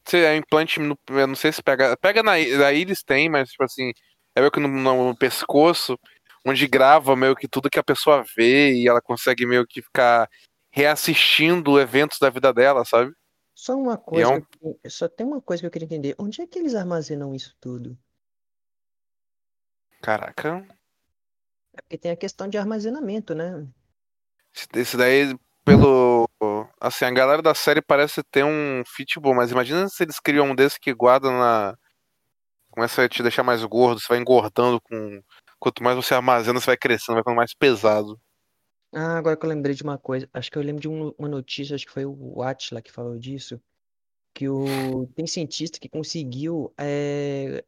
Sei, 0.05 0.26
é 0.26 0.36
implante 0.36 0.80
no. 0.80 0.99
Eu 1.09 1.26
não 1.26 1.36
sei 1.36 1.53
se 1.53 1.63
pega. 1.63 1.95
Pega 1.95 2.22
na, 2.22 2.34
aí 2.34 2.82
eles 2.82 3.01
têm, 3.01 3.30
mas 3.30 3.49
tipo 3.49 3.63
assim, 3.63 3.93
é 4.36 4.41
meio 4.41 4.51
que 4.51 4.59
no, 4.59 4.68
no 4.68 5.18
pescoço, 5.18 5.97
onde 6.45 6.68
grava 6.68 7.15
meio 7.15 7.36
que 7.36 7.47
tudo 7.47 7.70
que 7.70 7.80
a 7.80 7.84
pessoa 7.84 8.26
vê 8.36 8.74
e 8.74 8.89
ela 8.89 9.01
consegue 9.01 9.45
meio 9.45 9.65
que 9.65 9.82
ficar 9.82 10.30
reassistindo 10.70 11.80
eventos 11.80 12.20
da 12.20 12.30
vida 12.30 12.53
dela, 12.53 12.84
sabe? 12.84 13.13
Só 13.55 13.74
uma 13.76 13.97
coisa, 13.97 14.34
um- 14.34 14.41
que 14.41 14.59
eu- 14.61 14.80
só 14.91 15.07
tem 15.07 15.26
uma 15.26 15.41
coisa 15.41 15.61
que 15.61 15.68
eu 15.68 15.72
queria 15.72 15.86
entender. 15.86 16.15
Onde 16.20 16.41
é 16.41 16.45
que 16.45 16.59
eles 16.59 16.76
armazenam 16.76 17.34
isso 17.34 17.55
tudo? 17.61 17.97
Caraca. 20.02 20.66
É 21.74 21.82
porque 21.82 21.98
tem 21.98 22.12
a 22.12 22.16
questão 22.18 22.48
de 22.48 22.58
armazenamento, 22.58 23.36
né? 23.36 23.68
Esse- 24.74 24.98
daí, 24.98 25.38
pelo. 25.64 26.28
Assim, 26.80 27.06
a 27.06 27.12
galera 27.12 27.41
da 27.41 27.54
série 27.54 27.82
parece 27.82 28.24
ter 28.24 28.43
um 28.43 28.84
fit 28.86 29.20
bom, 29.20 29.34
mas 29.36 29.52
imagina 29.52 29.88
se 29.88 30.04
eles 30.04 30.20
criam 30.20 30.48
um 30.48 30.56
desse 30.56 30.80
que 30.80 30.93
guarda 30.93 31.30
na. 31.30 31.78
Começa 32.72 33.04
a 33.04 33.10
te 33.10 33.22
deixar 33.24 33.43
mais 33.43 33.64
gordo, 33.64 34.00
você 34.00 34.08
vai 34.10 34.20
engordando 34.20 34.80
com. 34.82 35.22
Quanto 35.60 35.84
mais 35.84 35.95
você 35.95 36.14
armazena, 36.14 36.60
você 36.60 36.68
vai 36.68 36.78
crescendo, 36.78 37.16
vai 37.16 37.22
ficando 37.24 37.36
mais 37.36 37.54
pesado. 37.54 38.20
Ah, 38.93 39.18
agora 39.18 39.36
que 39.36 39.45
eu 39.45 39.50
lembrei 39.50 39.74
de 39.76 39.84
uma 39.84 39.98
coisa. 39.98 40.30
Acho 40.34 40.52
que 40.52 40.58
eu 40.58 40.62
lembro 40.62 40.82
de 40.82 40.88
um- 40.88 41.14
uma 41.18 41.28
notícia, 41.28 41.76
acho 41.76 41.86
que 41.86 41.91
foi 41.91 42.06
o 42.06 42.41
Atila 42.41 42.82
que 42.82 42.91
falou 42.91 43.18
disso. 43.18 43.60
Que 44.34 44.48
o... 44.48 45.08
tem 45.16 45.26
cientista 45.28 45.80
que 45.80 45.89
conseguiu 45.89 46.72
é, 46.78 47.64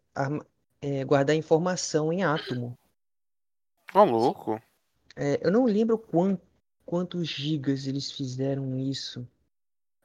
é, 0.82 1.04
guardar 1.04 1.36
informação 1.36 2.12
em 2.12 2.24
átomo. 2.24 2.78
Ô, 3.94 4.04
louco. 4.04 4.62
É, 5.16 5.40
eu 5.46 5.52
não 5.52 5.66
lembro 5.66 5.98
quan- 5.98 6.38
quantos 6.86 7.28
gigas 7.28 7.88
eles 7.88 8.12
fizeram 8.12 8.78
isso. 8.78 9.28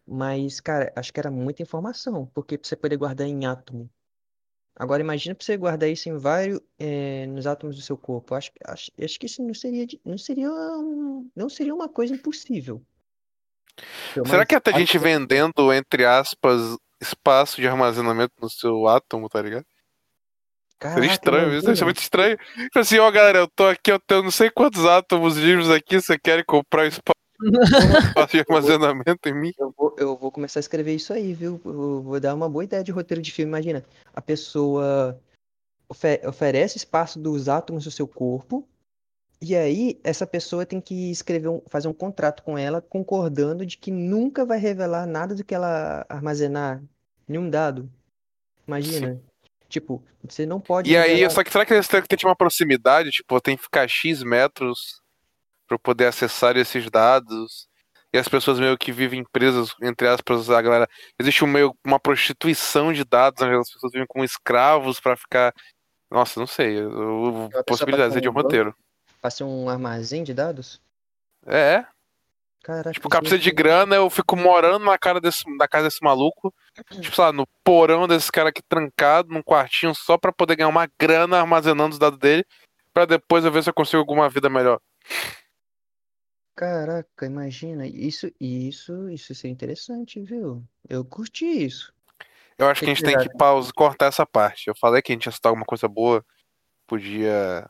Mas, 0.07 0.61
cara, 0.61 0.93
acho 0.97 1.13
que 1.13 1.21
era 1.21 1.31
muita 1.31 1.63
informação. 1.63 2.27
Porque 2.35 2.59
pra 2.59 2.69
você 2.69 2.77
poder 2.77 2.97
guardar 2.97 3.27
em 3.27 3.47
átomo. 3.47 3.89
Agora 4.77 5.01
imagina 5.01 5.35
pra 5.35 5.45
você 5.45 5.57
guardar 5.57 5.89
isso 5.89 6.09
em 6.09 6.17
vários, 6.17 6.61
é, 6.79 7.27
nos 7.27 7.47
átomos 7.47 7.77
do 7.77 7.83
seu 7.83 7.97
corpo. 7.97 8.35
Acho, 8.35 8.51
acho, 8.65 8.91
acho 9.01 9.21
que 9.21 9.27
isso 9.27 9.41
não 9.43 9.55
seria, 9.55 9.87
não 10.05 10.19
seria, 10.19 10.51
um- 10.51 11.31
não 11.35 11.49
seria 11.49 11.75
uma 11.75 11.89
coisa 11.89 12.15
impossível. 12.15 12.83
Então, 14.11 14.25
Será 14.27 14.45
que 14.45 14.55
até 14.55 14.73
a 14.73 14.79
gente 14.79 14.99
vendendo, 14.99 15.73
entre 15.73 16.05
aspas, 16.05 16.77
espaço 17.01 17.61
de 17.61 17.67
armazenamento 17.69 18.33
no 18.41 18.51
seu 18.51 18.87
átomo, 18.89 19.29
tá 19.29 19.41
ligado? 19.43 19.67
Seria 20.81 21.09
Caraca, 21.09 21.13
estranho, 21.13 21.57
isso 21.57 21.83
é 21.83 21.85
muito 21.85 22.01
estranho. 22.01 22.37
Tipo 22.37 22.79
assim, 22.79 22.99
ó, 22.99 23.11
galera, 23.11 23.39
eu 23.39 23.49
tô 23.49 23.67
aqui, 23.67 23.91
eu 23.91 23.99
tenho 23.99 24.23
não 24.23 24.31
sei 24.31 24.51
quantos 24.51 24.85
átomos 24.85 25.37
livres 25.37 25.71
aqui, 25.71 26.01
você 26.01 26.19
quer 26.19 26.45
comprar 26.45 26.87
espaço 26.87 27.15
de 28.31 28.41
armazenamento 28.47 29.29
em 29.29 29.35
mim? 29.35 29.53
Eu 29.59 29.73
vou, 29.77 29.97
eu 29.99 30.17
vou 30.17 30.31
começar 30.31 30.59
a 30.59 30.63
escrever 30.63 30.95
isso 30.95 31.13
aí, 31.13 31.33
viu? 31.33 31.61
Eu 31.65 32.03
vou 32.03 32.21
dar 32.21 32.35
uma 32.35 32.49
boa 32.49 32.65
ideia 32.65 32.85
de 32.85 32.93
roteiro 32.93 33.23
de 33.23 33.33
filme. 33.33 33.51
Imagina, 33.51 33.85
a 34.15 34.21
pessoa 34.21 35.19
ofe- 35.89 36.21
oferece 36.27 36.77
espaço 36.77 37.19
dos 37.19 37.49
átomos 37.49 37.85
do 37.85 37.91
seu 37.91 38.07
corpo, 38.07 38.67
e 39.41 39.55
aí 39.55 40.01
essa 40.05 40.27
pessoa 40.27 40.65
tem 40.65 40.81
que 40.81 41.11
escrever 41.11 41.49
um, 41.49 41.61
fazer 41.67 41.89
um 41.89 41.93
contrato 41.93 42.43
com 42.43 42.57
ela, 42.57 42.81
concordando 42.81 43.65
de 43.67 43.77
que 43.77 43.91
nunca 43.91 44.45
vai 44.45 44.59
revelar 44.59 45.07
nada 45.07 45.35
do 45.35 45.45
que 45.45 45.55
ela 45.55 46.05
armazenar, 46.09 46.83
nenhum 47.27 47.49
dado. 47.49 47.91
Imagina. 48.67 49.21
Tipo, 49.75 50.05
você 50.23 50.47
não 50.47 50.61
pode 50.61 50.89
E 50.89 50.97
aí, 50.97 51.29
só 51.29 51.43
que 51.43 51.51
será 51.51 51.67
que 51.67 51.75
eles 51.75 51.89
têm 51.89 52.01
que 52.01 52.07
ter 52.07 52.25
uma 52.25 52.37
proximidade? 52.37 53.11
Tipo, 53.11 53.41
tem 53.41 53.57
que 53.57 53.65
ficar 53.65 53.89
X 53.89 54.23
metros 54.23 55.03
pra 55.67 55.75
eu 55.75 55.79
poder 55.81 56.07
acessar 56.07 56.57
esses 56.57 56.89
dados. 56.89 57.67
E 58.13 58.19
as 58.19 58.29
pessoas 58.29 58.61
meio 58.61 58.79
que 58.79 58.93
vivem 58.93 59.25
presas, 59.33 59.75
entre 59.83 60.07
aspas, 60.07 60.49
a 60.49 60.63
galera. 60.63 60.89
Existe 61.19 61.43
um 61.43 61.49
meio 61.49 61.77
uma 61.85 61.99
prostituição 61.99 62.93
de 62.93 63.05
dados, 63.05 63.45
né? 63.45 63.59
as 63.59 63.69
pessoas 63.69 63.91
vivem 63.93 64.07
como 64.07 64.25
escravos 64.25 65.01
pra 65.01 65.17
ficar. 65.17 65.53
Nossa, 66.09 66.39
não 66.39 66.47
sei. 66.47 66.79
eu- 66.79 67.49
pessoa 67.49 67.65
Possibilidades 67.65 68.11
passa 68.15 68.19
é 68.19 68.23
de 68.23 68.29
um 68.29 68.33
roteiro. 68.33 68.77
Pra 69.21 69.29
ser 69.29 69.43
um 69.43 69.69
armazém 69.69 70.23
de 70.23 70.33
dados? 70.33 70.81
É. 71.45 71.85
Caraca, 72.63 72.93
Tipo, 72.93 73.09
o 73.09 73.11
cara 73.11 73.23
precisa 73.23 73.43
de 73.43 73.51
grana, 73.51 73.97
eu 73.97 74.09
fico 74.09 74.37
morando 74.37 74.85
na, 74.85 74.97
cara 74.97 75.21
desse, 75.21 75.43
na 75.59 75.67
casa 75.67 75.89
desse 75.89 75.99
maluco. 76.01 76.55
Tipo, 76.75 77.15
sei 77.15 77.25
lá, 77.25 77.33
no 77.33 77.47
porão 77.63 78.09
desse 78.09 78.31
cara 78.33 78.49
aqui 78.49 78.63
trancado, 78.63 79.33
num 79.33 79.43
quartinho 79.43 79.95
só 79.95 80.19
pra 80.19 80.33
poder 80.33 80.57
ganhar 80.57 80.69
uma 80.69 80.89
grana 80.99 81.39
armazenando 81.41 81.93
os 81.93 81.99
dados 81.99 82.19
dele. 82.19 82.45
Pra 82.93 83.05
depois 83.05 83.45
eu 83.45 83.53
ver 83.53 83.63
se 83.63 83.71
eu 83.71 83.75
consigo 83.75 83.99
alguma 83.99 84.29
vida 84.29 84.49
melhor. 84.49 84.81
Caraca, 86.57 87.27
imagina. 87.27 87.87
Isso, 87.87 88.31
isso, 88.41 89.09
isso 89.09 89.35
seria 89.35 89.53
interessante, 89.53 90.21
viu? 90.21 90.65
Eu 90.89 91.05
curti 91.05 91.45
isso. 91.45 91.93
Eu 92.57 92.69
acho 92.69 92.81
que, 92.81 92.87
a 92.87 92.89
gente 92.89 93.03
tem 93.03 93.19
que 93.19 93.37
pausa, 93.37 93.73
cortar 93.73 94.07
essa 94.07 94.25
parte. 94.25 94.69
Eu 94.69 94.77
falei 94.77 95.03
que 95.03 95.11
a 95.11 95.15
gente 95.15 95.27
ia 95.27 95.33
citar 95.33 95.51
alguma 95.51 95.67
coisa 95.67 95.89
boa. 95.89 96.25
Podia. 96.87 97.69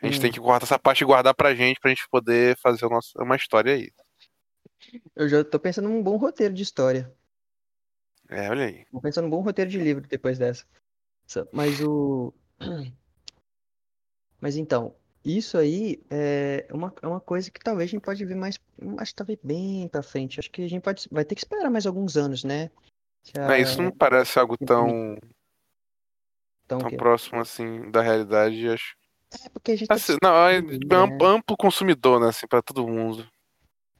A 0.00 0.06
gente 0.06 0.18
Hum. 0.18 0.22
tem 0.22 0.32
que 0.32 0.40
cortar 0.40 0.64
essa 0.66 0.78
parte 0.78 1.02
e 1.02 1.04
guardar 1.04 1.34
pra 1.34 1.54
gente, 1.54 1.78
pra 1.78 1.90
gente 1.90 2.08
poder 2.10 2.56
fazer 2.58 2.88
nosso- 2.88 3.12
uma 3.20 3.36
história 3.36 3.74
aí. 3.74 3.92
Eu 5.14 5.28
já 5.28 5.44
tô 5.44 5.60
pensando 5.60 5.88
num 5.88 6.02
bom 6.02 6.16
roteiro 6.16 6.52
de 6.52 6.62
história. 6.64 7.12
É, 8.32 8.48
olha 8.50 8.66
aí. 8.66 8.84
Tô 8.90 9.00
pensando 9.00 9.24
num 9.24 9.30
bom 9.30 9.40
roteiro 9.42 9.70
de 9.70 9.78
livro 9.78 10.06
depois 10.06 10.38
dessa. 10.38 10.64
Mas 11.52 11.80
o. 11.80 12.32
Mas 14.40 14.56
então, 14.56 14.94
isso 15.24 15.56
aí 15.56 16.02
é 16.10 16.66
uma, 16.72 16.92
é 17.00 17.06
uma 17.06 17.20
coisa 17.20 17.48
que 17.50 17.60
talvez 17.60 17.88
a 17.88 17.92
gente 17.92 18.02
pode 18.02 18.24
ver 18.24 18.34
mais. 18.34 18.58
Acho 18.98 19.12
que 19.12 19.16
talvez 19.16 19.38
bem 19.42 19.86
pra 19.88 20.02
frente. 20.02 20.40
Acho 20.40 20.50
que 20.50 20.62
a 20.62 20.68
gente 20.68 20.82
pode, 20.82 21.08
vai 21.12 21.24
ter 21.24 21.34
que 21.36 21.42
esperar 21.42 21.70
mais 21.70 21.86
alguns 21.86 22.16
anos, 22.16 22.42
né? 22.42 22.70
A- 23.38 23.46
Mas 23.46 23.70
isso 23.70 23.82
não 23.82 23.92
parece 23.92 24.38
algo 24.38 24.56
tão, 24.56 25.16
tão 26.66 26.78
que- 26.80 26.96
próximo 26.96 27.40
assim 27.40 27.88
da 27.90 28.02
realidade. 28.02 28.68
Acho. 28.68 28.96
É 29.44 29.48
porque 29.48 29.72
a 29.72 29.76
gente 29.76 29.88
tá 29.88 29.94
Assim, 29.94 30.16
não, 30.20 30.46
é 30.48 30.60
descobrindo, 30.60 30.96
am- 30.96 31.08
né? 31.10 31.18
amplo 31.22 31.56
consumidor, 31.56 32.20
né? 32.20 32.28
Assim, 32.28 32.46
pra 32.48 32.60
todo 32.60 32.86
mundo. 32.88 33.24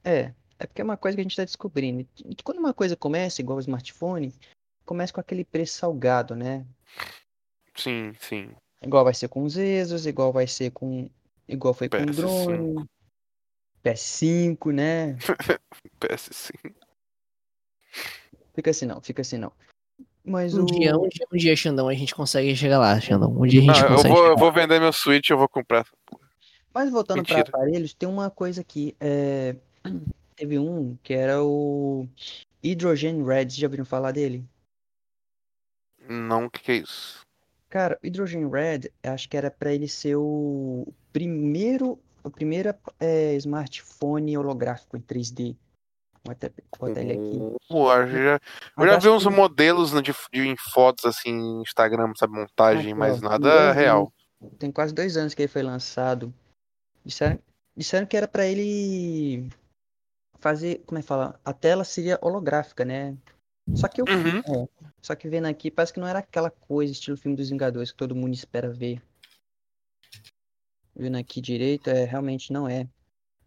É, 0.05 0.35
é 0.63 0.67
porque 0.67 0.81
é 0.81 0.85
uma 0.85 0.97
coisa 0.97 1.17
que 1.17 1.21
a 1.21 1.25
gente 1.25 1.33
está 1.33 1.45
descobrindo. 1.45 2.07
Quando 2.45 2.59
uma 2.59 2.73
coisa 2.73 2.97
começa, 2.97 3.41
igual 3.43 3.59
o 3.59 3.61
smartphone, 3.61 4.33
começa 4.85 5.13
com 5.13 5.21
aquele 5.21 5.45
preço 5.45 5.79
salgado, 5.79 6.37
né? 6.37 6.65
Sim, 7.75 8.13
sim. 8.21 8.51
Igual 8.81 9.05
vai 9.05 9.15
ser 9.15 9.29
com 9.29 9.43
os 9.43 9.57
ESOs, 9.57 10.07
igual 10.07 10.33
vai 10.33 10.47
ser 10.47 10.71
com. 10.71 11.11
Igual 11.49 11.75
foi 11.75 11.89
com 11.89 11.97
o 11.97 12.01
PS5. 12.01 12.15
drone. 12.15 12.89
PS5, 13.85 14.73
né? 14.73 15.17
PS5. 16.01 16.73
Fica 18.55 18.71
assim 18.71 18.87
não, 18.87 19.01
fica 19.01 19.23
assim 19.23 19.39
não. 19.39 19.53
Mas 20.25 20.55
Um 20.55 20.63
o. 20.63 20.67
dia, 20.67 20.97
um 20.97 21.09
dia, 21.09 21.27
um 21.33 21.37
dia, 21.37 21.57
Xandão, 21.57 21.89
a 21.89 21.95
gente 21.95 22.15
consegue 22.15 22.55
chegar 22.55 22.79
lá, 22.79 23.01
Xandão. 23.01 23.33
Um 23.37 23.47
dia 23.47 23.61
a 23.61 23.65
gente 23.65 23.83
eu, 23.83 23.89
consegue 23.89 24.15
vou, 24.15 24.27
eu 24.27 24.37
vou 24.37 24.53
vender 24.53 24.79
meu 24.79 24.93
Switch 24.93 25.31
eu 25.31 25.39
vou 25.39 25.49
comprar. 25.49 25.85
Mas 26.73 26.91
voltando 26.91 27.25
para 27.25 27.41
aparelhos, 27.41 27.93
tem 27.93 28.09
uma 28.09 28.31
coisa 28.31 28.61
aqui. 28.61 28.95
é, 29.01 29.57
Teve 30.43 30.59
um 30.59 30.97
que 31.05 31.15
era 31.15 31.41
o 31.41 32.09
Hydrogen 32.65 33.25
Red, 33.25 33.51
já 33.51 33.69
ouviram 33.69 33.85
falar 33.85 34.11
dele? 34.11 34.45
Não, 36.09 36.47
o 36.47 36.51
que, 36.51 36.61
que 36.61 36.73
é 36.73 36.77
isso? 36.79 37.21
Cara, 37.71 37.97
o 38.03 38.05
Hydrogen 38.05 38.51
Red, 38.51 38.91
acho 39.05 39.29
que 39.29 39.37
era 39.37 39.53
para 39.53 39.73
ele 39.73 39.87
ser 39.87 40.17
o 40.17 40.85
primeiro, 41.13 41.97
o 42.25 42.29
primeiro 42.31 42.75
é, 42.99 43.37
smartphone 43.37 44.37
holográfico 44.37 44.97
em 44.97 45.01
3D. 45.01 45.55
Vou 46.25 46.33
até 46.33 46.51
botar 46.77 47.01
ele 47.03 47.13
aqui. 47.13 47.39
Pô, 47.69 47.93
eu 47.95 48.09
já, 48.09 48.41
eu 48.79 48.87
já 48.89 48.99
vi 48.99 49.09
uns 49.11 49.23
que- 49.23 49.31
modelos 49.31 49.93
né, 49.93 50.03
de, 50.03 50.13
de, 50.33 50.41
em 50.41 50.57
fotos 50.57 51.05
assim, 51.05 51.61
Instagram, 51.61 52.13
sabe, 52.17 52.33
montagem, 52.35 52.91
Aqui, 52.91 52.95
mas 52.99 53.23
ó, 53.23 53.29
nada 53.29 53.71
real. 53.71 54.13
anos- 54.43 54.59
Tem 54.59 54.73
quase 54.73 54.93
dois 54.93 55.17
anos 55.17 55.35
que 55.35 55.43
ele 55.43 55.49
foi 55.49 55.63
lançado. 55.63 56.35
Disseram, 57.05 57.39
disseram 57.77 58.07
que 58.09 58.17
era 58.17 58.27
para 58.27 58.45
ele 58.45 59.49
fazer, 60.43 60.83
como 60.85 60.99
é 60.99 61.03
que 61.03 61.09
fala? 61.09 61.41
A 61.45 61.53
tela 61.53 61.85
seria 61.85 62.19
holográfica, 62.21 62.85
né? 62.85 63.17
Só 63.75 63.87
que 63.87 64.03
eu, 64.03 64.07
Uhum. 64.07 64.41
é, 64.41 64.69
só 65.01 65.15
que 65.15 65.29
vendo 65.29 65.47
aqui 65.47 65.71
parece 65.71 65.93
que 65.93 66.01
não 66.01 66.07
era 66.07 66.19
aquela 66.19 66.51
coisa 66.51 66.93
estilo 66.93 67.17
filme 67.17 67.37
dos 67.37 67.49
Vingadores 67.49 67.93
que 67.93 67.97
todo 67.97 68.15
mundo 68.15 68.35
espera 68.35 68.69
ver. 68.69 69.01
Vendo 70.95 71.17
aqui 71.17 71.41
direito, 71.41 71.89
é 71.89 72.05
realmente 72.05 72.53
não 72.53 72.69
é. 72.69 72.89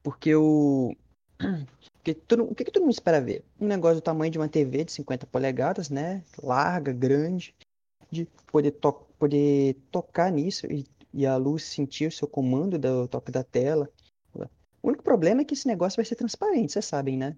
Porque 0.02 0.34
o 0.36 0.96
porque 1.94 2.14
todo, 2.14 2.44
o 2.46 2.56
que, 2.56 2.64
que 2.64 2.72
todo 2.72 2.84
mundo 2.84 2.94
espera 2.94 3.20
ver? 3.20 3.44
Um 3.60 3.68
negócio 3.68 3.98
do 3.98 4.02
tamanho 4.02 4.32
de 4.32 4.38
uma 4.38 4.48
TV 4.48 4.86
de 4.86 4.94
50 4.94 5.28
polegadas, 5.28 5.90
né? 5.90 6.24
Larga, 6.42 6.94
grande, 6.94 7.54
de 8.10 8.26
poder 8.52 8.72
to 8.72 8.94
poder 9.20 9.76
tocar 9.92 10.32
nisso 10.32 10.66
e, 10.68 10.86
e 11.14 11.26
a 11.26 11.36
luz 11.36 11.64
sentir 11.64 12.08
o 12.08 12.12
seu 12.12 12.28
comando 12.28 12.80
do 12.80 13.08
toque 13.08 13.32
da 13.32 13.44
tela. 13.44 13.90
O 14.86 14.90
único 14.90 15.04
problema 15.04 15.42
é 15.42 15.44
que 15.44 15.56
esse 15.56 15.68
negócio 15.68 15.98
vai 15.98 16.06
ser 16.06 16.14
transparente, 16.16 16.74
vocês 16.74 16.86
sabem, 16.86 17.18
né? 17.18 17.36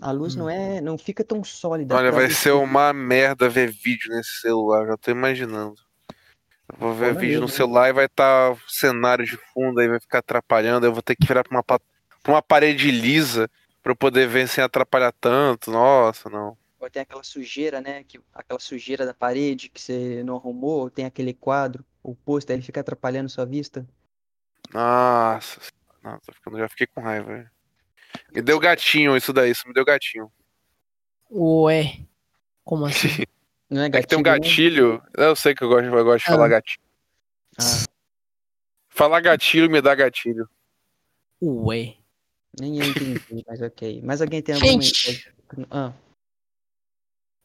A 0.00 0.10
luz 0.10 0.34
não 0.34 0.50
é, 0.50 0.80
não 0.80 0.98
fica 0.98 1.22
tão 1.22 1.44
sólida. 1.44 1.94
Olha, 1.94 2.10
vai 2.10 2.28
ser 2.30 2.50
uma 2.50 2.92
merda 2.92 3.48
ver 3.48 3.70
vídeo 3.70 4.10
nesse 4.10 4.40
celular, 4.40 4.88
já 4.88 4.96
tô 4.96 5.12
imaginando. 5.12 5.76
Eu 6.68 6.76
vou 6.76 6.92
ver 6.92 7.14
vídeo 7.14 7.36
no 7.36 7.42
mesmo. 7.42 7.56
celular 7.56 7.90
e 7.90 7.92
vai 7.92 8.06
estar 8.06 8.56
cenário 8.66 9.24
de 9.24 9.36
fundo, 9.36 9.78
aí 9.78 9.86
vai 9.86 10.00
ficar 10.00 10.18
atrapalhando, 10.18 10.84
eu 10.84 10.92
vou 10.92 11.00
ter 11.02 11.14
que 11.14 11.24
virar 11.24 11.44
pra 11.44 11.56
uma, 11.56 11.62
pra 11.62 11.78
uma 12.26 12.42
parede 12.42 12.90
lisa 12.90 13.48
pra 13.84 13.92
eu 13.92 13.96
poder 13.96 14.26
ver 14.26 14.48
sem 14.48 14.64
atrapalhar 14.64 15.12
tanto. 15.12 15.70
Nossa, 15.70 16.28
não. 16.28 16.58
Ou 16.80 16.90
tem 16.90 17.02
aquela 17.02 17.22
sujeira, 17.22 17.80
né? 17.80 18.02
Que, 18.02 18.18
aquela 18.34 18.58
sujeira 18.58 19.06
da 19.06 19.14
parede 19.14 19.68
que 19.68 19.80
você 19.80 20.24
não 20.24 20.34
arrumou, 20.34 20.80
ou 20.80 20.90
tem 20.90 21.04
aquele 21.04 21.32
quadro, 21.32 21.84
o 22.02 22.16
pôster, 22.16 22.54
ele 22.54 22.64
fica 22.64 22.80
atrapalhando 22.80 23.28
sua 23.28 23.44
vista. 23.44 23.86
Nossa. 24.72 25.60
Não, 26.02 26.18
tô 26.20 26.32
ficando, 26.32 26.58
já 26.58 26.68
fiquei 26.68 26.86
com 26.86 27.00
raiva. 27.00 27.26
velho. 27.32 27.50
Me 28.34 28.42
deu 28.42 28.58
gatinho 28.58 29.16
isso 29.16 29.32
daí, 29.32 29.50
isso 29.50 29.66
me 29.66 29.74
deu 29.74 29.84
gatinho. 29.84 30.30
Ué. 31.30 32.00
Como 32.64 32.86
assim? 32.86 33.08
Não 33.70 33.82
é 33.82 33.86
É 33.86 33.90
que 33.90 34.06
tem 34.06 34.18
um 34.18 34.22
gatilho, 34.22 34.94
né? 34.94 34.98
gatilho. 34.98 35.12
Eu 35.28 35.36
sei 35.36 35.54
que 35.54 35.62
eu 35.62 35.68
gosto, 35.68 35.84
eu 35.86 36.04
gosto 36.04 36.24
de 36.24 36.30
Ah. 36.30 36.34
falar 36.34 36.48
gatilho. 36.48 36.82
Ah, 37.58 37.84
Falar 38.88 39.20
gatilho 39.20 39.70
me 39.70 39.80
dá 39.80 39.94
gatilho. 39.94 40.48
Ué. 41.42 41.96
nem 42.60 42.78
eu 42.80 42.86
entendi, 42.86 43.44
mas 43.46 43.62
ok. 43.62 44.00
Mas 44.02 44.20
alguém 44.20 44.42
tem 44.42 44.54
alguma 44.56 44.82
Gente. 44.82 45.32
Ah, 45.70 45.92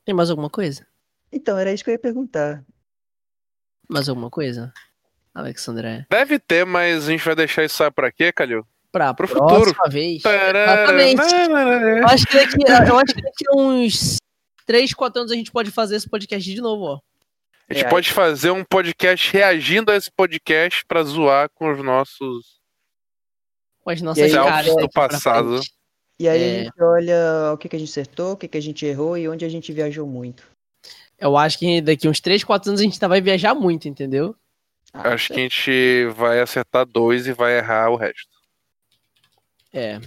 Tem 0.04 0.14
mais 0.16 0.30
alguma 0.30 0.50
coisa? 0.50 0.88
então, 1.32 1.58
era 1.58 1.72
isso 1.74 1.84
que 1.84 1.90
eu 1.90 1.94
ia 1.94 2.00
perguntar. 2.00 2.66
Mais 3.90 4.10
alguma 4.10 4.30
coisa? 4.32 4.74
Alexandre. 5.36 6.06
Deve 6.10 6.40
ter, 6.40 6.66
mas 6.66 7.08
a 7.08 7.12
gente 7.12 7.24
vai 7.26 7.36
deixar 7.36 7.64
isso 7.66 7.92
pra 7.92 8.12
quê, 8.12 8.32
Calil? 8.32 8.66
Pra 8.92 9.14
Pro 9.14 9.28
próxima 9.28 9.50
futuro. 9.50 9.76
vez. 9.92 10.24
Exatamente. 10.24 11.22
Eu 11.22 12.08
acho 12.08 12.26
que 12.26 12.34
daqui, 12.38 12.90
eu 12.90 12.98
acho 12.98 13.14
que 13.14 13.22
daqui 13.22 13.46
a 13.50 13.56
uns 13.58 14.16
3, 14.66 14.94
4 14.94 15.20
anos 15.22 15.32
a 15.34 15.36
gente 15.36 15.52
pode 15.52 15.70
fazer 15.70 15.98
esse 15.98 16.10
podcast 16.10 16.50
de 16.50 16.62
novo, 16.62 16.84
ó. 16.86 17.00
A 17.70 17.74
gente 17.74 17.86
É, 17.86 17.90
pode 17.90 18.12
fazer 18.14 18.52
um 18.52 18.64
podcast 18.64 19.34
reagindo 19.34 19.92
a 19.92 19.96
esse 19.98 20.10
podcast 20.10 20.86
pra 20.88 21.04
zoar 21.04 21.50
com 21.54 21.72
os 21.72 21.84
nossos. 21.84 22.56
Com 23.84 23.90
as 23.90 24.02
nossas 24.02 24.32
caras. 24.34 24.76
do 24.76 24.90
passado. 24.90 25.60
E 26.18 26.30
aí 26.30 26.42
É. 26.42 26.60
a 26.60 26.64
gente 26.64 26.82
olha 26.82 27.52
o 27.54 27.58
que, 27.58 27.68
que 27.68 27.76
a 27.76 27.80
gente 27.80 27.90
acertou, 27.90 28.32
o 28.32 28.38
que, 28.38 28.48
que 28.48 28.58
a 28.58 28.62
gente 28.62 28.86
errou 28.86 29.18
e 29.18 29.28
onde 29.28 29.44
a 29.44 29.50
gente 29.50 29.74
viajou 29.74 30.08
muito. 30.08 30.44
Eu 31.20 31.36
acho 31.36 31.60
que 31.60 31.82
daqui 31.82 32.08
a 32.08 32.10
uns 32.10 32.22
3, 32.22 32.44
4 32.44 32.70
anos 32.70 32.80
a 32.80 32.84
gente 32.84 32.94
ainda 32.94 33.08
vai 33.10 33.20
viajar 33.20 33.54
muito, 33.54 33.88
entendeu? 33.90 34.34
Ah, 34.98 35.14
Acho 35.14 35.34
que 35.34 35.40
a 35.40 35.44
gente 35.44 36.08
vai 36.16 36.40
acertar 36.40 36.86
dois 36.86 37.28
e 37.28 37.34
vai 37.34 37.58
errar 37.58 37.90
o 37.90 37.98
resto. 37.98 38.30
É. 39.74 40.00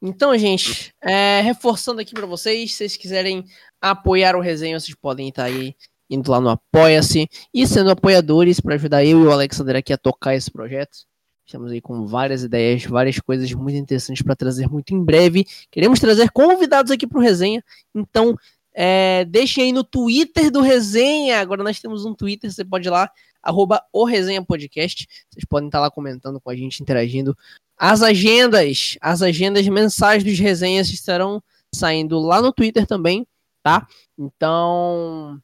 Então, 0.00 0.36
gente, 0.36 0.94
é, 1.02 1.40
reforçando 1.40 2.00
aqui 2.00 2.12
pra 2.12 2.26
vocês, 2.26 2.70
se 2.70 2.76
vocês 2.76 2.96
quiserem 2.96 3.44
apoiar 3.80 4.36
o 4.36 4.40
resenha, 4.40 4.78
vocês 4.78 4.94
podem 4.94 5.28
estar 5.28 5.44
aí 5.44 5.74
indo 6.08 6.30
lá 6.30 6.40
no 6.40 6.50
Apoia-se 6.50 7.28
e 7.52 7.66
sendo 7.66 7.90
apoiadores 7.90 8.60
para 8.60 8.74
ajudar 8.74 9.04
eu 9.04 9.22
e 9.22 9.26
o 9.26 9.32
Alexander 9.32 9.76
aqui 9.76 9.92
a 9.92 9.98
tocar 9.98 10.34
esse 10.34 10.50
projeto. 10.50 10.98
Estamos 11.46 11.70
aí 11.70 11.80
com 11.80 12.06
várias 12.06 12.42
ideias, 12.42 12.84
várias 12.84 13.18
coisas 13.20 13.50
muito 13.52 13.76
interessantes 13.76 14.22
para 14.22 14.36
trazer 14.36 14.68
muito 14.68 14.92
em 14.92 15.02
breve. 15.02 15.46
Queremos 15.70 15.98
trazer 15.98 16.30
convidados 16.30 16.90
aqui 16.90 17.06
pro 17.06 17.20
resenha, 17.20 17.64
então 17.94 18.36
é, 18.78 19.24
deixem 19.24 19.64
aí 19.64 19.72
no 19.72 19.82
Twitter 19.82 20.50
do 20.50 20.60
resenha. 20.60 21.40
Agora 21.40 21.64
nós 21.64 21.80
temos 21.80 22.04
um 22.04 22.14
Twitter, 22.14 22.52
você 22.52 22.62
pode 22.62 22.86
ir 22.86 22.90
lá, 22.90 23.10
arroba 23.42 23.82
o 23.90 24.04
resenha 24.04 24.44
podcast. 24.44 25.08
Vocês 25.30 25.46
podem 25.46 25.68
estar 25.68 25.80
lá 25.80 25.90
comentando 25.90 26.38
com 26.38 26.50
a 26.50 26.54
gente, 26.54 26.82
interagindo. 26.82 27.34
As 27.78 28.02
agendas, 28.02 28.98
as 29.00 29.22
agendas 29.22 29.66
mensais 29.66 30.22
dos 30.22 30.38
resenhas 30.38 30.90
estarão 30.90 31.42
saindo 31.74 32.18
lá 32.18 32.42
no 32.42 32.52
Twitter 32.52 32.86
também, 32.86 33.26
tá? 33.62 33.86
Então, 34.18 35.40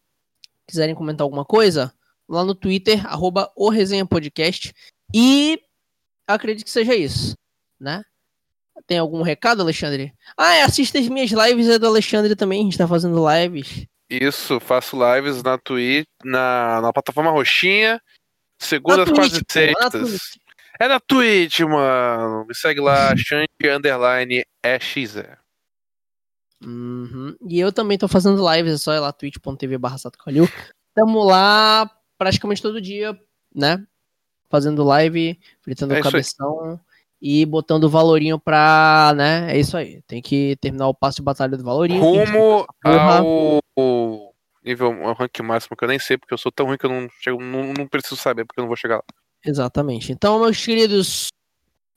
quiserem 0.67 0.95
comentar 0.95 1.25
alguma 1.25 1.45
coisa, 1.45 1.93
lá 2.29 2.45
no 2.45 2.55
Twitter, 2.55 3.07
arroba 3.07 3.51
o 3.57 3.71
resenha 3.71 4.05
podcast. 4.05 4.75
E 5.15 5.59
acredito 6.27 6.65
que 6.65 6.71
seja 6.71 6.95
isso, 6.95 7.35
né? 7.81 8.05
Tem 8.87 8.99
algum 8.99 9.23
recado, 9.23 9.63
Alexandre? 9.63 10.13
Ah, 10.37 10.55
é, 10.55 10.63
assista 10.63 10.99
as 10.99 11.09
minhas 11.09 11.31
lives, 11.31 11.69
é 11.69 11.79
do 11.79 11.87
Alexandre 11.87 12.35
também, 12.35 12.61
a 12.61 12.65
gente 12.65 12.79
tá 12.79 12.89
fazendo 12.89 13.25
lives. 13.31 13.87
Isso, 14.11 14.61
faço 14.61 14.97
lives 14.97 15.43
na 15.43 15.57
Twitch, 15.57 16.07
na, 16.25 16.81
na 16.81 16.93
plataforma 16.93 17.31
roxinha, 17.31 18.01
segundas, 18.59 19.09
quase 19.11 19.41
sextas. 19.49 20.39
É 20.79 20.89
na 20.89 21.01
Twitch, 21.01 21.61
mano. 21.61 22.45
Me 22.47 22.55
segue 22.55 22.81
lá, 22.81 23.15
Shank 23.17 23.49
Underline 23.65 24.45
EXE. 24.63 25.25
Uhum. 26.65 27.37
E 27.49 27.59
eu 27.59 27.73
também 27.73 27.99
tô 27.99 28.07
fazendo 28.07 28.43
lives, 28.53 28.75
é 28.75 28.79
só 28.79 28.95
ir 28.95 29.01
lá, 29.01 29.13
twitch.tv 29.13 29.79
barra. 29.79 29.97
Tamo 30.95 31.25
lá 31.25 31.91
praticamente 32.19 32.63
todo 32.63 32.81
dia, 32.81 33.19
né? 33.55 33.85
Fazendo 34.51 34.85
live, 34.85 35.41
fritando 35.63 35.95
É 35.95 36.01
o 36.01 36.19
isso 36.19 36.37
aí. 36.45 36.79
E 37.23 37.47
botando 37.47 37.85
o 37.85 37.89
valorinho 37.89 38.37
pra, 38.37 39.13
né? 39.17 39.55
É 39.55 39.59
isso 39.59 39.77
aí. 39.77 40.03
Tem 40.09 40.21
que 40.21 40.57
terminar 40.61 40.89
o 40.89 40.95
passo 40.95 41.19
de 41.19 41.23
batalha 41.23 41.57
do 41.57 41.63
valorinho. 41.63 42.03
Rumo 42.03 42.67
ao 42.85 44.35
nível 44.65 44.93
ao 45.05 45.15
rank 45.15 45.39
máximo, 45.41 45.77
que 45.77 45.85
eu 45.85 45.89
nem 45.89 46.01
sei, 46.01 46.19
porque 46.19 46.35
eu 46.35 46.39
sou 46.39 46.51
tão 46.51 46.67
ruim 46.67 46.77
que 46.77 46.85
eu 46.85 46.91
não 46.91 47.09
chego, 47.21 47.41
não, 47.41 47.73
não 47.73 47.87
preciso 47.87 48.17
saber, 48.17 48.45
porque 48.45 48.61
eu 48.61 48.63
não 48.63 48.69
vou 48.69 48.77
chegar 48.77 48.97
lá. 48.97 49.05
Exatamente. 49.47 50.11
Então, 50.11 50.41
meus 50.41 50.65
queridos, 50.65 51.29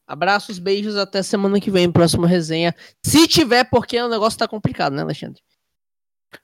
abraços, 0.07 0.59
beijos, 0.59 0.95
até 0.95 1.23
semana 1.23 1.59
que 1.59 1.71
vem, 1.71 1.91
próxima 1.91 2.27
resenha. 2.27 2.75
Se 3.03 3.27
tiver, 3.27 3.63
porque 3.63 3.99
o 3.99 4.09
negócio 4.09 4.37
tá 4.37 4.47
complicado, 4.47 4.93
né, 4.93 5.01
Alexandre? 5.01 5.41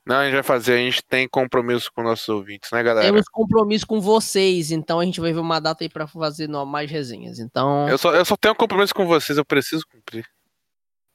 Não, 0.06 0.18
a 0.18 0.26
gente 0.26 0.34
vai 0.34 0.44
fazer, 0.44 0.74
a 0.74 0.78
gente 0.78 1.04
tem 1.04 1.28
compromisso 1.28 1.92
com 1.94 2.04
nossos 2.04 2.28
ouvintes, 2.30 2.70
né, 2.72 2.84
galera? 2.84 3.06
Temos 3.06 3.28
compromisso 3.30 3.86
com 3.86 4.00
vocês, 4.00 4.72
então 4.72 5.00
a 5.00 5.06
gente 5.06 5.20
vai 5.20 5.34
ver 5.34 5.40
uma 5.40 5.60
data 5.60 5.84
aí 5.84 5.90
pra 5.90 6.08
fazer 6.08 6.48
mais 6.48 6.90
resenhas. 6.90 7.40
Então, 7.40 7.88
Eu 7.90 7.98
só, 7.98 8.14
eu 8.14 8.26
só 8.26 8.36
tenho 8.36 8.54
um 8.54 8.58
compromisso 8.58 8.94
com 8.94 9.06
vocês, 9.06 9.38
eu 9.38 9.46
preciso 9.46 9.86
cumprir. 9.88 10.26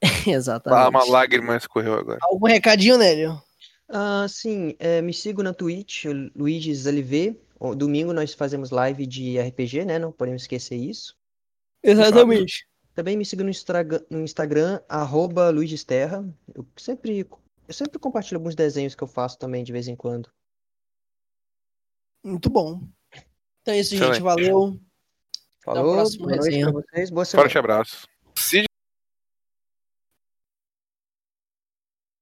Ah, 0.26 0.30
exatamente. 0.30 0.88
uma 0.90 1.04
lágrima 1.10 1.56
escorreu 1.56 1.94
agora. 1.94 2.18
Algum 2.22 2.46
recadinho, 2.46 2.98
Nélio? 2.98 3.40
Ah, 3.88 4.26
sim, 4.28 4.74
é, 4.78 5.00
me 5.00 5.12
sigo 5.12 5.42
na 5.42 5.54
Twitch, 5.54 6.04
Luiz 6.34 6.86
LV. 6.86 7.40
Ó, 7.58 7.74
Domingo 7.74 8.12
nós 8.12 8.34
fazemos 8.34 8.70
live 8.70 9.06
de 9.06 9.38
RPG, 9.38 9.84
né? 9.84 9.98
Não 9.98 10.12
podemos 10.12 10.42
esquecer 10.42 10.76
isso. 10.76 11.16
Exatamente. 11.82 12.66
Também 12.94 13.16
me 13.16 13.24
siga 13.24 13.44
no, 13.44 13.50
Instagram, 13.50 14.00
no 14.10 14.20
Instagram, 14.20 14.80
arroba. 14.88 15.52
Eu 15.52 16.66
sempre, 16.76 17.26
eu 17.66 17.74
sempre 17.74 17.98
compartilho 17.98 18.38
alguns 18.38 18.54
desenhos 18.54 18.94
que 18.94 19.02
eu 19.02 19.08
faço 19.08 19.38
também 19.38 19.64
de 19.64 19.72
vez 19.72 19.88
em 19.88 19.96
quando. 19.96 20.30
Muito 22.22 22.50
bom. 22.50 22.80
Então 23.62 23.74
é 23.74 23.80
isso, 23.80 23.96
gente. 23.96 24.20
Valeu. 24.20 24.80
Falou, 25.64 25.94
próxima 25.94 26.26
boa 26.26 26.36
noite 26.36 26.60
pra 26.60 26.72
vocês, 26.72 27.10
boa 27.10 27.24
semana. 27.24 27.48
Forte 27.48 27.58
abraço. 27.58 28.06